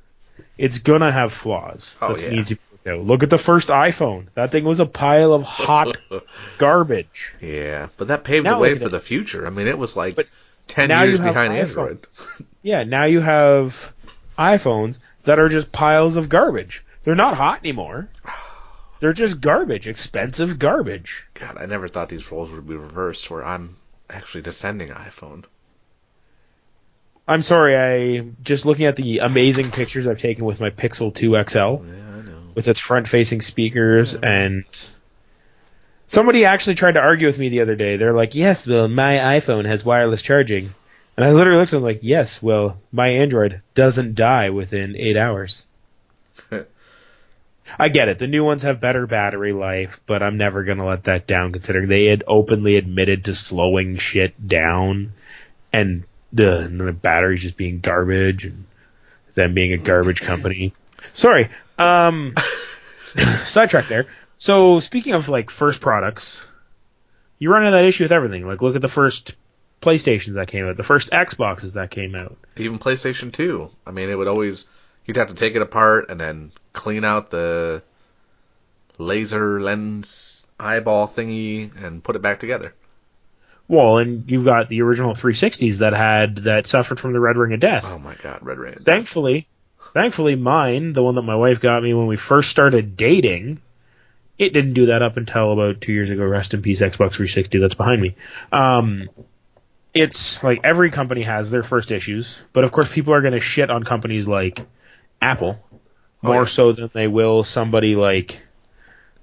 it's 0.58 0.78
gonna 0.78 1.12
have 1.12 1.32
flaws. 1.32 1.96
Oh, 2.00 2.14
that 2.14 2.22
yeah. 2.22 2.30
needs 2.30 2.48
to 2.48 2.56
be 2.56 2.62
Look 2.94 3.22
at 3.24 3.30
the 3.30 3.38
first 3.38 3.68
iPhone. 3.68 4.26
That 4.34 4.52
thing 4.52 4.64
was 4.64 4.78
a 4.80 4.86
pile 4.86 5.32
of 5.32 5.42
hot 5.42 5.96
garbage. 6.58 7.34
Yeah, 7.40 7.88
but 7.96 8.08
that 8.08 8.22
paved 8.24 8.44
Now 8.44 8.54
the 8.56 8.60
way 8.62 8.78
for 8.78 8.86
it. 8.86 8.90
the 8.90 9.00
future. 9.00 9.46
I 9.46 9.50
mean, 9.50 9.66
it 9.66 9.76
was 9.76 9.96
like 9.96 10.14
But 10.14 10.28
ten 10.68 10.88
now 10.88 11.02
years 11.04 11.18
behind 11.18 11.52
iPhone. 11.52 11.58
Android. 11.60 12.06
Yeah, 12.62 12.82
now 12.82 13.04
you 13.04 13.20
have 13.20 13.92
iPhones 14.36 14.98
that 15.22 15.38
are 15.38 15.48
just 15.48 15.70
piles 15.70 16.16
of 16.16 16.28
garbage. 16.28 16.84
They're 17.04 17.14
not 17.14 17.36
hot 17.36 17.60
anymore. 17.60 18.08
They're 18.98 19.12
just 19.12 19.40
garbage, 19.40 19.86
expensive 19.86 20.58
garbage. 20.58 21.26
God, 21.34 21.58
I 21.58 21.66
never 21.66 21.86
thought 21.86 22.08
these 22.08 22.32
roles 22.32 22.50
would 22.50 22.66
be 22.66 22.74
reversed, 22.74 23.30
where 23.30 23.44
I'm 23.44 23.76
actually 24.10 24.40
defending 24.42 24.88
iPhone. 24.88 25.44
I'm 27.28 27.42
sorry, 27.42 27.76
I 27.76 28.26
just 28.42 28.64
looking 28.66 28.86
at 28.86 28.96
the 28.96 29.18
amazing 29.18 29.70
pictures 29.70 30.06
I've 30.06 30.20
taken 30.20 30.44
with 30.44 30.60
my 30.60 30.70
Pixel 30.70 31.14
2 31.14 31.32
XL 31.48 31.58
Yeah. 31.58 32.05
With 32.56 32.66
its 32.66 32.80
front-facing 32.80 33.42
speakers 33.42 34.14
and 34.14 34.64
somebody 36.08 36.46
actually 36.46 36.74
tried 36.74 36.92
to 36.92 37.00
argue 37.00 37.26
with 37.26 37.38
me 37.38 37.50
the 37.50 37.60
other 37.60 37.76
day. 37.76 37.96
They're 37.98 38.14
like, 38.14 38.34
"Yes, 38.34 38.66
well, 38.66 38.88
my 38.88 39.18
iPhone 39.38 39.66
has 39.66 39.84
wireless 39.84 40.22
charging." 40.22 40.74
And 41.16 41.24
I 41.24 41.32
literally 41.32 41.60
looked 41.60 41.72
at 41.72 41.76
them 41.76 41.82
like, 41.82 42.00
"Yes, 42.02 42.42
well, 42.42 42.80
my 42.90 43.08
Android 43.08 43.60
doesn't 43.74 44.14
die 44.14 44.50
within 44.50 44.96
8 44.96 45.16
hours." 45.16 45.66
I 47.78 47.88
get 47.90 48.08
it. 48.08 48.18
The 48.18 48.26
new 48.26 48.44
ones 48.44 48.62
have 48.62 48.80
better 48.80 49.06
battery 49.06 49.52
life, 49.52 50.00
but 50.06 50.22
I'm 50.22 50.38
never 50.38 50.64
going 50.64 50.78
to 50.78 50.84
let 50.84 51.04
that 51.04 51.26
down 51.26 51.52
considering 51.52 51.88
they 51.88 52.06
had 52.06 52.24
openly 52.26 52.76
admitted 52.76 53.26
to 53.26 53.34
slowing 53.34 53.98
shit 53.98 54.48
down 54.48 55.12
and 55.72 56.04
the, 56.32 56.60
and 56.60 56.80
the 56.80 56.92
batteries 56.92 57.42
just 57.42 57.56
being 57.56 57.80
garbage 57.80 58.46
and 58.46 58.64
them 59.34 59.52
being 59.52 59.72
a 59.72 59.78
garbage 59.78 60.20
company. 60.22 60.72
Sorry. 61.12 61.50
Um 61.78 62.34
sidetrack 63.44 63.88
there. 63.88 64.06
So 64.38 64.80
speaking 64.80 65.14
of 65.14 65.28
like 65.28 65.50
first 65.50 65.80
products, 65.80 66.44
you 67.38 67.50
run 67.50 67.62
into 67.62 67.72
that 67.72 67.84
issue 67.84 68.04
with 68.04 68.12
everything. 68.12 68.46
Like 68.46 68.62
look 68.62 68.76
at 68.76 68.82
the 68.82 68.88
first 68.88 69.34
PlayStations 69.80 70.34
that 70.34 70.48
came 70.48 70.66
out, 70.66 70.76
the 70.76 70.82
first 70.82 71.10
Xboxes 71.10 71.74
that 71.74 71.90
came 71.90 72.14
out. 72.14 72.36
Even 72.56 72.78
PlayStation 72.78 73.32
2. 73.32 73.70
I 73.86 73.90
mean, 73.90 74.10
it 74.10 74.14
would 74.16 74.28
always 74.28 74.66
you'd 75.04 75.16
have 75.16 75.28
to 75.28 75.34
take 75.34 75.54
it 75.54 75.62
apart 75.62 76.10
and 76.10 76.20
then 76.20 76.52
clean 76.72 77.04
out 77.04 77.30
the 77.30 77.82
laser 78.98 79.60
lens 79.60 80.44
eyeball 80.58 81.06
thingy 81.06 81.70
and 81.82 82.02
put 82.02 82.16
it 82.16 82.22
back 82.22 82.40
together. 82.40 82.74
Well, 83.68 83.98
and 83.98 84.30
you've 84.30 84.44
got 84.44 84.68
the 84.68 84.82
original 84.82 85.12
360s 85.12 85.78
that 85.78 85.92
had 85.92 86.36
that 86.44 86.66
suffered 86.66 87.00
from 87.00 87.12
the 87.12 87.20
red 87.20 87.36
ring 87.36 87.52
of 87.52 87.60
death. 87.60 87.92
Oh 87.92 87.98
my 87.98 88.14
God, 88.14 88.38
Red 88.42 88.58
Rain. 88.58 88.74
Thankfully, 88.74 89.48
thankfully 89.96 90.36
mine, 90.36 90.92
the 90.92 91.02
one 91.02 91.14
that 91.14 91.22
my 91.22 91.34
wife 91.36 91.58
got 91.60 91.82
me 91.82 91.94
when 91.94 92.06
we 92.06 92.16
first 92.18 92.50
started 92.50 92.96
dating, 92.98 93.62
it 94.38 94.52
didn't 94.52 94.74
do 94.74 94.86
that 94.86 95.00
up 95.02 95.16
until 95.16 95.52
about 95.52 95.80
two 95.80 95.92
years 95.92 96.10
ago. 96.10 96.22
Rest 96.22 96.52
in 96.52 96.60
peace, 96.60 96.82
Xbox 96.82 97.12
360. 97.14 97.58
That's 97.58 97.74
behind 97.74 98.02
me. 98.02 98.14
Um, 98.52 99.08
it's 99.94 100.44
like 100.44 100.60
every 100.64 100.90
company 100.90 101.22
has 101.22 101.48
their 101.50 101.62
first 101.62 101.90
issues, 101.92 102.42
but 102.52 102.62
of 102.64 102.72
course 102.72 102.92
people 102.92 103.14
are 103.14 103.22
going 103.22 103.32
to 103.32 103.40
shit 103.40 103.70
on 103.70 103.84
companies 103.84 104.28
like 104.28 104.60
Apple 105.22 105.58
Oh, 106.22 106.28
more 106.28 106.42
yeah. 106.42 106.48
so 106.48 106.72
than 106.72 106.90
they 106.92 107.08
will 107.08 107.42
somebody 107.44 107.96
like. 107.96 108.42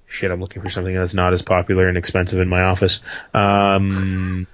Shit, 0.08 0.30
I'm 0.30 0.40
looking 0.40 0.62
for 0.62 0.70
something 0.70 0.94
that's 0.94 1.14
not 1.14 1.32
as 1.32 1.42
popular 1.42 1.88
and 1.88 1.96
expensive 1.96 2.40
in 2.40 2.48
my 2.48 2.62
office. 2.62 3.00
Um, 3.32 4.46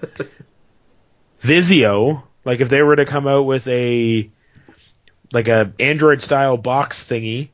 Vizio, 1.42 2.22
like 2.44 2.60
if 2.60 2.68
they 2.68 2.82
were 2.82 2.96
to 2.96 3.04
come 3.04 3.26
out 3.26 3.42
with 3.42 3.66
a 3.68 4.30
like 5.32 5.48
a 5.48 5.72
Android 5.78 6.22
style 6.22 6.56
box 6.56 7.04
thingy, 7.04 7.48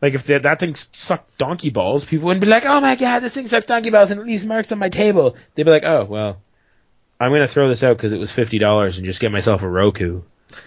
like 0.00 0.14
if 0.14 0.24
that 0.24 0.42
that 0.42 0.60
thing 0.60 0.74
sucked 0.74 1.38
donkey 1.38 1.70
balls, 1.70 2.04
people 2.04 2.26
wouldn't 2.26 2.44
be 2.44 2.50
like, 2.50 2.64
"Oh 2.66 2.80
my 2.80 2.96
god, 2.96 3.20
this 3.20 3.34
thing 3.34 3.46
sucks 3.46 3.66
donkey 3.66 3.90
balls 3.90 4.10
and 4.10 4.20
it 4.20 4.26
leaves 4.26 4.44
marks 4.44 4.72
on 4.72 4.78
my 4.78 4.88
table." 4.88 5.36
They'd 5.54 5.64
be 5.64 5.70
like, 5.70 5.84
"Oh 5.84 6.04
well, 6.04 6.38
I'm 7.20 7.32
gonna 7.32 7.48
throw 7.48 7.68
this 7.68 7.82
out 7.82 7.96
because 7.96 8.12
it 8.12 8.18
was 8.18 8.30
fifty 8.30 8.58
dollars 8.58 8.96
and 8.96 9.06
just 9.06 9.20
get 9.20 9.32
myself 9.32 9.62
a 9.62 9.68
Roku." 9.68 10.22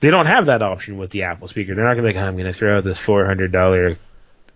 they 0.00 0.10
don't 0.10 0.26
have 0.26 0.46
that 0.46 0.62
option 0.62 0.98
with 0.98 1.10
the 1.10 1.24
Apple 1.24 1.48
speaker. 1.48 1.74
They're 1.74 1.84
not 1.84 1.94
gonna 1.94 2.08
be 2.08 2.14
like, 2.14 2.22
"I'm 2.22 2.36
gonna 2.36 2.52
throw 2.52 2.76
out 2.76 2.84
this 2.84 2.98
four 2.98 3.26
hundred 3.26 3.52
dollar 3.52 3.98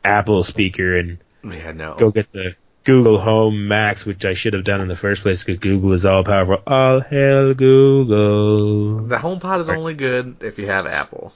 Apple 0.04 0.42
speaker 0.42 0.96
and 0.96 1.18
Yeah, 1.44 1.72
no. 1.72 1.94
go 1.96 2.10
get 2.10 2.30
the 2.30 2.54
Google 2.90 3.18
Home 3.20 3.68
Max, 3.68 4.04
which 4.04 4.24
I 4.24 4.34
should 4.34 4.52
have 4.54 4.64
done 4.64 4.80
in 4.80 4.88
the 4.88 4.96
first 4.96 5.22
place 5.22 5.44
because 5.44 5.60
Google 5.60 5.92
is 5.92 6.04
all 6.04 6.24
powerful. 6.24 6.62
All 6.66 7.00
hail 7.00 7.54
Google. 7.54 9.06
The 9.06 9.16
HomePod 9.16 9.60
is 9.60 9.70
only 9.70 9.94
good 9.94 10.36
if 10.40 10.58
you 10.58 10.66
have 10.66 10.86
Apple. 10.86 11.32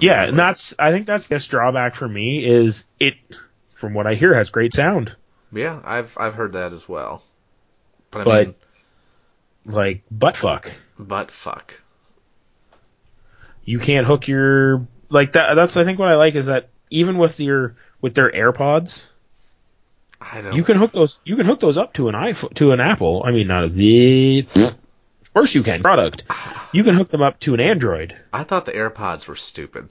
Yeah, 0.00 0.24
and 0.24 0.38
that's 0.38 0.74
I 0.78 0.90
think 0.90 1.06
that's 1.06 1.28
this 1.28 1.46
drawback 1.46 1.94
for 1.94 2.06
me 2.06 2.44
is 2.44 2.84
it 3.00 3.14
from 3.72 3.94
what 3.94 4.06
I 4.06 4.14
hear 4.14 4.34
has 4.34 4.50
great 4.50 4.74
sound. 4.74 5.14
yeah, 5.52 5.80
I've 5.82 6.12
I've 6.18 6.34
heard 6.34 6.52
that 6.52 6.72
as 6.74 6.86
well. 6.88 7.22
But 8.10 8.20
I 8.20 8.24
But- 8.24 8.46
mean, 8.46 8.54
Like 9.64 10.02
butt 10.10 10.36
fuck. 10.36 10.70
but 10.98 11.30
fuck. 11.30 11.72
You 13.64 13.78
can't 13.78 14.06
hook 14.06 14.28
your 14.28 14.86
like 15.10 15.32
that 15.32 15.54
that's 15.54 15.76
I 15.76 15.84
think 15.84 15.98
what 15.98 16.08
I 16.08 16.16
like 16.16 16.34
is 16.34 16.46
that 16.46 16.68
even 16.90 17.18
with 17.18 17.40
your 17.40 17.76
with 18.00 18.14
their 18.14 18.30
AirPods, 18.30 19.02
I 20.20 20.40
don't. 20.40 20.54
you 20.54 20.64
can 20.64 20.76
hook 20.76 20.92
those 20.92 21.18
you 21.24 21.36
can 21.36 21.46
hook 21.46 21.60
those 21.60 21.76
up 21.78 21.92
to 21.94 22.08
an 22.08 22.14
iPhone 22.14 22.54
to 22.54 22.72
an 22.72 22.80
Apple. 22.80 23.22
I 23.24 23.30
mean 23.32 23.46
not 23.46 23.72
the 23.72 24.46
of 24.56 25.32
course 25.34 25.54
you 25.54 25.62
can 25.62 25.82
product. 25.82 26.24
You 26.72 26.84
can 26.84 26.94
hook 26.94 27.10
them 27.10 27.22
up 27.22 27.38
to 27.40 27.54
an 27.54 27.60
Android. 27.60 28.16
I 28.32 28.44
thought 28.44 28.66
the 28.66 28.72
AirPods 28.72 29.26
were 29.26 29.36
stupid. 29.36 29.88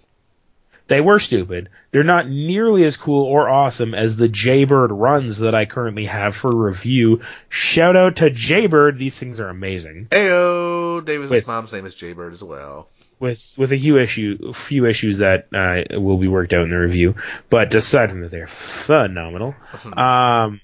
They 0.87 1.01
were 1.01 1.19
stupid. 1.19 1.69
They're 1.91 2.03
not 2.05 2.29
nearly 2.29 2.85
as 2.85 2.95
cool 2.95 3.25
or 3.25 3.49
awesome 3.49 3.93
as 3.93 4.15
the 4.15 4.29
Jaybird 4.29 4.89
runs 4.91 5.39
that 5.39 5.53
I 5.53 5.65
currently 5.65 6.05
have 6.05 6.33
for 6.35 6.53
review. 6.55 7.21
Shout 7.49 7.97
out 7.97 8.17
to 8.17 8.29
Jaybird. 8.29 8.97
These 8.97 9.17
things 9.19 9.41
are 9.41 9.49
amazing. 9.49 10.07
Ayo, 10.11 11.03
David's 11.03 11.29
With- 11.31 11.47
mom's 11.47 11.73
name 11.73 11.85
is 11.85 11.93
Jaybird 11.95 12.31
as 12.33 12.41
well. 12.43 12.87
With 13.19 13.55
with 13.57 13.71
a 13.71 13.79
few 13.79 13.97
issue 13.97 14.53
few 14.53 14.85
issues 14.85 15.19
that 15.19 15.47
uh, 15.51 15.99
will 15.99 16.17
be 16.17 16.27
worked 16.27 16.53
out 16.53 16.61
in 16.63 16.69
the 16.69 16.77
review, 16.77 17.15
but 17.49 17.73
aside 17.73 18.11
from 18.11 18.21
that, 18.21 18.29
they're 18.29 18.45
phenomenal. 18.45 19.55
Um, 19.85 20.61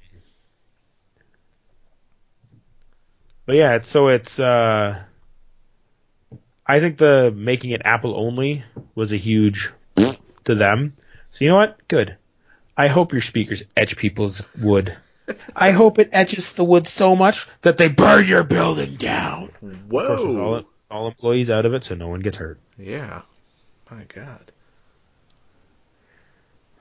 but 3.48 3.56
yeah, 3.56 3.76
it's, 3.76 3.90
so 3.90 4.10
it's 4.10 4.40
uh, 4.40 5.02
I 6.66 6.80
think 6.80 7.00
the 7.00 7.32
making 7.32 7.72
it 7.72 7.82
Apple 7.84 8.16
only 8.16 8.64
was 8.94 9.12
a 9.12 9.18
huge 9.18 9.72
to 10.46 10.56
them. 10.56 10.94
So 11.32 11.46
you 11.46 11.50
know 11.52 11.58
what? 11.58 11.88
Good. 11.88 12.18
I 12.78 12.88
hope 12.88 13.14
your 13.14 13.22
speakers 13.22 13.64
etch 13.76 13.98
people's 13.98 14.44
wood. 14.60 14.96
I 15.56 15.72
hope 15.72 16.00
it 16.00 16.10
etches 16.12 16.54
the 16.54 16.64
wood 16.64 16.88
so 16.88 17.16
much 17.16 17.48
that 17.62 17.78
they 17.78 17.88
burn 17.88 18.28
your 18.28 18.44
building 18.44 18.96
down. 18.96 19.52
Of 19.62 19.90
course, 19.90 20.22
with 20.22 20.38
all, 20.38 20.52
Whoa. 20.52 20.66
All 20.94 21.08
employees 21.08 21.50
out 21.50 21.66
of 21.66 21.74
it, 21.74 21.84
so 21.84 21.96
no 21.96 22.08
one 22.08 22.20
gets 22.20 22.38
hurt. 22.38 22.60
Yeah. 22.78 23.24
My 23.90 24.04
God. 24.04 24.52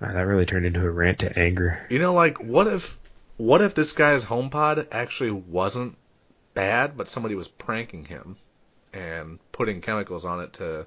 Ah, 0.00 0.12
that 0.12 0.26
really 0.26 0.46
turned 0.46 0.66
into 0.66 0.84
a 0.84 0.90
rant 0.90 1.20
to 1.20 1.38
anger. 1.38 1.84
You 1.88 1.98
know, 1.98 2.12
like, 2.12 2.38
what 2.38 2.66
if, 2.66 2.98
what 3.38 3.62
if 3.62 3.74
this 3.74 3.92
guy's 3.92 4.24
HomePod 4.24 4.88
actually 4.92 5.30
wasn't 5.30 5.96
bad, 6.54 6.96
but 6.96 7.08
somebody 7.08 7.34
was 7.34 7.48
pranking 7.48 8.04
him 8.04 8.36
and 8.92 9.38
putting 9.50 9.80
chemicals 9.80 10.24
on 10.24 10.40
it 10.40 10.52
to 10.54 10.86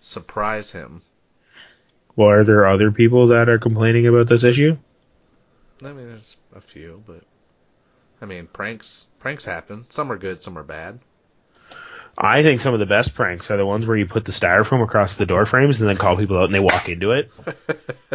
surprise 0.00 0.70
him? 0.70 1.02
Well, 2.14 2.30
are 2.30 2.44
there 2.44 2.66
other 2.66 2.90
people 2.90 3.28
that 3.28 3.50
are 3.50 3.58
complaining 3.58 4.06
about 4.06 4.26
this 4.28 4.44
issue? 4.44 4.78
I 5.82 5.92
mean, 5.92 6.08
there's 6.08 6.36
a 6.54 6.62
few, 6.62 7.02
but 7.06 7.22
I 8.22 8.24
mean, 8.24 8.46
pranks, 8.46 9.06
pranks 9.18 9.44
happen. 9.44 9.84
Some 9.90 10.10
are 10.10 10.16
good, 10.16 10.42
some 10.42 10.56
are 10.56 10.62
bad. 10.62 10.98
I 12.18 12.42
think 12.42 12.60
some 12.60 12.72
of 12.74 12.80
the 12.80 12.86
best 12.86 13.14
pranks 13.14 13.50
are 13.50 13.56
the 13.56 13.66
ones 13.66 13.86
where 13.86 13.96
you 13.96 14.06
put 14.06 14.24
the 14.24 14.32
styrofoam 14.32 14.82
across 14.82 15.14
the 15.14 15.26
door 15.26 15.44
frames 15.44 15.80
and 15.80 15.88
then 15.88 15.96
call 15.96 16.16
people 16.16 16.38
out 16.38 16.44
and 16.44 16.54
they 16.54 16.60
walk 16.60 16.88
into 16.88 17.12
it. 17.12 17.30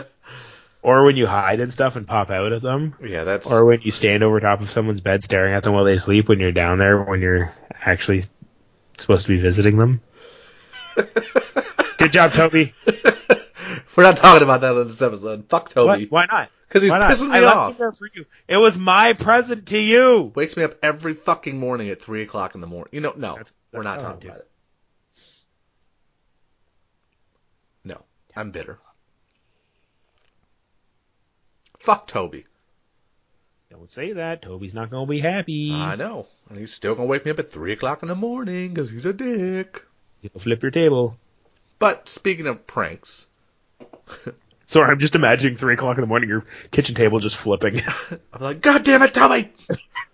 or 0.81 1.03
when 1.03 1.15
you 1.17 1.27
hide 1.27 1.59
and 1.59 1.71
stuff 1.71 1.95
and 1.95 2.07
pop 2.07 2.29
out 2.31 2.51
at 2.51 2.61
them. 2.63 2.95
yeah, 3.03 3.23
that's 3.23 3.49
Or 3.49 3.65
when 3.65 3.81
you 3.81 3.91
stand 3.91 4.23
over 4.23 4.39
top 4.39 4.61
of 4.61 4.69
someone's 4.69 5.01
bed 5.01 5.23
staring 5.23 5.53
at 5.53 5.63
them 5.63 5.73
while 5.73 5.83
they 5.83 5.99
sleep 5.99 6.29
when 6.29 6.39
you're 6.39 6.51
down 6.51 6.79
there 6.79 7.03
when 7.03 7.21
you're 7.21 7.53
actually 7.79 8.23
supposed 8.97 9.27
to 9.27 9.33
be 9.33 9.39
visiting 9.39 9.77
them. 9.77 10.01
Good 11.97 12.11
job, 12.11 12.33
Toby. 12.33 12.73
We're 13.95 14.03
not 14.03 14.17
talking 14.17 14.43
about 14.43 14.61
that 14.61 14.75
in 14.75 14.87
this 14.87 15.01
episode. 15.01 15.45
Fuck 15.49 15.69
Toby. 15.69 16.07
What? 16.07 16.29
Why 16.29 16.37
not? 16.39 16.49
Because 16.67 16.83
he's 16.83 16.91
pissing 16.91 17.29
me 17.29 17.37
I 17.37 17.41
left 17.41 17.55
off. 17.57 17.71
it 17.73 17.77
there 17.77 17.91
for 17.91 18.09
you. 18.13 18.25
It 18.47 18.57
was 18.57 18.77
my 18.77 19.13
present 19.13 19.67
to 19.67 19.77
you. 19.77 20.31
Wakes 20.33 20.55
me 20.55 20.63
up 20.63 20.75
every 20.81 21.13
fucking 21.13 21.57
morning 21.57 21.89
at 21.89 22.01
three 22.01 22.21
o'clock 22.21 22.55
in 22.55 22.61
the 22.61 22.67
morning. 22.67 22.89
You 22.93 23.01
know, 23.01 23.13
no, 23.15 23.33
That's- 23.35 23.53
we're 23.71 23.83
not 23.83 23.99
talking 23.99 24.29
about 24.29 24.41
it. 24.41 24.51
No, 27.83 28.03
I'm 28.35 28.51
bitter. 28.51 28.79
Fuck 31.79 32.07
Toby. 32.07 32.45
Don't 33.69 33.89
say 33.89 34.13
that. 34.13 34.41
Toby's 34.41 34.73
not 34.73 34.91
going 34.91 35.07
to 35.07 35.09
be 35.09 35.19
happy. 35.19 35.71
I 35.71 35.95
know, 35.95 36.27
and 36.49 36.57
he's 36.57 36.73
still 36.73 36.93
gonna 36.93 37.07
wake 37.07 37.25
me 37.25 37.31
up 37.31 37.39
at 37.39 37.51
three 37.51 37.73
o'clock 37.73 38.03
in 38.03 38.09
the 38.09 38.15
morning 38.15 38.73
because 38.73 38.91
he's 38.91 39.05
a 39.05 39.13
dick. 39.13 39.83
He'll 40.21 40.31
flip 40.37 40.61
your 40.61 40.71
table. 40.71 41.17
But 41.79 42.07
speaking 42.07 42.45
of 42.47 42.67
pranks, 42.67 43.27
Sorry, 44.65 44.89
I'm 44.89 44.99
just 44.99 45.15
imagining 45.15 45.57
three 45.57 45.73
o'clock 45.73 45.97
in 45.97 46.01
the 46.01 46.07
morning, 46.07 46.29
your 46.29 46.45
kitchen 46.71 46.95
table 46.95 47.19
just 47.19 47.35
flipping, 47.35 47.81
I'm 48.33 48.41
like, 48.41 48.61
God 48.61 48.85
damn 48.85 49.01
it, 49.03 49.13
Tommy! 49.13 49.51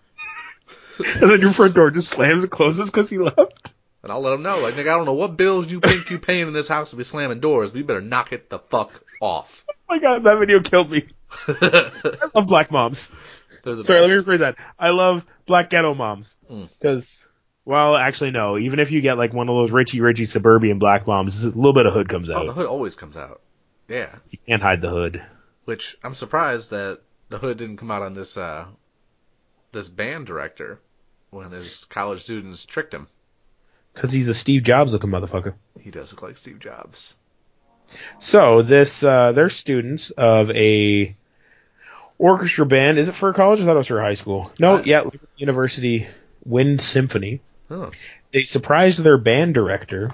and 1.21 1.29
then 1.31 1.41
your 1.41 1.53
front 1.53 1.73
door 1.75 1.91
just 1.91 2.09
slams 2.09 2.43
and 2.43 2.51
closes 2.51 2.89
because 2.89 3.09
he 3.09 3.17
left. 3.17 3.73
And 4.03 4.11
I'll 4.11 4.21
let 4.21 4.33
him 4.33 4.43
know, 4.43 4.59
like, 4.59 4.75
nigga, 4.75 4.81
I 4.81 4.95
don't 4.95 5.05
know 5.05 5.13
what 5.13 5.35
bills 5.37 5.69
you 5.69 5.79
think 5.81 6.09
you 6.09 6.19
paying 6.19 6.47
in 6.47 6.53
this 6.53 6.67
house 6.67 6.91
to 6.91 6.95
be 6.95 7.03
slamming 7.03 7.39
doors, 7.39 7.71
but 7.71 7.79
you 7.79 7.83
better 7.83 7.99
knock 8.01 8.31
it 8.31 8.49
the 8.49 8.59
fuck 8.59 8.91
off. 9.21 9.63
Oh 9.89 9.95
my 9.95 9.99
god, 9.99 10.23
that 10.25 10.37
video 10.37 10.59
killed 10.59 10.91
me. 10.91 11.07
I 11.47 12.29
love 12.35 12.45
black 12.45 12.71
moms. 12.71 13.09
the 13.63 13.85
Sorry, 13.85 14.01
let 14.01 14.09
me 14.09 14.15
rephrase 14.17 14.39
that. 14.39 14.57
I 14.77 14.89
love 14.89 15.25
black 15.45 15.69
ghetto 15.69 15.93
moms 15.93 16.35
Mm. 16.51 16.67
because, 16.77 17.25
well, 17.63 17.95
actually 17.95 18.31
no. 18.31 18.57
Even 18.57 18.79
if 18.81 18.91
you 18.91 18.99
get 18.99 19.17
like 19.17 19.31
one 19.33 19.47
of 19.47 19.55
those 19.55 19.71
Richie 19.71 20.01
Richie 20.01 20.25
suburban 20.25 20.77
black 20.77 21.07
moms, 21.07 21.41
a 21.45 21.47
little 21.47 21.71
bit 21.71 21.85
of 21.85 21.93
hood 21.93 22.09
comes 22.09 22.29
out. 22.29 22.41
Oh, 22.41 22.47
the 22.47 22.51
hood 22.53 22.65
always 22.65 22.95
comes 22.95 23.15
out. 23.15 23.39
Yeah. 23.87 24.13
You 24.29 24.37
can't 24.45 24.61
hide 24.61 24.81
the 24.81 24.89
hood. 24.89 25.23
Which 25.63 25.97
I'm 26.03 26.13
surprised 26.15 26.71
that 26.71 26.99
the 27.29 27.37
hood 27.37 27.57
didn't 27.57 27.77
come 27.77 27.89
out 27.91 28.01
on 28.01 28.13
this 28.13 28.35
uh 28.35 28.65
this 29.71 29.87
band 29.87 30.25
director 30.27 30.81
when 31.31 31.51
his 31.51 31.85
college 31.85 32.23
students 32.23 32.65
tricked 32.65 32.93
him. 32.93 33.07
Because 33.93 34.11
he's 34.11 34.29
a 34.29 34.33
Steve 34.33 34.63
Jobs 34.63 34.93
looking 34.93 35.09
motherfucker. 35.09 35.53
He 35.79 35.91
does 35.91 36.11
look 36.11 36.21
like 36.21 36.37
Steve 36.37 36.59
Jobs. 36.59 37.15
So 38.19 38.61
this, 38.61 39.03
uh, 39.03 39.31
they're 39.31 39.49
students 39.49 40.11
of 40.11 40.51
a 40.51 41.15
orchestra 42.17 42.65
band. 42.65 42.99
Is 42.99 43.07
it 43.07 43.15
for 43.15 43.33
college? 43.33 43.61
I 43.61 43.65
thought 43.65 43.75
it 43.75 43.77
was 43.77 43.87
for 43.87 44.01
high 44.01 44.13
school. 44.15 44.51
No, 44.59 44.75
Uh, 44.77 44.83
yeah, 44.85 45.03
University 45.37 46.07
Wind 46.45 46.81
Symphony. 46.81 47.41
Oh. 47.71 47.91
They 48.33 48.43
surprised 48.43 48.99
their 48.99 49.17
band 49.17 49.53
director. 49.53 50.13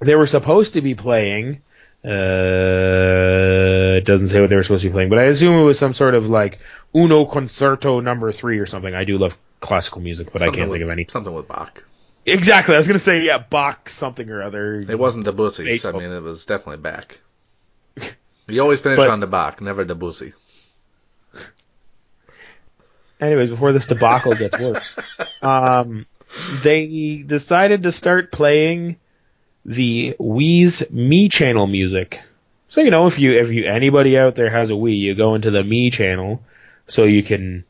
They 0.00 0.14
were 0.14 0.26
supposed 0.26 0.72
to 0.74 0.80
be 0.82 0.94
playing. 0.94 1.62
Uh, 2.04 3.96
it 3.98 4.04
doesn't 4.04 4.28
say 4.28 4.40
what 4.40 4.50
they 4.50 4.56
were 4.56 4.62
supposed 4.62 4.82
to 4.82 4.88
be 4.88 4.92
playing, 4.92 5.08
but 5.10 5.18
I 5.18 5.24
assume 5.24 5.58
it 5.58 5.64
was 5.64 5.78
some 5.78 5.94
sort 5.94 6.14
of 6.14 6.28
like 6.28 6.58
Uno 6.94 7.24
Concerto 7.24 8.00
Number 8.00 8.32
Three 8.32 8.58
or 8.58 8.66
something. 8.66 8.94
I 8.94 9.04
do 9.04 9.18
love 9.18 9.36
classical 9.66 10.00
music, 10.00 10.32
but 10.32 10.42
I 10.42 10.46
can't 10.46 10.68
with- 10.68 10.72
think 10.72 10.84
of 10.84 10.90
any. 10.90 11.06
Something 11.08 11.34
with 11.34 11.48
Bach. 11.48 11.82
Exactly, 12.24 12.74
I 12.74 12.78
was 12.78 12.86
gonna 12.88 12.98
say 12.98 13.22
yeah, 13.22 13.38
Bach 13.38 13.88
something 13.88 14.28
or 14.30 14.42
other. 14.42 14.80
It 14.80 14.98
wasn't 14.98 15.24
Debussy. 15.26 15.80
I 15.84 15.92
mean, 15.92 16.10
it 16.10 16.22
was 16.22 16.44
definitely 16.46 16.78
Bach. 16.78 17.18
You 18.48 18.60
always 18.62 18.78
finish 18.78 18.96
But- 18.96 19.10
on 19.10 19.18
the 19.20 19.26
Bach, 19.26 19.60
never 19.60 19.84
Debussy. 19.84 20.32
Anyways, 23.20 23.50
before 23.50 23.72
this 23.72 23.86
debacle 23.86 24.34
gets 24.34 24.58
worse, 24.58 24.98
um, 25.40 26.06
they 26.62 27.24
decided 27.26 27.84
to 27.84 27.92
start 27.92 28.30
playing 28.30 28.96
the 29.64 30.14
Wii's 30.20 30.82
Mii 30.92 31.30
channel 31.32 31.66
music. 31.66 32.20
So 32.68 32.82
you 32.82 32.90
know, 32.90 33.06
if 33.06 33.18
you 33.18 33.32
if 33.38 33.50
you 33.50 33.64
anybody 33.64 34.18
out 34.18 34.34
there 34.34 34.50
has 34.50 34.68
a 34.70 34.74
Wii, 34.74 34.98
you 34.98 35.14
go 35.14 35.34
into 35.34 35.50
the 35.50 35.62
Mii 35.62 35.92
channel, 35.92 36.42
so 36.86 37.04
you 37.04 37.22
can, 37.22 37.64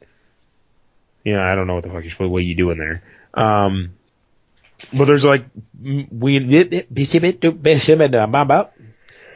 you 1.27 1.33
know, 1.33 1.43
I 1.43 1.57
don't 1.57 1.67
know 1.67 1.75
what 1.75 1.83
the 1.83 1.91
fuck 1.91 2.05
you're 2.05 2.29
what 2.29 2.45
you 2.45 2.55
do 2.55 2.71
in 2.71 2.79
there. 2.79 3.03
Um, 3.35 3.95
but 4.93 5.07
there's 5.07 5.25
like 5.25 5.45
we 5.83 6.39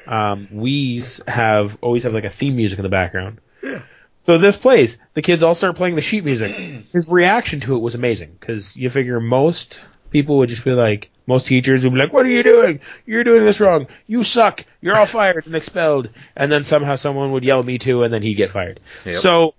um, 0.06 0.46
Wii's 0.46 1.20
have 1.26 1.78
always 1.80 2.04
have 2.04 2.14
like 2.14 2.24
a 2.24 2.30
theme 2.30 2.54
music 2.54 2.78
in 2.78 2.84
the 2.84 2.88
background. 2.88 3.40
Yeah. 3.60 3.82
So 4.22 4.38
this 4.38 4.56
plays. 4.56 4.98
The 5.14 5.22
kids 5.22 5.42
all 5.42 5.56
start 5.56 5.74
playing 5.74 5.96
the 5.96 6.00
sheet 6.00 6.24
music. 6.24 6.54
His 6.92 7.08
reaction 7.08 7.58
to 7.60 7.74
it 7.74 7.80
was 7.80 7.96
amazing 7.96 8.36
because 8.38 8.76
you 8.76 8.88
figure 8.88 9.18
most 9.18 9.80
people 10.10 10.38
would 10.38 10.48
just 10.48 10.64
be 10.64 10.70
like, 10.70 11.10
most 11.26 11.48
teachers 11.48 11.82
would 11.82 11.92
be 11.92 11.98
like, 11.98 12.12
"What 12.12 12.24
are 12.24 12.30
you 12.30 12.44
doing? 12.44 12.80
You're 13.04 13.24
doing 13.24 13.44
this 13.44 13.58
wrong. 13.58 13.88
You 14.06 14.22
suck. 14.22 14.64
You're 14.80 14.96
all 14.96 15.06
fired 15.06 15.46
and 15.46 15.56
expelled." 15.56 16.10
And 16.36 16.52
then 16.52 16.62
somehow 16.62 16.94
someone 16.94 17.32
would 17.32 17.42
yell, 17.42 17.64
"Me 17.64 17.78
too," 17.78 18.04
and 18.04 18.14
then 18.14 18.22
he'd 18.22 18.34
get 18.34 18.52
fired. 18.52 18.78
Yep. 19.04 19.16
So 19.16 19.54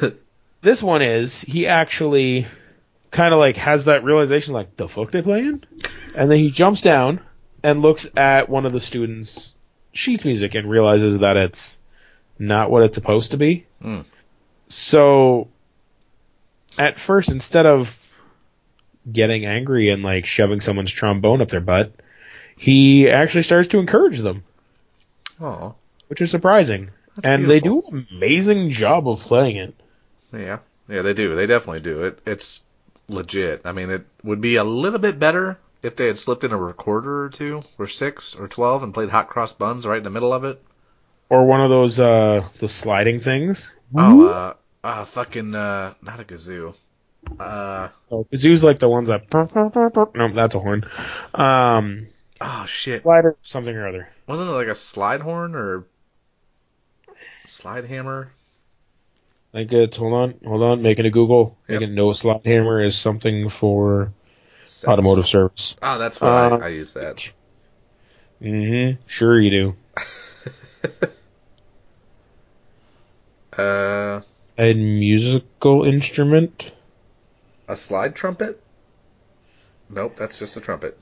this 0.66 0.82
one 0.82 1.00
is 1.00 1.42
he 1.42 1.68
actually 1.68 2.44
kind 3.12 3.32
of 3.32 3.38
like 3.38 3.56
has 3.56 3.84
that 3.84 4.02
realization, 4.02 4.52
like, 4.52 4.76
"The 4.76 4.88
fuck 4.88 5.12
they 5.12 5.22
playing?" 5.22 5.62
And 6.16 6.28
then 6.28 6.38
he 6.38 6.50
jumps 6.50 6.82
down 6.82 7.20
and 7.62 7.82
looks 7.82 8.10
at 8.16 8.48
one 8.48 8.66
of 8.66 8.72
the 8.72 8.80
students' 8.80 9.54
sheet 9.92 10.24
music 10.24 10.56
and 10.56 10.68
realizes 10.68 11.20
that 11.20 11.36
it's 11.36 11.78
not 12.36 12.68
what 12.68 12.82
it's 12.82 12.96
supposed 12.96 13.30
to 13.30 13.36
be. 13.36 13.64
Mm. 13.80 14.06
So 14.66 15.46
at 16.76 16.98
first, 16.98 17.30
instead 17.30 17.66
of 17.66 17.96
getting 19.10 19.46
angry 19.46 19.90
and 19.90 20.02
like 20.02 20.26
shoving 20.26 20.60
someone's 20.60 20.90
trombone 20.90 21.42
up 21.42 21.48
their 21.48 21.60
butt, 21.60 21.92
he 22.56 23.08
actually 23.08 23.44
starts 23.44 23.68
to 23.68 23.78
encourage 23.78 24.18
them, 24.18 24.42
Oh, 25.40 25.76
which 26.08 26.20
is 26.20 26.32
surprising. 26.32 26.90
That's 27.14 27.28
and 27.28 27.46
they 27.48 27.60
do 27.60 27.84
an 27.88 28.08
amazing 28.10 28.72
job 28.72 29.08
of 29.08 29.20
playing 29.20 29.58
it. 29.58 29.76
Yeah, 30.32 30.58
yeah, 30.88 31.02
they 31.02 31.14
do. 31.14 31.34
They 31.34 31.46
definitely 31.46 31.80
do. 31.80 32.02
It, 32.04 32.18
it's 32.26 32.62
legit. 33.08 33.62
I 33.64 33.72
mean, 33.72 33.90
it 33.90 34.06
would 34.22 34.40
be 34.40 34.56
a 34.56 34.64
little 34.64 34.98
bit 34.98 35.18
better 35.18 35.58
if 35.82 35.96
they 35.96 36.06
had 36.06 36.18
slipped 36.18 36.44
in 36.44 36.52
a 36.52 36.56
recorder 36.58 37.24
or 37.24 37.28
two, 37.28 37.62
or 37.78 37.86
six 37.86 38.34
or 38.34 38.48
twelve, 38.48 38.82
and 38.82 38.92
played 38.94 39.10
Hot 39.10 39.28
Cross 39.28 39.54
Buns 39.54 39.86
right 39.86 39.98
in 39.98 40.04
the 40.04 40.10
middle 40.10 40.32
of 40.32 40.44
it. 40.44 40.62
Or 41.28 41.44
one 41.44 41.60
of 41.60 41.70
those 41.70 41.98
uh 42.00 42.46
those 42.58 42.72
sliding 42.72 43.20
things. 43.20 43.70
Oh, 43.94 44.26
uh, 44.26 44.54
uh, 44.82 45.04
fucking, 45.04 45.54
uh, 45.54 45.94
not 46.02 46.20
a 46.20 46.24
kazoo. 46.24 46.74
Uh, 47.38 47.88
Oh, 48.10 48.24
kazoo's 48.24 48.62
like 48.62 48.78
the 48.78 48.88
ones 48.88 49.08
that. 49.08 49.32
No, 50.14 50.28
that's 50.28 50.54
a 50.54 50.60
horn. 50.60 50.84
Um, 51.34 52.08
oh 52.40 52.64
shit. 52.66 53.00
slider 53.00 53.36
something 53.42 53.74
or 53.74 53.88
other. 53.88 54.08
Wasn't 54.26 54.48
it 54.48 54.52
like 54.52 54.68
a 54.68 54.74
slide 54.76 55.20
horn 55.20 55.54
or 55.54 55.86
slide 57.46 57.84
hammer? 57.84 58.32
I 59.54 59.58
think 59.58 59.72
it's 59.72 59.96
hold 59.96 60.12
on, 60.12 60.34
hold 60.44 60.62
on, 60.62 60.82
making 60.82 61.06
a 61.06 61.10
Google. 61.10 61.56
Yep. 61.68 61.80
Making 61.80 61.94
no 61.94 62.12
slot 62.12 62.44
hammer 62.44 62.82
is 62.84 62.96
something 62.96 63.48
for 63.48 64.12
Sense. 64.66 64.84
automotive 64.88 65.26
service. 65.26 65.76
Oh, 65.80 65.98
that's 65.98 66.20
why 66.20 66.28
Uh, 66.28 66.58
I, 66.58 66.64
I 66.66 66.68
use 66.68 66.92
that. 66.94 67.28
Mm-hmm. 68.42 69.00
Sure 69.06 69.40
you 69.40 69.50
do. 69.50 69.76
Uh, 73.56 74.20
A 74.58 74.74
musical 74.74 75.84
instrument. 75.84 76.72
a 77.68 77.74
slide 77.76 78.14
trumpet? 78.14 78.62
Nope, 79.88 80.14
that's 80.16 80.38
just 80.38 80.56
a 80.56 80.60
trumpet. 80.60 80.98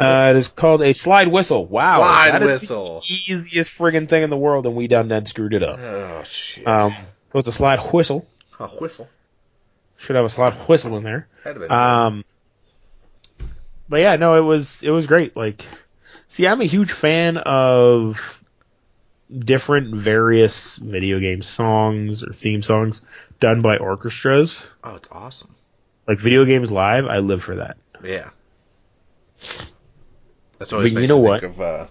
Uh, 0.00 0.28
it 0.34 0.36
is 0.36 0.48
called 0.48 0.82
a 0.82 0.92
slide 0.94 1.28
whistle. 1.28 1.66
Wow. 1.66 1.98
slide 1.98 2.42
whistle. 2.42 3.02
easiest 3.28 3.70
friggin' 3.70 4.08
thing 4.08 4.22
in 4.22 4.30
the 4.30 4.36
world, 4.36 4.66
and 4.66 4.74
we 4.74 4.86
done 4.88 5.08
that 5.08 5.28
screwed 5.28 5.54
it 5.54 5.62
up. 5.62 5.78
Oh 5.78 6.22
shit. 6.24 6.66
Um, 6.66 6.94
so 7.30 7.38
it's 7.38 7.48
a 7.48 7.52
slide 7.52 7.78
whistle. 7.92 8.26
a 8.58 8.68
whistle. 8.68 9.08
Should 9.96 10.16
have 10.16 10.24
a 10.24 10.30
slide 10.30 10.54
whistle 10.68 10.96
in 10.96 11.02
there. 11.02 11.26
Had 11.44 11.54
to 11.54 11.60
be. 11.60 11.66
Um, 11.66 12.24
but 13.88 14.00
yeah, 14.00 14.16
no, 14.16 14.34
it 14.36 14.42
was 14.46 14.82
it 14.82 14.90
was 14.90 15.06
great. 15.06 15.36
Like, 15.36 15.64
see, 16.28 16.46
I'm 16.46 16.60
a 16.60 16.64
huge 16.66 16.92
fan 16.92 17.36
of 17.38 18.42
different 19.36 19.94
various 19.94 20.76
video 20.76 21.18
game 21.18 21.42
songs 21.42 22.22
or 22.24 22.32
theme 22.32 22.62
songs 22.62 23.02
done 23.40 23.60
by 23.60 23.76
orchestras. 23.76 24.68
oh, 24.84 24.94
it's 24.96 25.08
awesome. 25.12 25.54
Like 26.06 26.18
video 26.18 26.44
games 26.44 26.72
live, 26.72 27.06
I 27.06 27.18
live 27.18 27.42
for 27.42 27.56
that. 27.56 27.76
Yeah. 28.02 28.30
That's 30.58 30.72
always 30.72 30.92
But 30.92 31.02
you 31.02 31.08
know 31.08 31.18
what? 31.18 31.44
of 31.44 31.60
uh, 31.60 31.86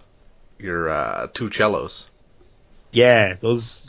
your 0.58 0.90
uh, 0.90 1.28
2Cellos. 1.34 2.10
Yeah, 2.92 3.36
those. 3.36 3.87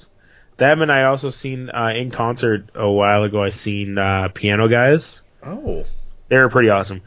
Them 0.58 0.82
and 0.82 0.92
I 0.92 1.04
also 1.04 1.30
seen 1.30 1.70
uh, 1.70 1.92
in 1.94 2.10
concert 2.10 2.70
a 2.74 2.90
while 2.90 3.22
ago. 3.24 3.42
I 3.42 3.50
seen 3.50 3.96
uh, 3.96 4.28
Piano 4.34 4.68
Guys. 4.68 5.20
Oh. 5.42 5.84
They 6.28 6.36
were 6.36 6.48
pretty 6.50 6.68
awesome. 6.68 7.00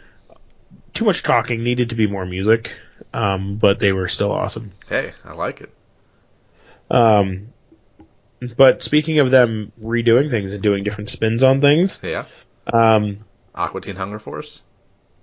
Too 0.94 1.06
much 1.06 1.22
talking, 1.24 1.64
needed 1.64 1.90
to 1.90 1.96
be 1.96 2.08
more 2.08 2.26
music, 2.26 2.74
um, 3.14 3.58
but 3.58 3.80
they 3.80 3.92
were 3.92 4.08
still 4.08 4.32
awesome. 4.32 4.72
Hey, 4.90 5.14
I 5.24 5.34
like 5.34 5.62
it. 5.62 5.74
Um, 6.90 7.54
but 8.58 8.84
speaking 8.84 9.20
of 9.20 9.32
them 9.32 9.72
redoing 9.82 10.32
things 10.32 10.54
and 10.54 10.64
doing 10.64 10.84
different 10.84 11.10
spins 11.10 11.44
on 11.44 11.62
things, 11.62 12.00
Yeah. 12.02 12.26
um, 12.74 13.20
Aqua 13.54 13.82
Teen 13.82 13.96
Hunger 13.96 14.20
Force. 14.20 14.64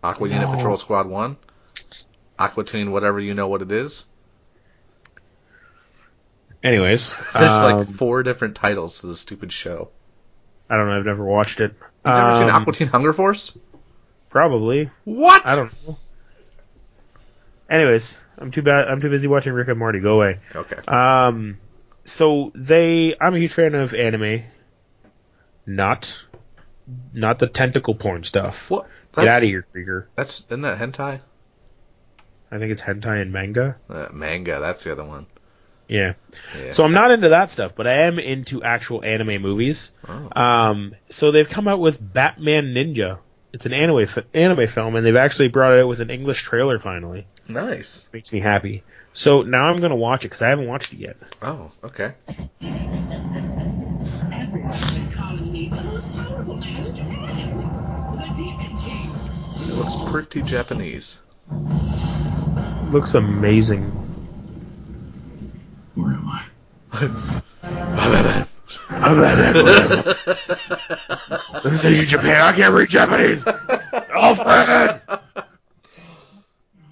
Aqua 0.02 0.28
Unit 0.28 0.48
No. 0.48 0.56
Patrol 0.56 0.76
Squad 0.76 1.08
1. 1.08 1.36
Aqua 2.38 2.64
Teen 2.64 2.92
whatever 2.92 3.18
you 3.18 3.34
know 3.34 3.48
what 3.48 3.62
it 3.62 3.72
is. 3.72 4.04
Anyways, 6.62 7.12
There's 7.34 7.44
um, 7.46 7.78
like 7.78 7.94
four 7.96 8.22
different 8.22 8.56
titles 8.56 9.00
to 9.00 9.06
this 9.08 9.20
stupid 9.20 9.52
show. 9.52 9.90
I 10.70 10.76
don't 10.76 10.88
know. 10.90 10.96
I've 10.98 11.06
never 11.06 11.24
watched 11.24 11.60
it. 11.60 11.72
You've 11.72 12.04
never 12.04 12.34
seen 12.34 12.44
Um, 12.50 12.62
Aqua 12.62 12.72
Teen 12.72 12.88
Hunger 12.88 13.12
Force? 13.12 13.56
Probably. 14.28 14.90
What? 15.04 15.46
I 15.46 15.56
don't 15.56 15.72
know. 15.86 15.98
Anyways, 17.70 18.22
I'm 18.38 18.50
too 18.50 18.62
bad. 18.62 18.88
I'm 18.88 19.00
too 19.00 19.10
busy 19.10 19.28
watching 19.28 19.52
Rick 19.52 19.68
and 19.68 19.78
Morty. 19.78 20.00
Go 20.00 20.14
away. 20.14 20.40
Okay. 20.54 20.76
Um, 20.86 21.58
so 22.04 22.52
they, 22.54 23.14
I'm 23.20 23.34
a 23.34 23.38
huge 23.38 23.52
fan 23.52 23.74
of 23.74 23.94
anime. 23.94 24.42
Not, 25.66 26.22
not 27.12 27.38
the 27.38 27.46
tentacle 27.46 27.94
porn 27.94 28.24
stuff. 28.24 28.70
What? 28.70 28.88
Get 29.14 29.28
out 29.28 29.42
of 29.42 29.48
here, 29.48 29.66
Krieger. 29.72 30.08
That's 30.16 30.44
isn't 30.48 30.62
that 30.62 30.78
hentai? 30.78 31.20
I 32.50 32.58
think 32.58 32.72
it's 32.72 32.80
hentai 32.82 33.20
and 33.20 33.32
manga. 33.32 33.76
Uh, 33.88 34.08
manga, 34.12 34.60
that's 34.60 34.84
the 34.84 34.92
other 34.92 35.04
one. 35.04 35.26
Yeah. 35.88 36.14
Yeah. 36.56 36.72
So 36.72 36.84
I'm 36.84 36.92
not 36.92 37.10
into 37.10 37.30
that 37.30 37.50
stuff, 37.50 37.74
but 37.74 37.86
I 37.86 38.02
am 38.02 38.18
into 38.18 38.62
actual 38.62 39.02
anime 39.02 39.40
movies. 39.42 39.90
Oh. 40.06 40.40
Um, 40.40 40.92
so 41.08 41.30
they've 41.32 41.48
come 41.48 41.66
out 41.66 41.80
with 41.80 42.00
Batman 42.12 42.74
Ninja. 42.74 43.18
It's 43.52 43.64
an 43.64 43.72
anime 43.72 44.06
fi- 44.06 44.24
anime 44.34 44.68
film, 44.68 44.94
and 44.96 45.04
they've 45.06 45.16
actually 45.16 45.48
brought 45.48 45.72
it 45.72 45.80
out 45.80 45.88
with 45.88 46.00
an 46.00 46.10
English 46.10 46.42
trailer 46.42 46.78
finally. 46.78 47.26
nice. 47.48 48.08
Makes 48.12 48.32
me 48.32 48.40
happy. 48.40 48.82
So 49.14 49.42
now 49.42 49.64
I'm 49.64 49.80
gonna 49.80 49.96
watch 49.96 50.24
it 50.24 50.28
because 50.28 50.42
I 50.42 50.48
haven't 50.50 50.68
watched 50.68 50.92
it 50.92 50.98
yet. 50.98 51.16
Oh, 51.42 51.72
okay. 51.82 52.12
It 58.30 59.76
looks 59.76 60.10
pretty 60.10 60.42
Japanese. 60.42 61.18
looks 62.92 63.14
amazing. 63.14 63.90
Where 65.98 66.12
am 66.12 66.28
I? 66.28 66.44
This 71.64 71.84
is 71.84 72.08
Japan. 72.08 72.40
I 72.40 72.52
can't 72.52 72.72
read 72.72 72.88
Japanese. 72.88 73.44
Alfred. 74.14 75.00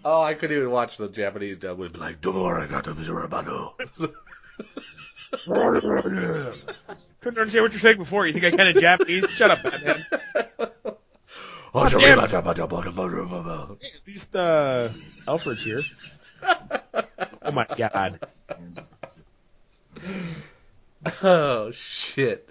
oh, 0.05 0.23
I 0.23 0.35
couldn't 0.35 0.57
even 0.57 0.71
watch 0.73 0.97
the 0.97 1.09
Japanese 1.09 1.59
dub. 1.59 1.79
We'd 1.79 1.93
be 1.93 2.01
like, 2.01 2.21
"Domorigato 2.21 2.95
miserabano." 2.97 3.75
Couldn't 7.21 7.39
understand 7.41 7.63
what 7.65 7.73
you're 7.73 7.81
saying 7.81 7.99
before. 7.99 8.27
You 8.27 8.33
think 8.33 8.45
I 8.45 8.51
can 8.51 8.67
in 8.69 8.81
Japanese? 8.81 9.25
Shut 9.31 9.51
up, 9.53 9.63
Batman. 9.63 10.05
Oh, 11.75 11.85
damn 12.01 12.19
it. 12.25 12.31
damn. 12.35 13.77
At 13.83 14.07
least 14.07 14.35
uh, 14.35 14.89
Alfred's 15.29 15.63
here. 15.63 15.83
Oh 17.43 17.53
my 17.53 17.67
god. 17.77 18.19
Oh 21.23 21.71
shit. 21.73 22.49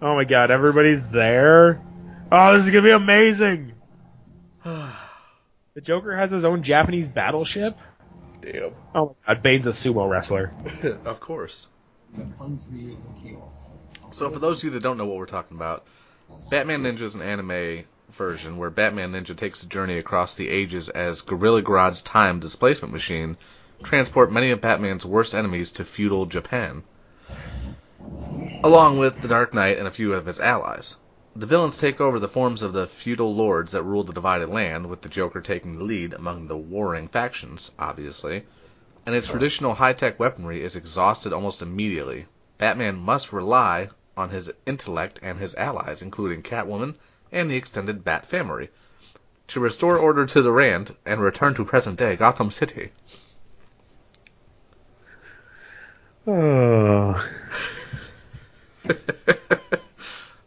Oh 0.00 0.14
my 0.14 0.24
god, 0.24 0.50
everybody's 0.50 1.08
there. 1.08 1.82
Oh, 2.30 2.52
this 2.52 2.66
is 2.66 2.70
gonna 2.70 2.82
be 2.82 2.90
amazing. 2.90 3.72
The 5.74 5.82
Joker 5.82 6.16
has 6.16 6.32
his 6.32 6.44
own 6.44 6.64
Japanese 6.64 7.06
battleship. 7.06 7.78
Damn. 8.40 8.72
Oh 8.96 9.06
my 9.06 9.34
god, 9.34 9.42
Bane's 9.44 9.66
a 9.68 9.70
sumo 9.70 10.10
wrestler. 10.10 10.52
of 11.04 11.20
course. 11.20 11.96
The 12.14 12.24
cleanse 12.36 12.72
me 12.72 12.86
of 12.86 13.14
the 13.14 13.20
chaos. 13.22 13.88
So 14.10 14.28
for 14.28 14.40
those 14.40 14.58
of 14.58 14.64
you 14.64 14.70
that 14.70 14.82
don't 14.82 14.98
know 14.98 15.06
what 15.06 15.18
we're 15.18 15.26
talking 15.26 15.56
about, 15.56 15.86
Batman 16.50 16.80
Ninja 16.80 17.02
is 17.02 17.14
an 17.14 17.22
anime 17.22 17.84
version 18.12 18.56
where 18.56 18.70
Batman 18.70 19.12
Ninja 19.12 19.36
takes 19.36 19.62
a 19.62 19.66
journey 19.66 19.98
across 19.98 20.34
the 20.34 20.48
ages 20.48 20.88
as 20.88 21.22
Gorilla 21.22 21.62
Grodd's 21.62 22.02
time 22.02 22.40
displacement 22.40 22.92
machine 22.92 23.36
transport 23.82 24.32
many 24.32 24.50
of 24.50 24.60
Batman's 24.60 25.04
worst 25.04 25.34
enemies 25.34 25.72
to 25.72 25.84
feudal 25.84 26.26
Japan, 26.26 26.82
along 28.62 28.98
with 28.98 29.20
the 29.20 29.28
Dark 29.28 29.54
Knight 29.54 29.78
and 29.78 29.86
a 29.86 29.92
few 29.92 30.12
of 30.12 30.26
his 30.26 30.40
allies. 30.40 30.96
The 31.36 31.46
villains 31.46 31.78
take 31.78 32.00
over 32.00 32.18
the 32.18 32.28
forms 32.28 32.62
of 32.62 32.72
the 32.72 32.88
feudal 32.88 33.34
lords 33.34 33.72
that 33.72 33.84
ruled 33.84 34.08
the 34.08 34.12
divided 34.12 34.48
land, 34.48 34.88
with 34.88 35.02
the 35.02 35.08
Joker 35.08 35.40
taking 35.40 35.78
the 35.78 35.84
lead 35.84 36.12
among 36.12 36.48
the 36.48 36.56
warring 36.56 37.06
factions, 37.06 37.70
obviously. 37.78 38.44
And 39.06 39.14
its 39.14 39.28
traditional 39.28 39.74
high-tech 39.74 40.18
weaponry 40.18 40.62
is 40.62 40.74
exhausted 40.74 41.32
almost 41.32 41.62
immediately. 41.62 42.26
Batman 42.58 42.96
must 42.96 43.32
rely 43.32 43.88
on 44.16 44.30
his 44.30 44.50
intellect 44.66 45.20
and 45.22 45.38
his 45.38 45.54
allies, 45.54 46.02
including 46.02 46.42
Catwoman 46.42 46.96
and 47.30 47.48
the 47.48 47.56
extended 47.56 48.02
Bat 48.02 48.26
family, 48.26 48.70
to 49.46 49.60
restore 49.60 49.96
order 49.96 50.26
to 50.26 50.42
the 50.42 50.50
Rand 50.50 50.96
and 51.06 51.20
return 51.20 51.54
to 51.54 51.64
present-day 51.64 52.16
Gotham 52.16 52.50
City. 52.50 52.90
Oh, 56.30 57.26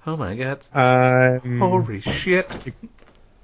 oh 0.06 0.16
my 0.16 0.36
god. 0.36 0.60
I'm 0.76 1.58
Holy 1.58 2.02
shit. 2.02 2.56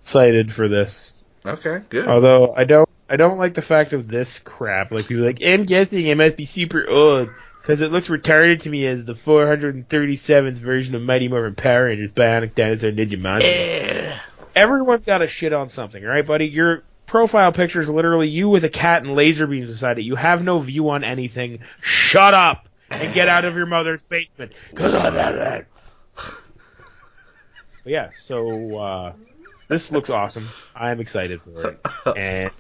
excited 0.01 0.53
for 0.53 0.67
this. 0.67 1.15
Okay, 1.43 1.81
good. 1.89 2.07
Although 2.07 2.53
I 2.53 2.65
don't, 2.65 2.87
I 3.09 3.15
don't 3.15 3.39
like 3.39 3.55
the 3.55 3.63
fact 3.63 3.93
of 3.93 4.07
this 4.07 4.37
crap. 4.37 4.91
Like 4.91 5.07
people 5.07 5.23
are 5.23 5.27
like, 5.27 5.41
I'm 5.43 5.63
guessing 5.65 6.05
it 6.05 6.15
must 6.15 6.35
be 6.37 6.45
super 6.45 6.87
old 6.87 7.29
because 7.61 7.81
it 7.81 7.91
looks 7.91 8.07
retarded 8.07 8.61
to 8.61 8.69
me 8.69 8.85
as 8.85 9.03
the 9.03 9.15
437th 9.15 10.59
version 10.59 10.93
of 10.93 11.01
Mighty 11.01 11.29
Morphin 11.29 11.55
Power 11.55 11.85
Rangers 11.85 12.11
Bionic 12.11 12.53
Dinosaur 12.53 12.91
Ninja 12.91 13.19
Monster. 13.19 13.49
Eh. 13.51 14.19
Everyone's 14.55 15.05
got 15.05 15.23
a 15.23 15.27
shit 15.27 15.53
on 15.53 15.69
something, 15.69 16.03
right, 16.03 16.25
buddy? 16.25 16.45
Your 16.45 16.83
profile 17.07 17.51
picture 17.51 17.81
is 17.81 17.89
literally 17.89 18.27
you 18.27 18.49
with 18.49 18.63
a 18.63 18.69
cat 18.69 19.03
and 19.03 19.15
laser 19.15 19.47
beams 19.47 19.67
beside 19.67 19.97
it. 19.97 20.03
You 20.03 20.15
have 20.15 20.43
no 20.43 20.59
view 20.59 20.89
on 20.89 21.03
anything. 21.03 21.59
Shut 21.81 22.33
up 22.35 22.67
and 22.91 23.13
get 23.13 23.27
out 23.27 23.43
of 23.45 23.55
your 23.57 23.65
mother's 23.65 24.03
basement. 24.03 24.51
Cause 24.75 24.93
I'm 24.93 25.13
Batman. 25.15 25.65
But 27.83 27.91
yeah, 27.93 28.09
so 28.15 28.75
uh, 28.77 29.13
this 29.67 29.91
looks 29.91 30.09
awesome. 30.09 30.49
I'm 30.75 30.99
excited 30.99 31.41
for 31.41 31.69
it. 31.71 31.85
And 32.17 32.51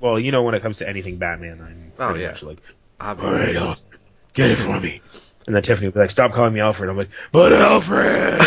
well, 0.00 0.18
you 0.18 0.32
know, 0.32 0.42
when 0.42 0.54
it 0.54 0.62
comes 0.62 0.78
to 0.78 0.88
anything 0.88 1.16
Batman, 1.18 1.60
I'm 1.60 1.92
Oh, 1.98 2.08
pretty 2.08 2.22
yeah. 2.24 2.28
much 2.28 2.42
like, 2.42 2.58
Obviously. 3.00 3.56
Alfred, 3.56 3.86
get 4.34 4.50
it 4.50 4.56
for 4.56 4.78
me. 4.80 5.00
And 5.46 5.54
then 5.56 5.62
Tiffany 5.62 5.88
would 5.88 5.94
be 5.94 6.00
like, 6.00 6.10
stop 6.10 6.32
calling 6.32 6.52
me 6.54 6.60
Alfred. 6.60 6.88
I'm 6.90 6.96
like, 6.96 7.10
but 7.32 7.52
Alfred, 7.52 8.40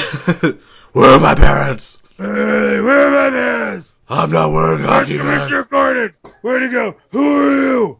Where 0.94 1.10
are 1.10 1.20
my 1.20 1.36
parents? 1.36 1.98
hey, 2.18 2.24
where 2.82 3.08
are 3.08 3.12
my 3.12 3.30
parents? 3.38 3.90
I'm 4.08 4.32
not 4.32 4.52
working 4.52 4.86
on 4.86 5.08
you, 5.08 5.24
man. 5.24 5.40
Commissioner 5.40 5.64
Gordon, 5.64 6.14
where'd 6.42 6.62
he 6.62 6.70
go? 6.70 6.96
Who 7.10 7.36
are 7.38 7.52
you? 7.52 8.00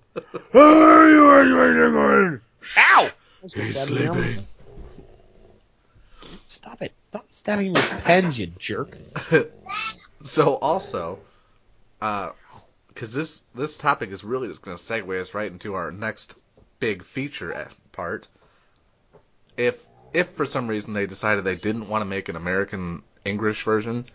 Who 0.52 0.60
are 0.60 1.44
you, 1.44 1.54
Commissioner 1.56 1.92
Gordon? 1.92 2.42
Ow! 2.78 3.10
He's 3.54 3.80
sleeping. 3.80 4.46
Stop 6.48 6.82
it. 6.82 6.94
Stop 7.04 7.26
stabbing 7.32 7.68
me 7.68 7.72
with 7.72 8.04
pens, 8.04 8.38
you 8.38 8.48
jerk. 8.48 8.98
so 10.24 10.56
also, 10.56 11.20
uh, 12.02 12.32
because 12.88 13.14
this 13.14 13.42
this 13.56 13.78
topic 13.78 14.12
is 14.12 14.24
really 14.24 14.48
just 14.48 14.62
going 14.62 14.78
to 14.78 14.84
segue 14.84 15.20
us 15.20 15.34
right 15.34 15.52
into 15.52 15.74
our 15.74 15.92
next 15.92 16.36
big 16.80 17.04
feature 17.04 17.68
part. 17.92 18.28
If 19.58 19.84
if 20.14 20.30
for 20.30 20.46
some 20.46 20.68
reason 20.68 20.94
they 20.94 21.08
decided 21.08 21.44
they 21.44 21.56
didn't 21.56 21.90
want 21.90 22.02
to 22.02 22.06
make 22.06 22.30
an 22.30 22.36
American 22.36 23.02
English 23.26 23.64
version, 23.64 24.06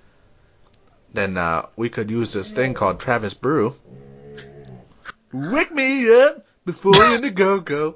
then 1.13 1.37
uh, 1.37 1.67
we 1.77 1.89
could 1.89 2.11
use 2.11 2.33
this 2.33 2.51
thing 2.51 2.75
called 2.75 3.01
Travis 3.01 3.35
Blue. 3.35 3.75
Wake 5.33 5.73
me 5.73 6.11
up 6.23 6.47
before 6.65 6.95
you 6.95 7.19
the 7.19 7.31
go 7.31 7.61
go. 7.61 7.93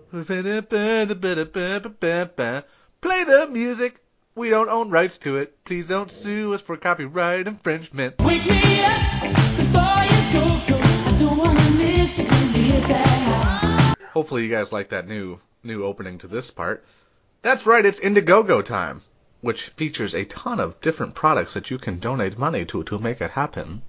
Play 3.00 3.24
the 3.24 3.48
music. 3.50 4.00
We 4.36 4.50
don't 4.50 4.68
own 4.68 4.90
rights 4.90 5.18
to 5.18 5.36
it. 5.36 5.64
Please 5.64 5.86
don't 5.86 6.10
sue 6.10 6.54
us 6.54 6.60
for 6.60 6.76
copyright 6.76 7.46
infringement. 7.46 8.18
Wake 8.18 8.46
me 8.46 8.84
up 8.84 9.22
before 9.56 10.04
you 10.04 10.32
go, 10.32 10.62
go. 10.66 10.80
I 10.80 11.16
don't 11.18 11.38
wanna 11.38 11.70
miss 11.76 12.18
it 12.18 12.28
when 12.30 12.52
you 12.54 12.72
hit 12.72 12.88
that 12.88 13.06
high. 13.06 13.94
Hopefully 14.12 14.42
you 14.44 14.50
guys 14.50 14.72
like 14.72 14.88
that 14.88 15.06
new 15.06 15.38
new 15.62 15.84
opening 15.84 16.18
to 16.18 16.26
this 16.26 16.50
part. 16.50 16.84
That's 17.42 17.66
right, 17.66 17.84
it's 17.84 18.00
Indiegogo 18.00 18.64
time, 18.64 19.02
which 19.44 19.68
features 19.76 20.14
a 20.14 20.24
ton 20.24 20.58
of 20.58 20.80
different 20.80 21.14
products 21.14 21.52
that 21.52 21.70
you 21.70 21.76
can 21.76 21.98
donate 21.98 22.38
money 22.38 22.64
to 22.64 22.82
to 22.82 22.98
make 22.98 23.20
it 23.20 23.32
happen. 23.32 23.82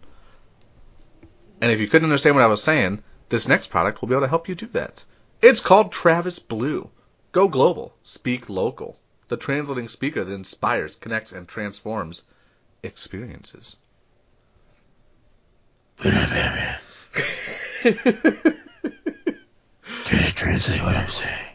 And 1.61 1.71
if 1.71 1.79
you 1.79 1.87
couldn't 1.87 2.09
understand 2.09 2.35
what 2.35 2.43
I 2.43 2.47
was 2.47 2.61
saying, 2.61 3.01
this 3.29 3.47
next 3.47 3.67
product 3.67 4.01
will 4.01 4.09
be 4.09 4.15
able 4.15 4.23
to 4.23 4.27
help 4.27 4.49
you 4.49 4.55
do 4.55 4.67
that. 4.73 5.05
It's 5.41 5.61
called 5.61 5.93
Travis 5.93 6.39
Blue. 6.39 6.89
Go 7.31 7.47
global, 7.47 7.95
speak 8.03 8.49
local. 8.49 8.99
The 9.29 9.37
translating 9.37 9.87
speaker 9.87 10.25
that 10.25 10.33
inspires, 10.33 10.97
connects, 10.97 11.31
and 11.31 11.47
transforms 11.47 12.23
experiences. 12.83 13.77
Can 16.01 16.79
you 20.11 20.32
translate 20.34 20.84
what 20.84 20.97
I'm 20.97 21.09
saying? 21.09 21.55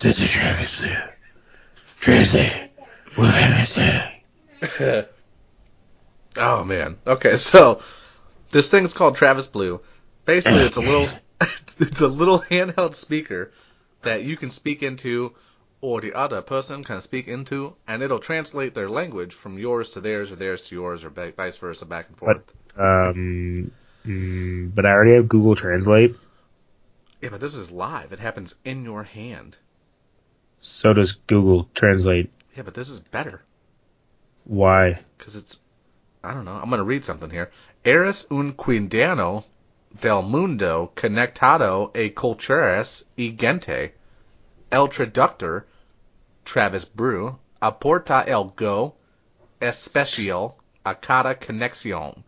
This 0.00 0.20
is 0.20 0.30
Travis 0.30 0.80
Blue. 0.80 0.96
Translate 2.00 2.70
what 3.14 3.34
I'm 3.34 3.66
saying. 3.66 4.10
Oh 6.36 6.64
man. 6.64 6.98
Okay, 7.06 7.36
so 7.36 7.80
this 8.50 8.68
thing's 8.68 8.92
called 8.92 9.16
Travis 9.16 9.46
Blue. 9.46 9.80
Basically, 10.24 10.62
it's 10.62 10.76
a 10.76 10.80
little 10.80 11.08
it's 11.78 12.00
a 12.00 12.08
little 12.08 12.40
handheld 12.40 12.96
speaker 12.96 13.52
that 14.02 14.24
you 14.24 14.36
can 14.36 14.50
speak 14.50 14.82
into 14.82 15.32
or 15.80 16.00
the 16.00 16.14
other 16.14 16.42
person 16.42 16.82
can 16.82 17.00
speak 17.00 17.28
into 17.28 17.74
and 17.86 18.02
it'll 18.02 18.18
translate 18.18 18.74
their 18.74 18.88
language 18.88 19.32
from 19.32 19.58
yours 19.58 19.90
to 19.90 20.00
theirs 20.00 20.32
or 20.32 20.36
theirs 20.36 20.62
to 20.62 20.74
yours 20.74 21.04
or 21.04 21.10
vice 21.10 21.56
versa 21.56 21.84
back 21.84 22.08
and 22.08 22.18
forth. 22.18 22.38
But, 22.74 22.82
Um, 22.82 23.70
mm, 24.04 24.74
but 24.74 24.86
I 24.86 24.90
already 24.90 25.14
have 25.14 25.28
Google 25.28 25.54
Translate. 25.54 26.16
Yeah, 27.24 27.30
but 27.30 27.40
this 27.40 27.54
is 27.54 27.70
live. 27.70 28.12
It 28.12 28.20
happens 28.20 28.54
in 28.66 28.84
your 28.84 29.02
hand. 29.02 29.56
So 30.60 30.92
does 30.92 31.12
Google 31.12 31.66
Translate 31.74 32.30
Yeah, 32.54 32.64
but 32.64 32.74
this 32.74 32.90
is 32.90 33.00
better 33.00 33.40
Why? 34.44 35.00
because 35.16 35.34
it's. 35.34 35.58
I 36.22 36.34
don't 36.34 36.44
know. 36.44 36.52
I'm 36.52 36.68
gonna 36.68 36.84
read 36.84 37.02
something 37.06 37.30
here. 37.30 37.50
Eres 37.82 38.26
un 38.30 38.52
quindano 38.52 39.44
del 39.98 40.20
mundo 40.22 40.92
conectado 40.94 41.90
a 41.94 42.10
culturas 42.10 43.04
y 43.16 43.34
gente. 43.38 43.94
El 44.70 44.88
traductor, 44.88 45.64
Travis 46.44 46.84
Blue, 46.84 47.38
aporta 47.62 48.26
el 48.28 48.52
go 48.54 48.96
especial 49.62 50.56
a 50.84 50.94
cada 50.94 51.34
conexión. 51.36 52.22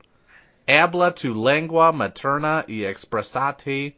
Habla 0.67 1.15
tu 1.15 1.35
lengua 1.35 1.93
materna 1.93 2.65
y 2.67 2.85
expresate 2.85 3.95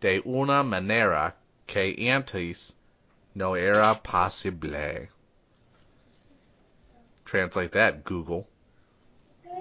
de 0.00 0.20
una 0.26 0.62
manera 0.62 1.34
que 1.66 2.10
antes 2.10 2.72
no 3.34 3.54
era 3.54 3.94
posible. 4.02 5.08
Translate 7.24 7.72
that, 7.72 8.04
Google. 8.04 8.48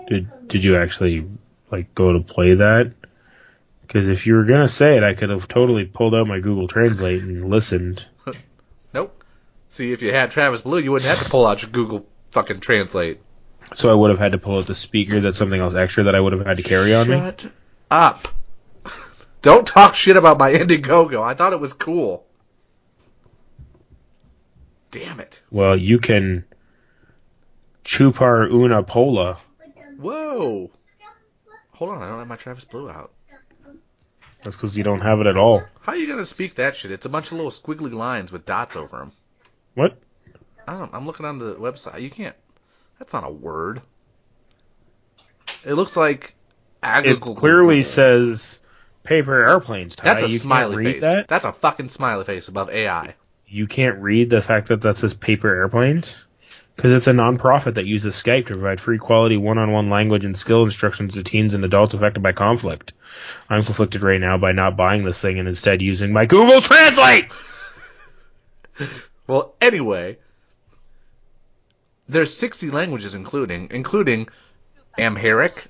Did 0.07 0.47
did 0.47 0.63
you 0.63 0.75
actually 0.77 1.27
like 1.71 1.93
go 1.93 2.13
to 2.13 2.19
play 2.21 2.55
that? 2.55 2.93
Because 3.81 4.09
if 4.09 4.25
you 4.25 4.35
were 4.35 4.45
gonna 4.45 4.69
say 4.69 4.97
it, 4.97 5.03
I 5.03 5.13
could 5.13 5.29
have 5.29 5.47
totally 5.47 5.85
pulled 5.85 6.15
out 6.15 6.27
my 6.27 6.39
Google 6.39 6.67
Translate 6.67 7.21
and 7.21 7.49
listened. 7.49 8.05
Nope. 8.91 9.23
See, 9.67 9.91
if 9.91 10.01
you 10.01 10.11
had 10.11 10.31
Travis 10.31 10.61
Blue, 10.61 10.79
you 10.79 10.91
wouldn't 10.91 11.07
have 11.07 11.23
to 11.23 11.29
pull 11.29 11.45
out 11.45 11.61
your 11.61 11.69
Google 11.69 12.07
fucking 12.31 12.59
Translate. 12.59 13.19
So 13.71 13.91
I 13.91 13.93
would 13.93 14.09
have 14.09 14.17
had 14.17 14.31
to 14.31 14.39
pull 14.39 14.57
out 14.57 14.65
the 14.65 14.73
speaker. 14.73 15.19
That's 15.19 15.37
something 15.37 15.61
else 15.61 15.75
extra 15.75 16.05
that 16.05 16.15
I 16.15 16.19
would 16.19 16.33
have 16.33 16.43
had 16.43 16.57
to 16.57 16.63
carry 16.63 16.95
on 16.95 17.07
me. 17.07 17.17
Shut 17.17 17.51
up. 17.91 18.27
Don't 19.41 19.65
talk 19.65 19.95
shit 19.95 20.17
about 20.17 20.37
my 20.37 20.51
Indiegogo. 20.53 21.21
I 21.23 21.33
thought 21.33 21.53
it 21.53 21.59
was 21.59 21.73
cool. 21.73 22.25
Damn 24.91 25.19
it. 25.19 25.41
Well, 25.51 25.77
you 25.77 25.99
can 25.99 26.45
chupar 27.85 28.51
una 28.51 28.83
pola. 28.83 29.37
Whoa. 29.97 30.71
Hold 31.73 31.91
on, 31.91 32.01
I 32.01 32.09
don't 32.09 32.19
have 32.19 32.27
my 32.27 32.35
Travis 32.35 32.65
Blue 32.65 32.89
out. 32.89 33.13
That's 34.43 34.55
because 34.55 34.77
you 34.77 34.83
don't 34.83 35.01
have 35.01 35.19
it 35.19 35.27
at 35.27 35.37
all. 35.37 35.63
How 35.81 35.91
are 35.91 35.97
you 35.97 36.07
gonna 36.07 36.25
speak 36.25 36.55
that 36.55 36.75
shit? 36.75 36.91
It's 36.91 37.05
a 37.05 37.09
bunch 37.09 37.27
of 37.27 37.33
little 37.33 37.51
squiggly 37.51 37.93
lines 37.93 38.31
with 38.31 38.45
dots 38.45 38.75
over 38.75 38.97
them. 38.97 39.11
What? 39.75 39.99
I 40.67 40.77
don't. 40.77 40.93
I'm 40.93 41.05
looking 41.05 41.25
on 41.25 41.39
the 41.39 41.55
website. 41.55 42.01
You 42.01 42.09
can't. 42.09 42.35
That's 42.97 43.11
not 43.11 43.25
a 43.25 43.31
word. 43.31 43.81
It 45.65 45.73
looks 45.73 45.97
like. 45.97 46.35
It 46.81 47.19
clearly 47.19 47.83
says 47.83 48.58
paper 49.09 49.43
airplanes. 49.49 49.95
Ty. 49.95 50.05
That's 50.05 50.23
a 50.23 50.29
you 50.29 50.37
smiley 50.37 50.77
read 50.77 50.93
face. 50.93 51.01
that. 51.01 51.27
That's 51.27 51.43
a 51.43 51.51
fucking 51.51 51.89
smiley 51.89 52.25
face 52.25 52.47
above 52.47 52.69
AI. 52.69 53.15
You 53.47 53.65
can't 53.65 53.99
read 53.99 54.29
the 54.29 54.41
fact 54.41 54.67
that 54.67 54.81
that 54.81 54.97
says 54.97 55.15
paper 55.15 55.53
airplanes 55.53 56.23
because 56.75 56.93
it's 56.93 57.07
a 57.07 57.11
nonprofit 57.11 57.73
that 57.73 57.85
uses 57.85 58.13
Skype 58.13 58.45
to 58.45 58.53
provide 58.53 58.79
free 58.79 58.99
quality 58.99 59.35
one-on-one 59.35 59.89
language 59.89 60.25
and 60.25 60.37
skill 60.37 60.63
instructions 60.63 61.15
to 61.15 61.23
teens 61.23 61.55
and 61.55 61.65
adults 61.65 61.95
affected 61.95 62.21
by 62.21 62.31
conflict. 62.33 62.93
I'm 63.49 63.63
conflicted 63.63 64.03
right 64.03 64.21
now 64.21 64.37
by 64.37 64.51
not 64.51 64.77
buying 64.77 65.03
this 65.03 65.19
thing 65.19 65.39
and 65.39 65.47
instead 65.47 65.81
using 65.81 66.13
my 66.13 66.25
Google 66.25 66.61
Translate. 66.61 67.25
Well, 69.27 69.53
anyway, 69.61 70.17
there's 72.07 72.35
60 72.35 72.71
languages 72.71 73.13
including 73.13 73.67
including 73.69 74.27
Amharic, 74.97 75.67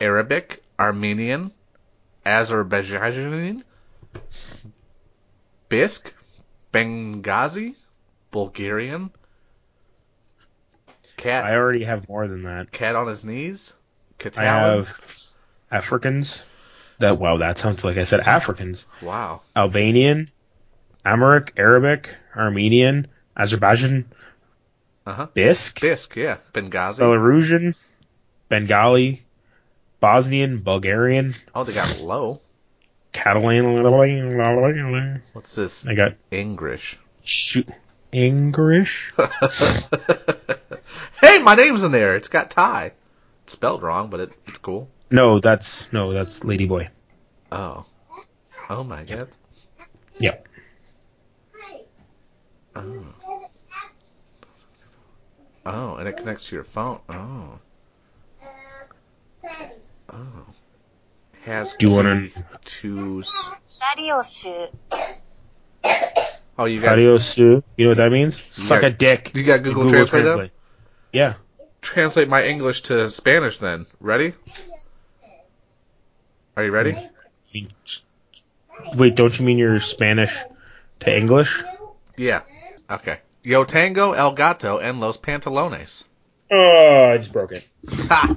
Arabic, 0.00 0.64
Armenian, 0.76 1.52
Azerbaijani, 2.26 3.62
Bisk, 5.68 6.12
Benghazi, 6.72 7.74
Bulgarian, 8.32 9.10
cat 11.16 11.44
I 11.44 11.54
already 11.54 11.84
have 11.84 12.08
more 12.08 12.26
than 12.26 12.42
that. 12.42 12.70
cat 12.72 12.96
on 12.96 13.06
his 13.08 13.24
knees, 13.24 13.72
I 14.36 14.44
have 14.44 14.98
Africans. 15.70 16.42
That 16.98 17.18
wow, 17.18 17.36
that 17.38 17.58
sounds 17.58 17.84
like 17.84 17.98
I 17.98 18.04
said 18.04 18.20
Africans. 18.20 18.86
Wow. 19.02 19.42
Albanian, 19.54 20.30
Amharic, 21.04 21.52
Arabic, 21.58 22.14
Armenian, 22.34 23.08
Azerbaijan, 23.36 24.06
Uh-huh. 25.06 25.26
Bisk, 25.34 25.80
Bisk, 25.80 26.16
yeah. 26.16 26.38
Benghazi. 26.54 26.98
Belarusian, 27.00 27.76
Bengali, 28.48 29.25
Bosnian, 30.06 30.58
Bulgarian, 30.58 31.34
Oh, 31.52 31.64
they 31.64 31.72
got 31.72 32.00
low. 32.00 32.40
Catalan. 33.10 35.20
What's 35.32 35.56
this? 35.56 35.84
I 35.84 35.94
got 35.94 36.12
English. 36.30 36.96
shoot 37.24 37.68
English. 38.12 39.12
hey, 41.20 41.38
my 41.38 41.56
name's 41.56 41.82
in 41.82 41.90
there. 41.90 42.14
It's 42.14 42.28
got 42.28 42.52
Ty. 42.52 42.92
It's 43.42 43.54
spelled 43.54 43.82
wrong, 43.82 44.08
but 44.08 44.20
it, 44.20 44.32
it's 44.46 44.58
cool. 44.58 44.88
No, 45.10 45.40
that's 45.40 45.92
no, 45.92 46.12
that's 46.12 46.38
Ladyboy. 46.38 46.88
Oh. 47.50 47.84
Oh 48.70 48.84
my 48.84 49.02
god. 49.02 49.28
Yep. 50.20 50.46
Oh. 52.76 53.04
Oh, 55.66 55.96
and 55.96 56.08
it 56.08 56.16
connects 56.16 56.46
to 56.46 56.54
your 56.54 56.62
phone. 56.62 57.00
Oh. 57.08 57.58
Oh. 60.16 60.46
Has 61.44 61.74
Do 61.74 61.88
you 61.88 61.94
want 61.94 62.32
to? 62.80 63.20
Oh, 66.58 66.64
you 66.64 66.80
got 66.80 66.96
Sadiosu. 66.96 67.62
You 67.76 67.84
know 67.84 67.90
what 67.90 67.98
that 67.98 68.10
means? 68.10 68.40
Suck 68.40 68.80
got, 68.80 68.92
a 68.92 68.94
dick. 68.94 69.32
You 69.34 69.44
got 69.44 69.62
Google, 69.62 69.84
Google 69.84 70.06
Translate, 70.06 70.22
Translate. 70.22 70.50
Yeah. 71.12 71.34
Translate 71.82 72.28
my 72.28 72.44
English 72.44 72.82
to 72.82 73.10
Spanish 73.10 73.58
then. 73.58 73.86
Ready? 74.00 74.32
Are 76.56 76.64
you 76.64 76.70
ready? 76.70 76.96
Wait, 78.94 79.14
don't 79.14 79.38
you 79.38 79.44
mean 79.44 79.58
your 79.58 79.80
Spanish 79.80 80.36
to 81.00 81.14
English? 81.16 81.62
Yeah. 82.16 82.40
Okay. 82.90 83.20
Yo 83.42 83.64
tango, 83.64 84.12
el 84.12 84.32
gato, 84.32 84.78
en 84.78 84.98
los 84.98 85.18
pantalones. 85.18 86.04
Oh, 86.50 87.10
I 87.12 87.18
just 87.18 87.32
broke 87.32 87.52
it. 87.52 87.68
Ha! 88.08 88.34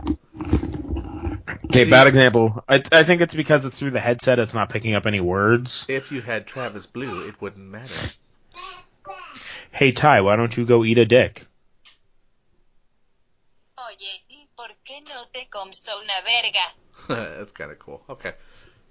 Okay, 1.70 1.88
bad 1.88 2.08
example. 2.08 2.64
I, 2.68 2.82
I 2.92 3.04
think 3.04 3.22
it's 3.22 3.36
because 3.36 3.64
it's 3.64 3.78
through 3.78 3.92
the 3.92 4.00
headset. 4.00 4.40
It's 4.40 4.56
not 4.56 4.70
picking 4.70 4.96
up 4.96 5.06
any 5.06 5.20
words. 5.20 5.86
If 5.88 6.12
you 6.12 6.20
had 6.22 6.48
Travis 6.48 6.88
Blue, 6.88 7.28
it 7.28 7.40
wouldn't 7.40 7.64
matter. 7.64 8.10
Hey 9.72 9.92
Ty, 9.92 10.22
why 10.22 10.36
don't 10.36 10.56
you 10.58 10.66
go 10.66 10.84
eat 10.84 10.98
a 10.98 11.06
dick? 11.06 11.46
Oye, 13.78 14.24
¿y 14.30 14.48
por 14.56 14.68
qué 14.84 15.02
no 15.08 15.26
te 15.32 15.48
comes 15.52 15.88
una 15.88 16.14
verga? 16.26 17.36
That's 17.38 17.52
kind 17.52 17.72
of 17.72 17.78
cool. 17.78 18.02
Okay. 18.10 18.34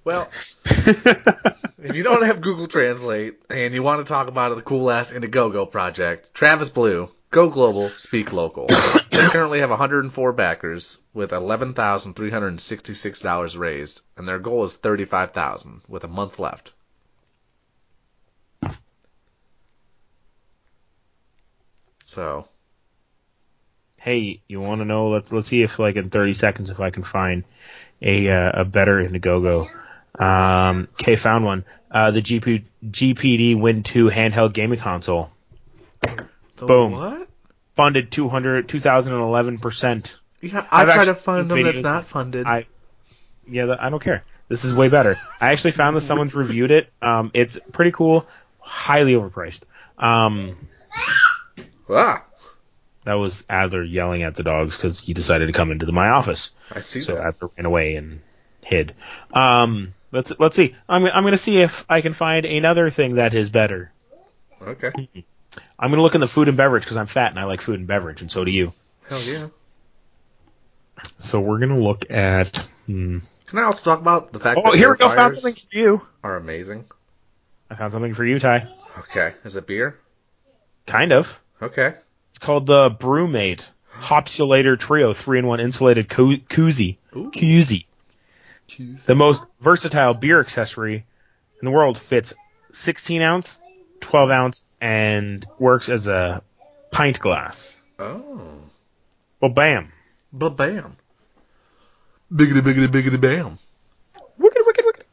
Well, 0.05 0.31
if 0.65 1.95
you 1.97 2.05
don't 2.05 2.25
have 2.25 2.41
Google 2.41 2.69
Translate 2.69 3.35
and 3.51 3.75
you 3.75 3.83
want 3.83 4.07
to 4.07 4.09
talk 4.09 4.29
about 4.29 4.55
the 4.55 4.63
cool 4.63 4.91
ass 4.91 5.11
Indiegogo 5.11 5.69
project, 5.71 6.33
Travis 6.33 6.69
Blue, 6.69 7.11
go 7.31 7.49
global, 7.49 7.91
speak 7.91 8.33
local. 8.33 8.69
they 9.21 9.29
currently 9.29 9.61
have 9.61 9.71
104 9.71 10.33
backers 10.33 10.99
with 11.13 11.31
$11,366 11.31 13.59
raised, 13.59 14.01
and 14.17 14.29
their 14.29 14.39
goal 14.39 14.65
is 14.65 14.77
35,000 14.77 15.83
with 15.89 16.05
a 16.05 16.09
month 16.09 16.39
left. 16.39 16.73
So, 22.05 22.47
hey, 24.01 24.41
you 24.49 24.61
want 24.61 24.81
to 24.81 24.87
know? 24.87 25.11
Let's 25.11 25.31
let's 25.31 25.49
see 25.49 25.63
if 25.63 25.79
like 25.79 25.97
in 25.97 26.09
30 26.09 26.33
seconds 26.33 26.71
if 26.71 26.81
I 26.81 26.89
can 26.89 27.05
find 27.05 27.45
a 28.01 28.31
uh, 28.31 28.63
a 28.63 28.65
better 28.65 29.07
Indiegogo. 29.07 29.69
Um, 30.19 30.89
okay, 30.93 31.17
found 31.17 31.45
one. 31.45 31.67
Uh, 31.91 32.11
the 32.11 32.23
GP, 32.23 32.65
GPD 32.91 33.61
Win 33.61 33.83
2 33.83 34.07
handheld 34.07 34.55
gaming 34.55 34.79
console 34.79 35.31
the 36.59 36.67
Boom. 36.67 36.93
What? 36.93 37.28
Funded 37.79 38.11
200 38.11 38.69
2011 38.69 39.59
percent. 39.59 40.19
Yeah, 40.41 40.67
I 40.69 40.83
I've 40.83 40.93
try 40.93 41.05
to 41.05 41.15
fund 41.15 41.49
find 41.49 41.51
seen 41.53 41.63
them 41.63 41.63
that's 41.63 41.79
not 41.79 42.07
funded. 42.07 42.45
I 42.45 42.67
yeah, 43.49 43.77
I 43.79 43.89
don't 43.89 44.03
care. 44.03 44.25
This 44.49 44.65
is 44.65 44.75
way 44.75 44.89
better. 44.89 45.17
I 45.41 45.53
actually 45.53 45.73
found 45.73 45.97
that 45.97 46.01
someone's 46.01 46.35
reviewed 46.35 46.73
it. 46.73 46.93
Um, 47.01 47.31
it's 47.35 47.57
pretty 47.71 47.93
cool, 47.93 48.27
highly 48.59 49.13
overpriced. 49.13 49.61
Um, 49.97 50.57
ah, 51.89 52.25
that 53.05 53.15
was 53.15 53.45
Adler 53.49 53.85
yelling 53.85 54.25
at 54.25 54.35
the 54.35 54.43
dogs 54.43 54.77
because 54.77 55.01
he 55.01 55.15
decided 55.15 55.47
to 55.47 55.53
come 55.53 55.71
into 55.71 55.87
the, 55.87 55.93
my 55.93 56.09
office. 56.09 56.51
I 56.73 56.81
see 56.81 57.03
So 57.03 57.15
that. 57.15 57.27
Adler 57.27 57.51
ran 57.57 57.65
away 57.65 57.95
and 57.95 58.23
hid. 58.65 58.97
Um, 59.33 59.95
let's 60.11 60.33
let's 60.41 60.57
see. 60.57 60.75
I'm 60.89 61.05
I'm 61.05 61.23
gonna 61.23 61.37
see 61.37 61.59
if 61.59 61.85
I 61.89 62.01
can 62.01 62.13
find 62.13 62.45
another 62.45 62.91
thing 62.91 63.15
that 63.15 63.35
is 63.35 63.51
better. 63.51 63.93
Okay. 64.61 64.91
I'm 65.79 65.91
gonna 65.91 66.03
look 66.03 66.15
in 66.15 66.21
the 66.21 66.29
food 66.29 66.49
and 66.49 66.57
beverage 66.57 66.83
because 66.85 66.97
I'm 66.97 67.07
fat 67.07 67.31
and 67.31 67.39
I 67.39 67.45
like 67.45 67.61
food 67.61 67.79
and 67.79 67.87
beverage, 67.89 68.21
and 68.21 68.31
so 68.31 68.45
do 68.45 68.51
you. 68.51 68.73
Hell 69.09 69.21
yeah. 69.23 69.47
So 71.21 71.41
we're 71.41 71.59
gonna 71.59 71.79
look 71.81 72.11
at. 72.11 72.57
Hmm. 72.87 73.19
Can 73.47 73.59
I 73.59 73.63
also 73.63 73.83
talk 73.85 74.01
about 74.01 74.33
the 74.33 74.41
fact 74.41 74.61
Oh, 74.63 74.73
that 74.73 74.77
here 74.79 74.89
air 74.89 74.93
we 74.93 74.99
go. 74.99 75.09
Found 75.09 75.33
something 75.35 75.55
for 75.55 75.77
you. 75.79 76.03
are 76.23 76.37
amazing? 76.37 76.85
I 77.71 77.75
found 77.77 77.93
something 77.93 78.15
for 78.15 78.25
you, 78.25 78.39
Ty. 78.39 78.69
Okay. 78.99 79.35
Is 79.45 79.57
it 79.57 79.67
beer? 79.67 79.99
Kind 80.87 81.13
of. 81.13 81.41
Okay. 81.63 81.95
It's 82.31 82.39
called 82.39 82.67
the 82.67 82.91
BrüMate 82.91 83.67
Hopsulator 84.01 84.79
Trio 84.79 85.13
3-in-1 85.13 85.61
insulated 85.61 86.09
co- 86.09 86.37
koozie. 86.37 86.97
Ooh. 87.17 87.31
Koozie. 87.31 87.87
The 89.07 89.15
most 89.15 89.43
versatile 89.61 90.15
beer 90.15 90.41
accessory 90.41 90.95
in 91.61 91.65
the 91.65 91.71
world 91.71 91.99
fits 91.99 92.35
16 92.71 93.23
ounce, 93.23 93.61
12 94.09 94.31
ounce, 94.31 94.65
and 94.81 95.47
works 95.59 95.89
as 95.91 96.07
a 96.07 96.43
pint 96.91 97.21
glass. 97.21 97.77
Oh. 97.99 98.61
Well, 99.41 99.51
bam. 99.51 99.93
Ba 100.33 100.49
bam. 100.49 100.97
Biggity 102.33 102.61
biggity 102.61 102.89
biggity 102.89 103.21
bam. 103.21 103.59
Wicked, 104.39 104.63
wicked, 104.67 104.85
wicked. 104.85 105.07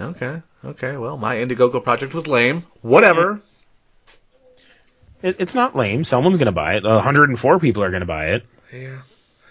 Okay. 0.00 0.42
Okay. 0.64 0.96
Well, 0.96 1.16
my 1.16 1.36
Indiegogo 1.36 1.82
project 1.82 2.12
was 2.12 2.26
lame. 2.26 2.64
Whatever. 2.82 3.40
It, 5.22 5.36
it's 5.38 5.54
not 5.54 5.74
lame. 5.74 6.04
Someone's 6.04 6.36
gonna 6.36 6.52
buy 6.52 6.74
it. 6.74 6.84
104 6.84 7.58
people 7.58 7.82
are 7.82 7.90
gonna 7.90 8.04
buy 8.04 8.32
it. 8.32 8.46
Yeah. 8.70 8.98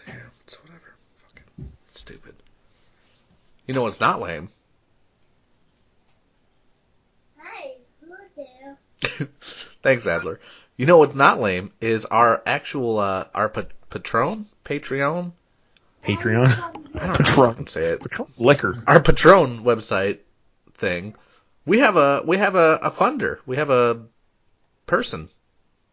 Yeah. 0.07 0.13
It's 0.45 0.61
whatever. 0.61 0.95
Fucking 1.29 1.71
stupid. 1.91 2.35
You 3.65 3.73
know 3.73 3.81
what's 3.83 3.99
not 3.99 4.21
lame? 4.21 4.49
Hi, 7.37 7.71
hello 8.01 8.17
there. 8.35 8.77
Thanks, 9.81 10.07
Adler. 10.07 10.39
You 10.77 10.85
know 10.85 10.97
what's 10.97 11.15
not 11.15 11.39
lame 11.39 11.71
is 11.81 12.05
our 12.05 12.41
actual 12.45 12.99
uh, 12.99 13.25
our 13.33 13.49
pa- 13.49 13.65
patron 13.89 14.47
Patreon. 14.65 15.33
Patreon. 16.03 16.47
I 16.47 16.71
don't 16.71 16.93
know 17.07 17.13
Patron. 17.13 17.35
how 17.35 17.51
I 17.51 17.53
can 17.53 17.67
say 17.67 17.85
it. 17.85 18.01
Liquor. 18.39 18.83
Our 18.87 18.99
Patron 19.01 19.63
website 19.63 20.19
thing. 20.75 21.15
We 21.65 21.79
have 21.79 21.95
a 21.95 22.23
we 22.25 22.37
have 22.37 22.55
a, 22.55 22.79
a 22.81 22.91
funder. 22.91 23.37
We 23.45 23.57
have 23.57 23.69
a 23.69 24.01
person. 24.85 25.29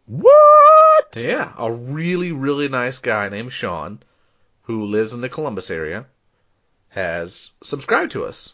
What? 0.05 1.15
Yeah, 1.15 1.53
a 1.57 1.71
really 1.71 2.31
really 2.31 2.67
nice 2.67 2.99
guy 2.99 3.29
named 3.29 3.53
Sean, 3.53 4.01
who 4.63 4.85
lives 4.85 5.13
in 5.13 5.21
the 5.21 5.29
Columbus 5.29 5.69
area, 5.69 6.05
has 6.89 7.51
subscribed 7.63 8.13
to 8.13 8.25
us. 8.25 8.53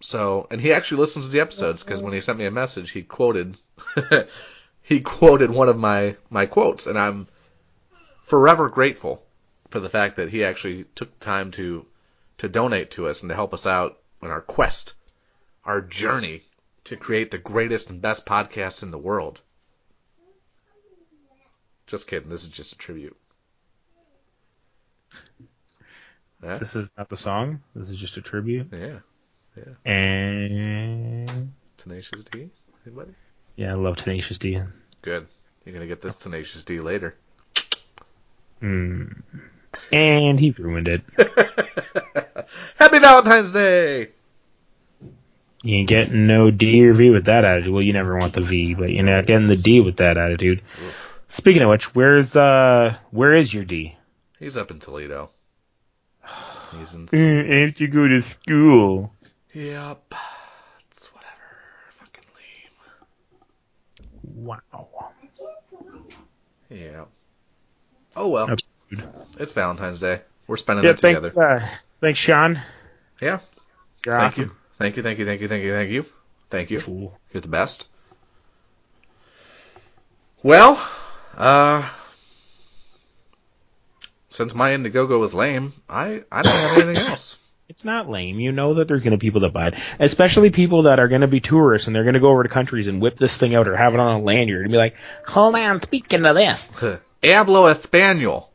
So, 0.00 0.46
and 0.50 0.60
he 0.60 0.72
actually 0.72 1.00
listens 1.00 1.26
to 1.26 1.32
the 1.32 1.40
episodes 1.40 1.82
because 1.82 2.02
when 2.02 2.12
he 2.12 2.20
sent 2.20 2.38
me 2.38 2.46
a 2.46 2.50
message, 2.52 2.90
he 2.90 3.02
quoted 3.02 3.56
he 4.82 5.00
quoted 5.00 5.50
one 5.50 5.68
of 5.68 5.78
my 5.78 6.16
my 6.30 6.46
quotes, 6.46 6.86
and 6.86 6.98
I'm 6.98 7.28
forever 8.24 8.68
grateful 8.68 9.22
for 9.70 9.80
the 9.80 9.88
fact 9.90 10.16
that 10.16 10.30
he 10.30 10.44
actually 10.44 10.84
took 10.94 11.18
time 11.20 11.50
to 11.52 11.86
to 12.38 12.48
donate 12.48 12.90
to 12.92 13.06
us 13.06 13.22
and 13.22 13.28
to 13.30 13.34
help 13.34 13.52
us 13.52 13.66
out 13.66 13.98
in 14.22 14.30
our 14.30 14.40
quest, 14.40 14.94
our 15.64 15.80
journey 15.80 16.42
to 16.84 16.96
create 16.96 17.30
the 17.30 17.38
greatest 17.38 17.90
and 17.90 18.00
best 18.00 18.24
podcast 18.26 18.82
in 18.82 18.90
the 18.90 18.98
world. 18.98 19.40
Just 21.86 22.06
kidding. 22.06 22.28
This 22.28 22.42
is 22.42 22.48
just 22.50 22.72
a 22.72 22.78
tribute. 22.78 23.16
Yeah, 26.40 26.56
This 26.56 26.76
is 26.76 26.92
not 26.96 27.08
the 27.08 27.16
song. 27.16 27.62
This 27.74 27.90
is 27.90 27.96
just 27.96 28.16
a 28.16 28.20
tribute. 28.22 28.68
yeah. 28.72 29.00
Yeah. 29.56 29.90
And 29.90 31.28
Tenacious 31.78 32.22
D. 32.30 32.48
Anybody? 32.86 33.10
Yeah, 33.58 33.72
I 33.72 33.74
love 33.74 33.96
Tenacious 33.96 34.38
D. 34.38 34.60
Good. 35.02 35.26
You're 35.64 35.74
gonna 35.74 35.88
get 35.88 36.00
this 36.00 36.14
Tenacious 36.14 36.62
D 36.62 36.78
later. 36.78 37.16
Hmm. 38.60 39.06
And 39.92 40.38
he 40.38 40.52
ruined 40.52 40.86
it. 40.86 41.02
Happy 42.76 42.98
Valentine's 43.00 43.52
Day. 43.52 44.10
You 45.64 45.74
ain't 45.74 45.88
getting 45.88 46.28
no 46.28 46.52
D 46.52 46.86
or 46.86 46.94
V 46.94 47.10
with 47.10 47.24
that 47.24 47.44
attitude. 47.44 47.72
Well, 47.72 47.82
you 47.82 47.92
never 47.92 48.16
want 48.16 48.32
the 48.32 48.42
V, 48.42 48.74
but 48.74 48.90
you're 48.90 49.04
not 49.04 49.26
getting 49.26 49.48
the 49.48 49.56
D 49.56 49.80
with 49.80 49.96
that 49.96 50.16
attitude. 50.16 50.62
Speaking 51.26 51.62
of 51.62 51.70
which, 51.70 51.96
where's 51.96 52.36
uh, 52.36 52.96
where 53.10 53.34
is 53.34 53.52
your 53.52 53.64
D? 53.64 53.96
He's 54.38 54.56
up 54.56 54.70
in 54.70 54.78
Toledo. 54.78 55.30
He's 56.78 56.94
in. 56.94 57.08
I 57.12 57.66
have 57.66 57.74
to 57.74 57.88
go 57.88 58.06
to 58.06 58.22
school. 58.22 59.12
Yep. 59.52 60.14
It's 60.92 61.12
whatever. 61.12 61.32
Fucking 61.96 62.24
lame. 62.36 62.70
Wow. 64.22 64.60
Yeah. 66.70 67.04
Oh 68.16 68.28
well. 68.28 68.46
That's 68.46 68.62
rude. 68.90 69.08
It's 69.38 69.52
Valentine's 69.52 70.00
Day. 70.00 70.22
We're 70.46 70.56
spending 70.56 70.84
Yeah, 70.84 70.92
it 70.92 70.98
together. 70.98 71.30
thanks, 71.30 71.36
uh, 71.36 71.66
thanks, 72.00 72.18
Sean. 72.18 72.60
Yeah. 73.20 73.40
You're 74.04 74.16
Thank 74.18 74.32
awesome. 74.32 74.44
you. 74.44 74.50
Thank 74.78 74.96
you. 74.96 75.02
Thank 75.02 75.18
you. 75.18 75.24
Thank 75.26 75.40
you. 75.40 75.48
Thank 75.48 75.62
you. 75.64 75.72
Thank 75.72 75.90
you. 75.90 76.04
Thank 76.50 76.70
you. 76.70 76.80
Fool. 76.80 77.18
You're 77.32 77.40
the 77.42 77.48
best. 77.48 77.88
Well, 80.42 80.80
uh, 81.36 81.88
since 84.30 84.54
my 84.54 84.70
Indiegogo 84.70 85.18
was 85.18 85.34
lame, 85.34 85.72
I 85.88 86.22
I 86.30 86.42
don't 86.42 86.52
have 86.54 86.78
anything 86.88 87.06
else. 87.08 87.36
It's 87.68 87.84
not 87.84 88.08
lame. 88.08 88.40
You 88.40 88.50
know 88.52 88.74
that 88.74 88.88
there's 88.88 89.02
going 89.02 89.12
to 89.12 89.18
be 89.18 89.26
people 89.26 89.42
that 89.42 89.52
buy 89.52 89.68
it, 89.68 89.74
especially 89.98 90.48
people 90.50 90.84
that 90.84 90.98
are 90.98 91.08
going 91.08 91.20
to 91.20 91.26
be 91.28 91.40
tourists 91.40 91.86
and 91.86 91.94
they're 91.94 92.02
going 92.04 92.14
to 92.14 92.20
go 92.20 92.30
over 92.30 92.42
to 92.42 92.48
countries 92.48 92.86
and 92.86 93.00
whip 93.00 93.16
this 93.16 93.36
thing 93.36 93.54
out 93.54 93.68
or 93.68 93.76
have 93.76 93.92
it 93.94 94.00
on 94.00 94.20
a 94.20 94.24
lanyard 94.24 94.62
and 94.62 94.72
be 94.72 94.78
like, 94.78 94.96
"Hold 95.26 95.54
on, 95.54 95.78
speaking 95.80 96.24
of 96.24 96.34
this, 96.34 96.68
Hablo 97.22 97.70
Espanol. 97.70 98.48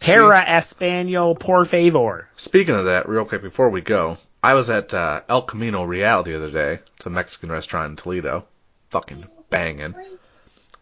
para 0.00 0.42
español 0.46 1.38
por 1.38 1.66
favor." 1.66 2.28
Speaking 2.36 2.74
of 2.74 2.86
that, 2.86 3.08
real 3.08 3.26
quick 3.26 3.42
before 3.42 3.68
we 3.68 3.82
go, 3.82 4.16
I 4.42 4.54
was 4.54 4.70
at 4.70 4.94
uh, 4.94 5.20
El 5.28 5.42
Camino 5.42 5.84
Real 5.84 6.22
the 6.22 6.36
other 6.36 6.50
day. 6.50 6.80
It's 6.96 7.06
a 7.06 7.10
Mexican 7.10 7.52
restaurant 7.52 7.90
in 7.90 7.96
Toledo. 7.96 8.46
Fucking 8.90 9.26
banging. 9.50 9.94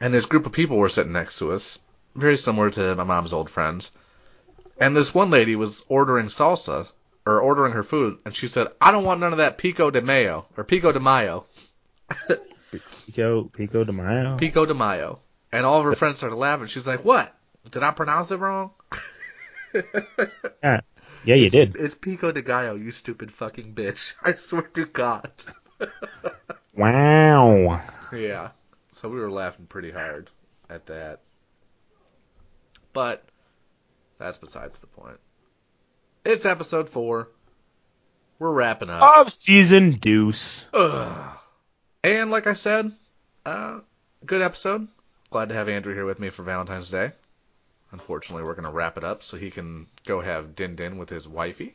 And 0.01 0.15
this 0.15 0.27
group 0.27 0.47
of 0.47 0.53
people 0.53 0.77
were 0.77 0.89
sitting 0.89 1.13
next 1.13 1.39
to 1.39 1.51
us, 1.53 1.79
very 2.15 2.37
similar 2.37 2.71
to 2.71 2.95
my 2.95 3.05
mom's 3.05 3.33
old 3.33 3.51
friends. 3.51 3.91
And 4.79 4.95
this 4.95 5.15
one 5.15 5.31
lady 5.31 5.57
was 5.57 5.85
ordering 5.89 6.27
salsa, 6.27 6.87
or 7.27 7.41
ordering 7.41 7.73
her 7.73 7.85
food, 7.85 8.19
and 8.25 8.35
she 8.35 8.47
said, 8.47 8.69
I 8.81 8.91
don't 8.91 9.05
want 9.05 9.21
none 9.21 9.33
of 9.33 9.39
that 9.39 9.59
pico 9.59 9.91
de 9.91 10.01
mayo, 10.01 10.47
or 10.57 10.65
pico 10.65 10.93
de 10.93 11.01
mayo. 11.01 11.47
Pico 13.07 13.45
Pico 13.45 13.85
de 13.85 13.93
Mayo. 13.93 14.37
Pico 14.37 14.67
de 14.67 14.75
mayo. 14.75 15.21
And 15.53 15.65
all 15.65 15.79
of 15.79 15.85
her 15.85 15.95
friends 15.95 16.19
started 16.19 16.37
laughing. 16.37 16.67
She's 16.67 16.87
like, 16.87 17.05
what? 17.05 17.33
Did 17.71 17.83
I 17.83 17.93
pronounce 17.93 18.31
it 18.31 18.37
wrong? 18.37 18.73
yeah. 20.63 20.81
yeah, 21.25 21.35
you 21.35 21.51
did. 21.51 21.77
It's 21.77 21.95
pico 21.95 22.33
de 22.33 22.43
gallo, 22.43 22.75
you 22.75 22.91
stupid 22.91 23.33
fucking 23.33 23.75
bitch. 23.75 24.15
I 24.23 24.35
swear 24.35 24.63
to 24.63 24.87
God. 24.87 25.31
Wow. 26.77 27.83
Yeah. 28.13 28.51
So 28.93 29.09
we 29.09 29.21
were 29.21 29.31
laughing 29.31 29.67
pretty 29.67 29.91
hard 29.91 30.31
at 30.69 30.87
that. 30.87 31.21
But 32.93 33.25
that's 34.19 34.39
besides 34.39 34.79
the 34.81 34.87
point. 34.87 35.19
It's 36.25 36.47
episode 36.47 36.89
four. 36.89 37.29
We're 38.39 38.53
wrapping 38.53 38.89
up. 38.89 39.19
Of 39.19 39.31
season 39.31 39.91
deuce. 39.91 40.65
Ugh. 40.73 41.39
And 42.03 42.31
like 42.31 42.47
I 42.47 42.55
said, 42.55 42.93
uh, 43.45 43.81
good 44.25 44.41
episode. 44.41 44.89
Glad 45.31 45.51
to 45.51 45.55
have 45.55 45.69
Andrew 45.69 45.95
here 45.95 46.07
with 46.07 46.19
me 46.19 46.31
for 46.31 46.43
Valentine's 46.43 46.91
Day. 46.91 47.13
Unfortunately, 47.93 48.43
we're 48.43 48.55
gonna 48.55 48.73
wrap 48.73 48.97
it 48.97 49.05
up 49.05 49.23
so 49.23 49.37
he 49.37 49.51
can 49.51 49.87
go 50.07 50.21
have 50.21 50.57
din 50.57 50.75
din 50.75 50.97
with 50.99 51.11
his 51.11 51.29
wifey. 51.29 51.75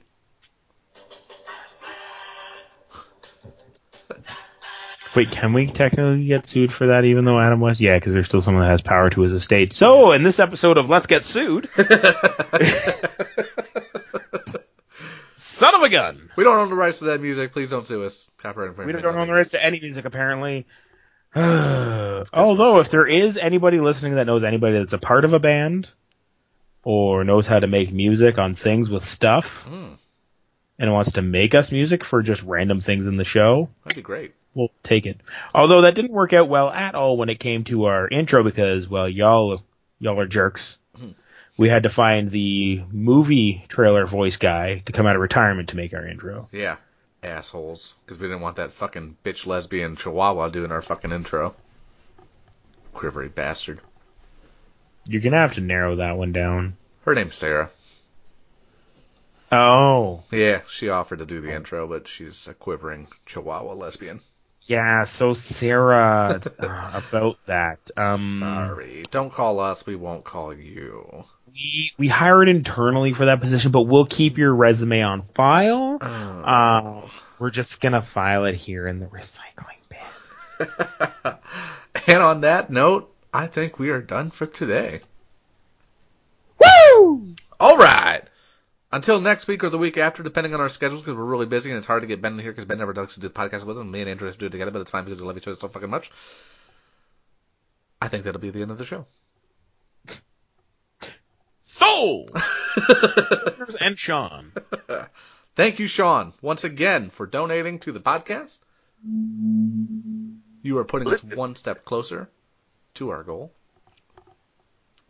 Wait, 5.16 5.32
can 5.32 5.54
we 5.54 5.66
technically 5.68 6.26
get 6.26 6.46
sued 6.46 6.72
for 6.72 6.88
that 6.88 7.04
even 7.06 7.26
though 7.26 7.40
Adam 7.40 7.60
West? 7.60 7.82
Yeah, 7.82 7.98
because 7.98 8.14
there's 8.14 8.28
still 8.28 8.42
someone 8.42 8.64
that 8.64 8.70
has 8.70 8.82
power 8.82 9.10
to 9.10 9.22
his 9.22 9.34
estate. 9.34 9.74
So, 9.74 10.12
in 10.12 10.24
this 10.24 10.40
episode 10.40 10.78
of 10.78 10.90
Let's 10.90 11.08
Get 11.08 11.26
Sued, 11.26 11.68
son 15.92 16.16
gun. 16.16 16.30
We 16.36 16.44
don't 16.44 16.58
own 16.58 16.70
the 16.70 16.76
rights 16.76 17.00
to 17.00 17.06
that 17.06 17.22
music. 17.22 17.52
Please 17.54 17.70
don't 17.70 17.86
sue 17.86 18.04
us. 18.04 18.30
Copyright 18.38 18.70
infringement. 18.70 18.98
We 18.98 19.02
don't 19.02 19.18
own 19.20 19.28
the 19.28 19.34
rights 19.34 19.52
to 19.52 19.64
any 19.64 19.80
music, 19.80 20.06
apparently. 20.06 20.66
Although, 21.36 22.80
if 22.80 22.90
there 22.90 23.06
is 23.08 23.38
anybody 23.38 23.80
listening 23.80 24.16
that 24.16 24.26
knows 24.26 24.44
anybody 24.44 24.78
that's 24.78 24.94
a 24.94 24.98
part 24.98 25.26
of 25.26 25.34
a 25.34 25.40
band 25.40 25.90
or 26.84 27.24
knows 27.24 27.46
how 27.46 27.60
to 27.60 27.68
make 27.68 27.92
music 27.94 28.38
on 28.40 28.56
things 28.56 28.90
with 28.90 29.06
stuff 29.06 29.64
Hmm, 29.66 29.94
and 30.80 30.92
wants 30.92 31.12
to 31.12 31.22
make 31.22 31.54
us 31.54 31.72
music 31.72 32.04
for 32.04 32.22
just 32.24 32.42
random 32.42 32.80
things 32.82 33.06
in 33.06 33.18
the 33.18 33.26
show, 33.26 33.70
that'd 33.84 33.96
be 33.96 34.02
great. 34.02 34.34
we'll 34.56 34.72
take 34.82 35.06
it. 35.06 35.20
Although 35.54 35.82
that 35.82 35.94
didn't 35.94 36.14
work 36.14 36.34
out 36.34 36.50
well 36.50 36.70
at 36.70 36.96
all 36.96 37.16
when 37.18 37.30
it 37.30 37.40
came 37.40 37.64
to 37.66 37.86
our 37.86 38.08
intro 38.08 38.44
because, 38.44 38.88
well, 38.90 39.08
y'all, 39.08 39.62
y'all 40.00 40.20
are 40.20 40.26
jerks. 40.26 40.79
We 41.60 41.68
had 41.68 41.84
to 41.84 41.90
find 41.90 42.32
the 42.32 42.84
movie 42.90 43.66
trailer 43.68 44.06
voice 44.06 44.38
guy 44.38 44.80
to 44.86 44.94
come 44.94 45.06
out 45.06 45.18
of 45.18 45.22
retirement 45.22 45.68
to 45.70 45.76
make 45.76 45.94
our 45.94 46.08
intro. 46.08 46.48
Yeah, 46.54 46.78
assholes. 47.22 47.96
Because 48.06 48.18
we 48.18 48.28
didn't 48.28 48.40
want 48.40 48.56
that 48.56 48.72
fucking 48.72 49.18
bitch 49.26 49.46
lesbian 49.46 49.98
chihuahua 49.98 50.48
doing 50.48 50.72
our 50.72 50.82
fucking 50.82 51.12
intro. 51.12 51.54
Quivery 52.96 53.28
bastard. 53.28 53.82
You're 55.06 55.20
gonna 55.20 55.36
have 55.36 55.56
to 55.56 55.62
narrow 55.62 55.98
that 55.98 56.16
one 56.16 56.32
down. 56.32 56.78
Her 57.04 57.14
name's 57.14 57.36
Sarah. 57.36 57.70
Oh, 59.52 60.24
Yeah, 60.32 60.62
she 60.72 60.88
offered 60.88 61.20
to 61.20 61.26
do 61.26 61.42
the 61.42 61.54
intro, 61.54 61.90
but 61.90 62.08
she's 62.08 62.48
a 62.48 62.54
quivering 62.54 63.10
chihuahua 63.26 63.74
lesbian. 63.74 64.22
Yeah, 64.70 65.06
so 65.06 65.34
Sarah, 65.34 66.40
uh, 66.60 67.02
about 67.08 67.40
that. 67.48 67.90
Um, 67.98 68.38
Sorry. 68.40 69.02
Don't 69.10 69.34
call 69.34 69.60
us. 69.60 69.84
We 69.84 69.96
won't 69.96 70.24
call 70.24 70.54
you. 70.54 71.26
we 71.52 71.92
we 71.98 72.08
hired 72.08 72.48
internally 72.48 73.14
for 73.14 73.26
that 73.26 73.42
position, 73.42 73.72
but 73.72 73.82
we'll 73.82 74.06
keep 74.06 74.38
your 74.38 74.54
resume 74.54 75.02
on 75.02 75.24
file. 75.24 75.98
Oh. 76.00 76.06
Uh, 76.06 77.10
we're 77.40 77.50
just 77.50 77.82
gonna 77.82 78.04
file 78.04 78.46
it 78.46 78.54
here 78.54 78.88
in 78.88 79.00
the 79.00 79.08
recycling 79.08 79.80
bin. 79.90 80.68
and 82.08 82.22
on 82.22 82.42
that 82.42 82.70
note, 82.70 83.12
I 83.34 83.48
think 83.48 83.80
we 83.80 83.90
are 83.90 84.04
done 84.04 84.30
for 84.30 84.46
today. 84.46 85.02
Woo! 86.60 87.34
All 87.60 87.78
right. 87.78 88.19
Until 88.92 89.22
next 89.22 89.48
week 89.48 89.64
or 89.64 89.70
the 89.70 89.78
week 89.78 89.98
after, 89.98 90.24
depending 90.24 90.54
on 90.54 90.62
our 90.62 90.70
schedules, 90.70 91.02
because 91.02 91.16
we're 91.16 91.24
really 91.24 91.46
busy 91.46 91.70
and 91.70 91.78
it's 91.78 91.86
hard 91.86 92.02
to 92.02 92.08
get 92.08 92.22
Ben 92.22 92.34
in 92.34 92.40
here 92.40 92.52
because 92.52 92.66
Ben 92.66 92.80
never 92.80 92.94
does 92.94 93.16
do 93.16 93.22
the 93.22 93.30
podcast 93.30 93.64
with 93.66 93.78
us. 93.78 93.82
And 93.82 93.92
me 93.92 94.02
and 94.02 94.10
Andrew 94.10 94.28
have 94.28 94.36
to 94.36 94.40
do 94.40 94.48
it 94.48 94.52
together, 94.52 94.72
but 94.72 94.82
it's 94.82 94.90
fine 94.90 95.06
because 95.06 95.22
we 95.22 95.28
love 95.28 95.38
each 95.38 95.48
other 95.48 95.60
so 95.60 95.68
fucking 95.68 95.90
much. 95.90 96.12
I 98.02 98.08
think 98.08 98.24
that'll 98.24 98.42
be 98.42 98.50
the 98.50 98.62
end 98.62 98.72
of 98.72 98.78
the 98.80 98.86
show. 98.86 99.06
Soul. 101.60 102.30
Listeners 103.46 103.76
and 103.80 103.98
Sean. 103.98 104.54
Thank 105.56 105.80
you, 105.80 105.88
Sean, 105.88 106.34
once 106.42 106.64
again 106.64 107.10
for 107.10 107.28
donating 107.28 107.80
to 107.80 107.92
the 107.92 108.00
podcast. 108.00 108.60
You 110.64 110.78
are 110.78 110.86
putting 110.86 111.12
us 111.12 111.24
one 111.24 111.56
step 111.56 111.86
closer 111.86 112.30
to 112.96 113.10
our 113.10 113.24
goal 113.24 113.54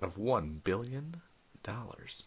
of 0.01 0.17
one 0.17 0.61
billion 0.63 1.15
dollars. 1.63 2.23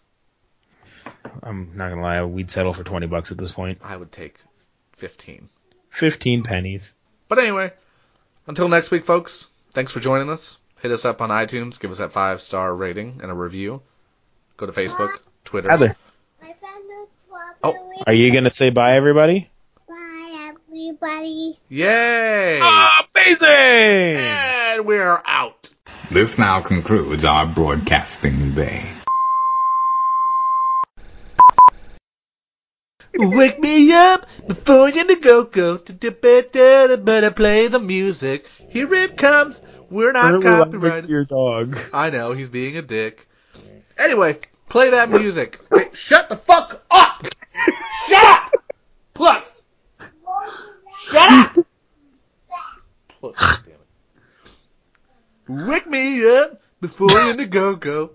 I'm 1.43 1.73
not 1.77 1.91
gonna 1.91 2.03
lie, 2.03 2.23
we'd 2.25 2.51
settle 2.51 2.73
for 2.73 2.85
twenty 2.85 3.07
bucks 3.07 3.33
at 3.33 3.39
this 3.39 3.53
point. 3.53 3.79
I 3.83 3.97
would 3.97 4.13
take 4.13 4.37
fifteen. 4.97 5.49
Fifteen 5.91 6.43
pennies. 6.43 6.95
But 7.29 7.39
anyway, 7.39 7.73
until 8.47 8.69
next 8.69 8.91
week, 8.91 9.05
folks, 9.07 9.47
thanks 9.73 9.93
for 9.93 10.01
joining 10.01 10.31
us. 10.31 10.57
Hit 10.81 10.91
us 10.91 11.05
up 11.05 11.21
on 11.21 11.31
iTunes, 11.31 11.79
give 11.79 11.91
us 11.91 11.99
that 11.99 12.13
five 12.13 12.43
star 12.43 12.75
rating 12.75 13.21
and 13.23 13.31
a 13.31 13.35
review. 13.35 13.83
Go 14.57 14.67
to 14.67 14.73
Facebook, 14.73 15.11
Twitter. 15.45 15.71
Heather, 15.71 15.97
I 16.43 16.47
found 16.55 16.85
a 16.91 17.07
Oh, 17.65 17.73
strawberry. 17.73 17.97
are 18.07 18.13
you 18.13 18.33
gonna 18.33 18.51
say 18.51 18.71
bye, 18.71 18.95
everybody? 18.97 19.51
Bye, 19.89 20.53
everybody. 20.69 21.59
Yay! 21.69 22.61
Amazing! 23.15 24.17
And 24.19 24.85
we're 24.87 25.23
out. 25.27 25.69
This 26.11 26.39
now 26.39 26.61
concludes 26.61 27.25
our 27.25 27.47
broadcasting 27.47 28.53
day. 28.55 28.85
Wake 33.15 33.59
me 33.59 33.93
up 33.93 34.27
before 34.47 34.89
you 34.89 35.21
go 35.21 35.45
go 35.45 35.77
it 36.91 37.05
better 37.05 37.31
play 37.31 37.69
the 37.69 37.79
music. 37.79 38.47
Here 38.69 38.93
it 38.95 39.17
comes. 39.17 39.61
We're 39.91 40.13
not 40.13 40.43
copyrighted. 40.43 41.11
Your 41.11 41.25
dog. 41.25 41.79
I 41.93 42.09
know 42.11 42.33
he's 42.33 42.49
being 42.49 42.79
a 42.79 42.83
dick. 42.83 43.29
Anyway, 43.99 44.39
play 44.69 44.91
that 44.91 45.11
music. 45.11 45.61
Wait, 45.71 45.95
shut 45.95 46.31
the 46.31 46.37
fuck 46.37 46.83
up! 46.91 47.27
shut 48.09 48.25
up! 48.25 48.53
Plus, 49.13 49.47
shut 51.05 51.31
up! 51.31 51.67
Plus, 53.21 53.35
damn 53.39 53.75
it. 55.59 55.69
Wake 55.69 55.87
me 55.87 56.27
up 56.27 56.63
before 56.81 57.11
you 57.11 57.47
go 57.47 57.77
go. 57.77 58.11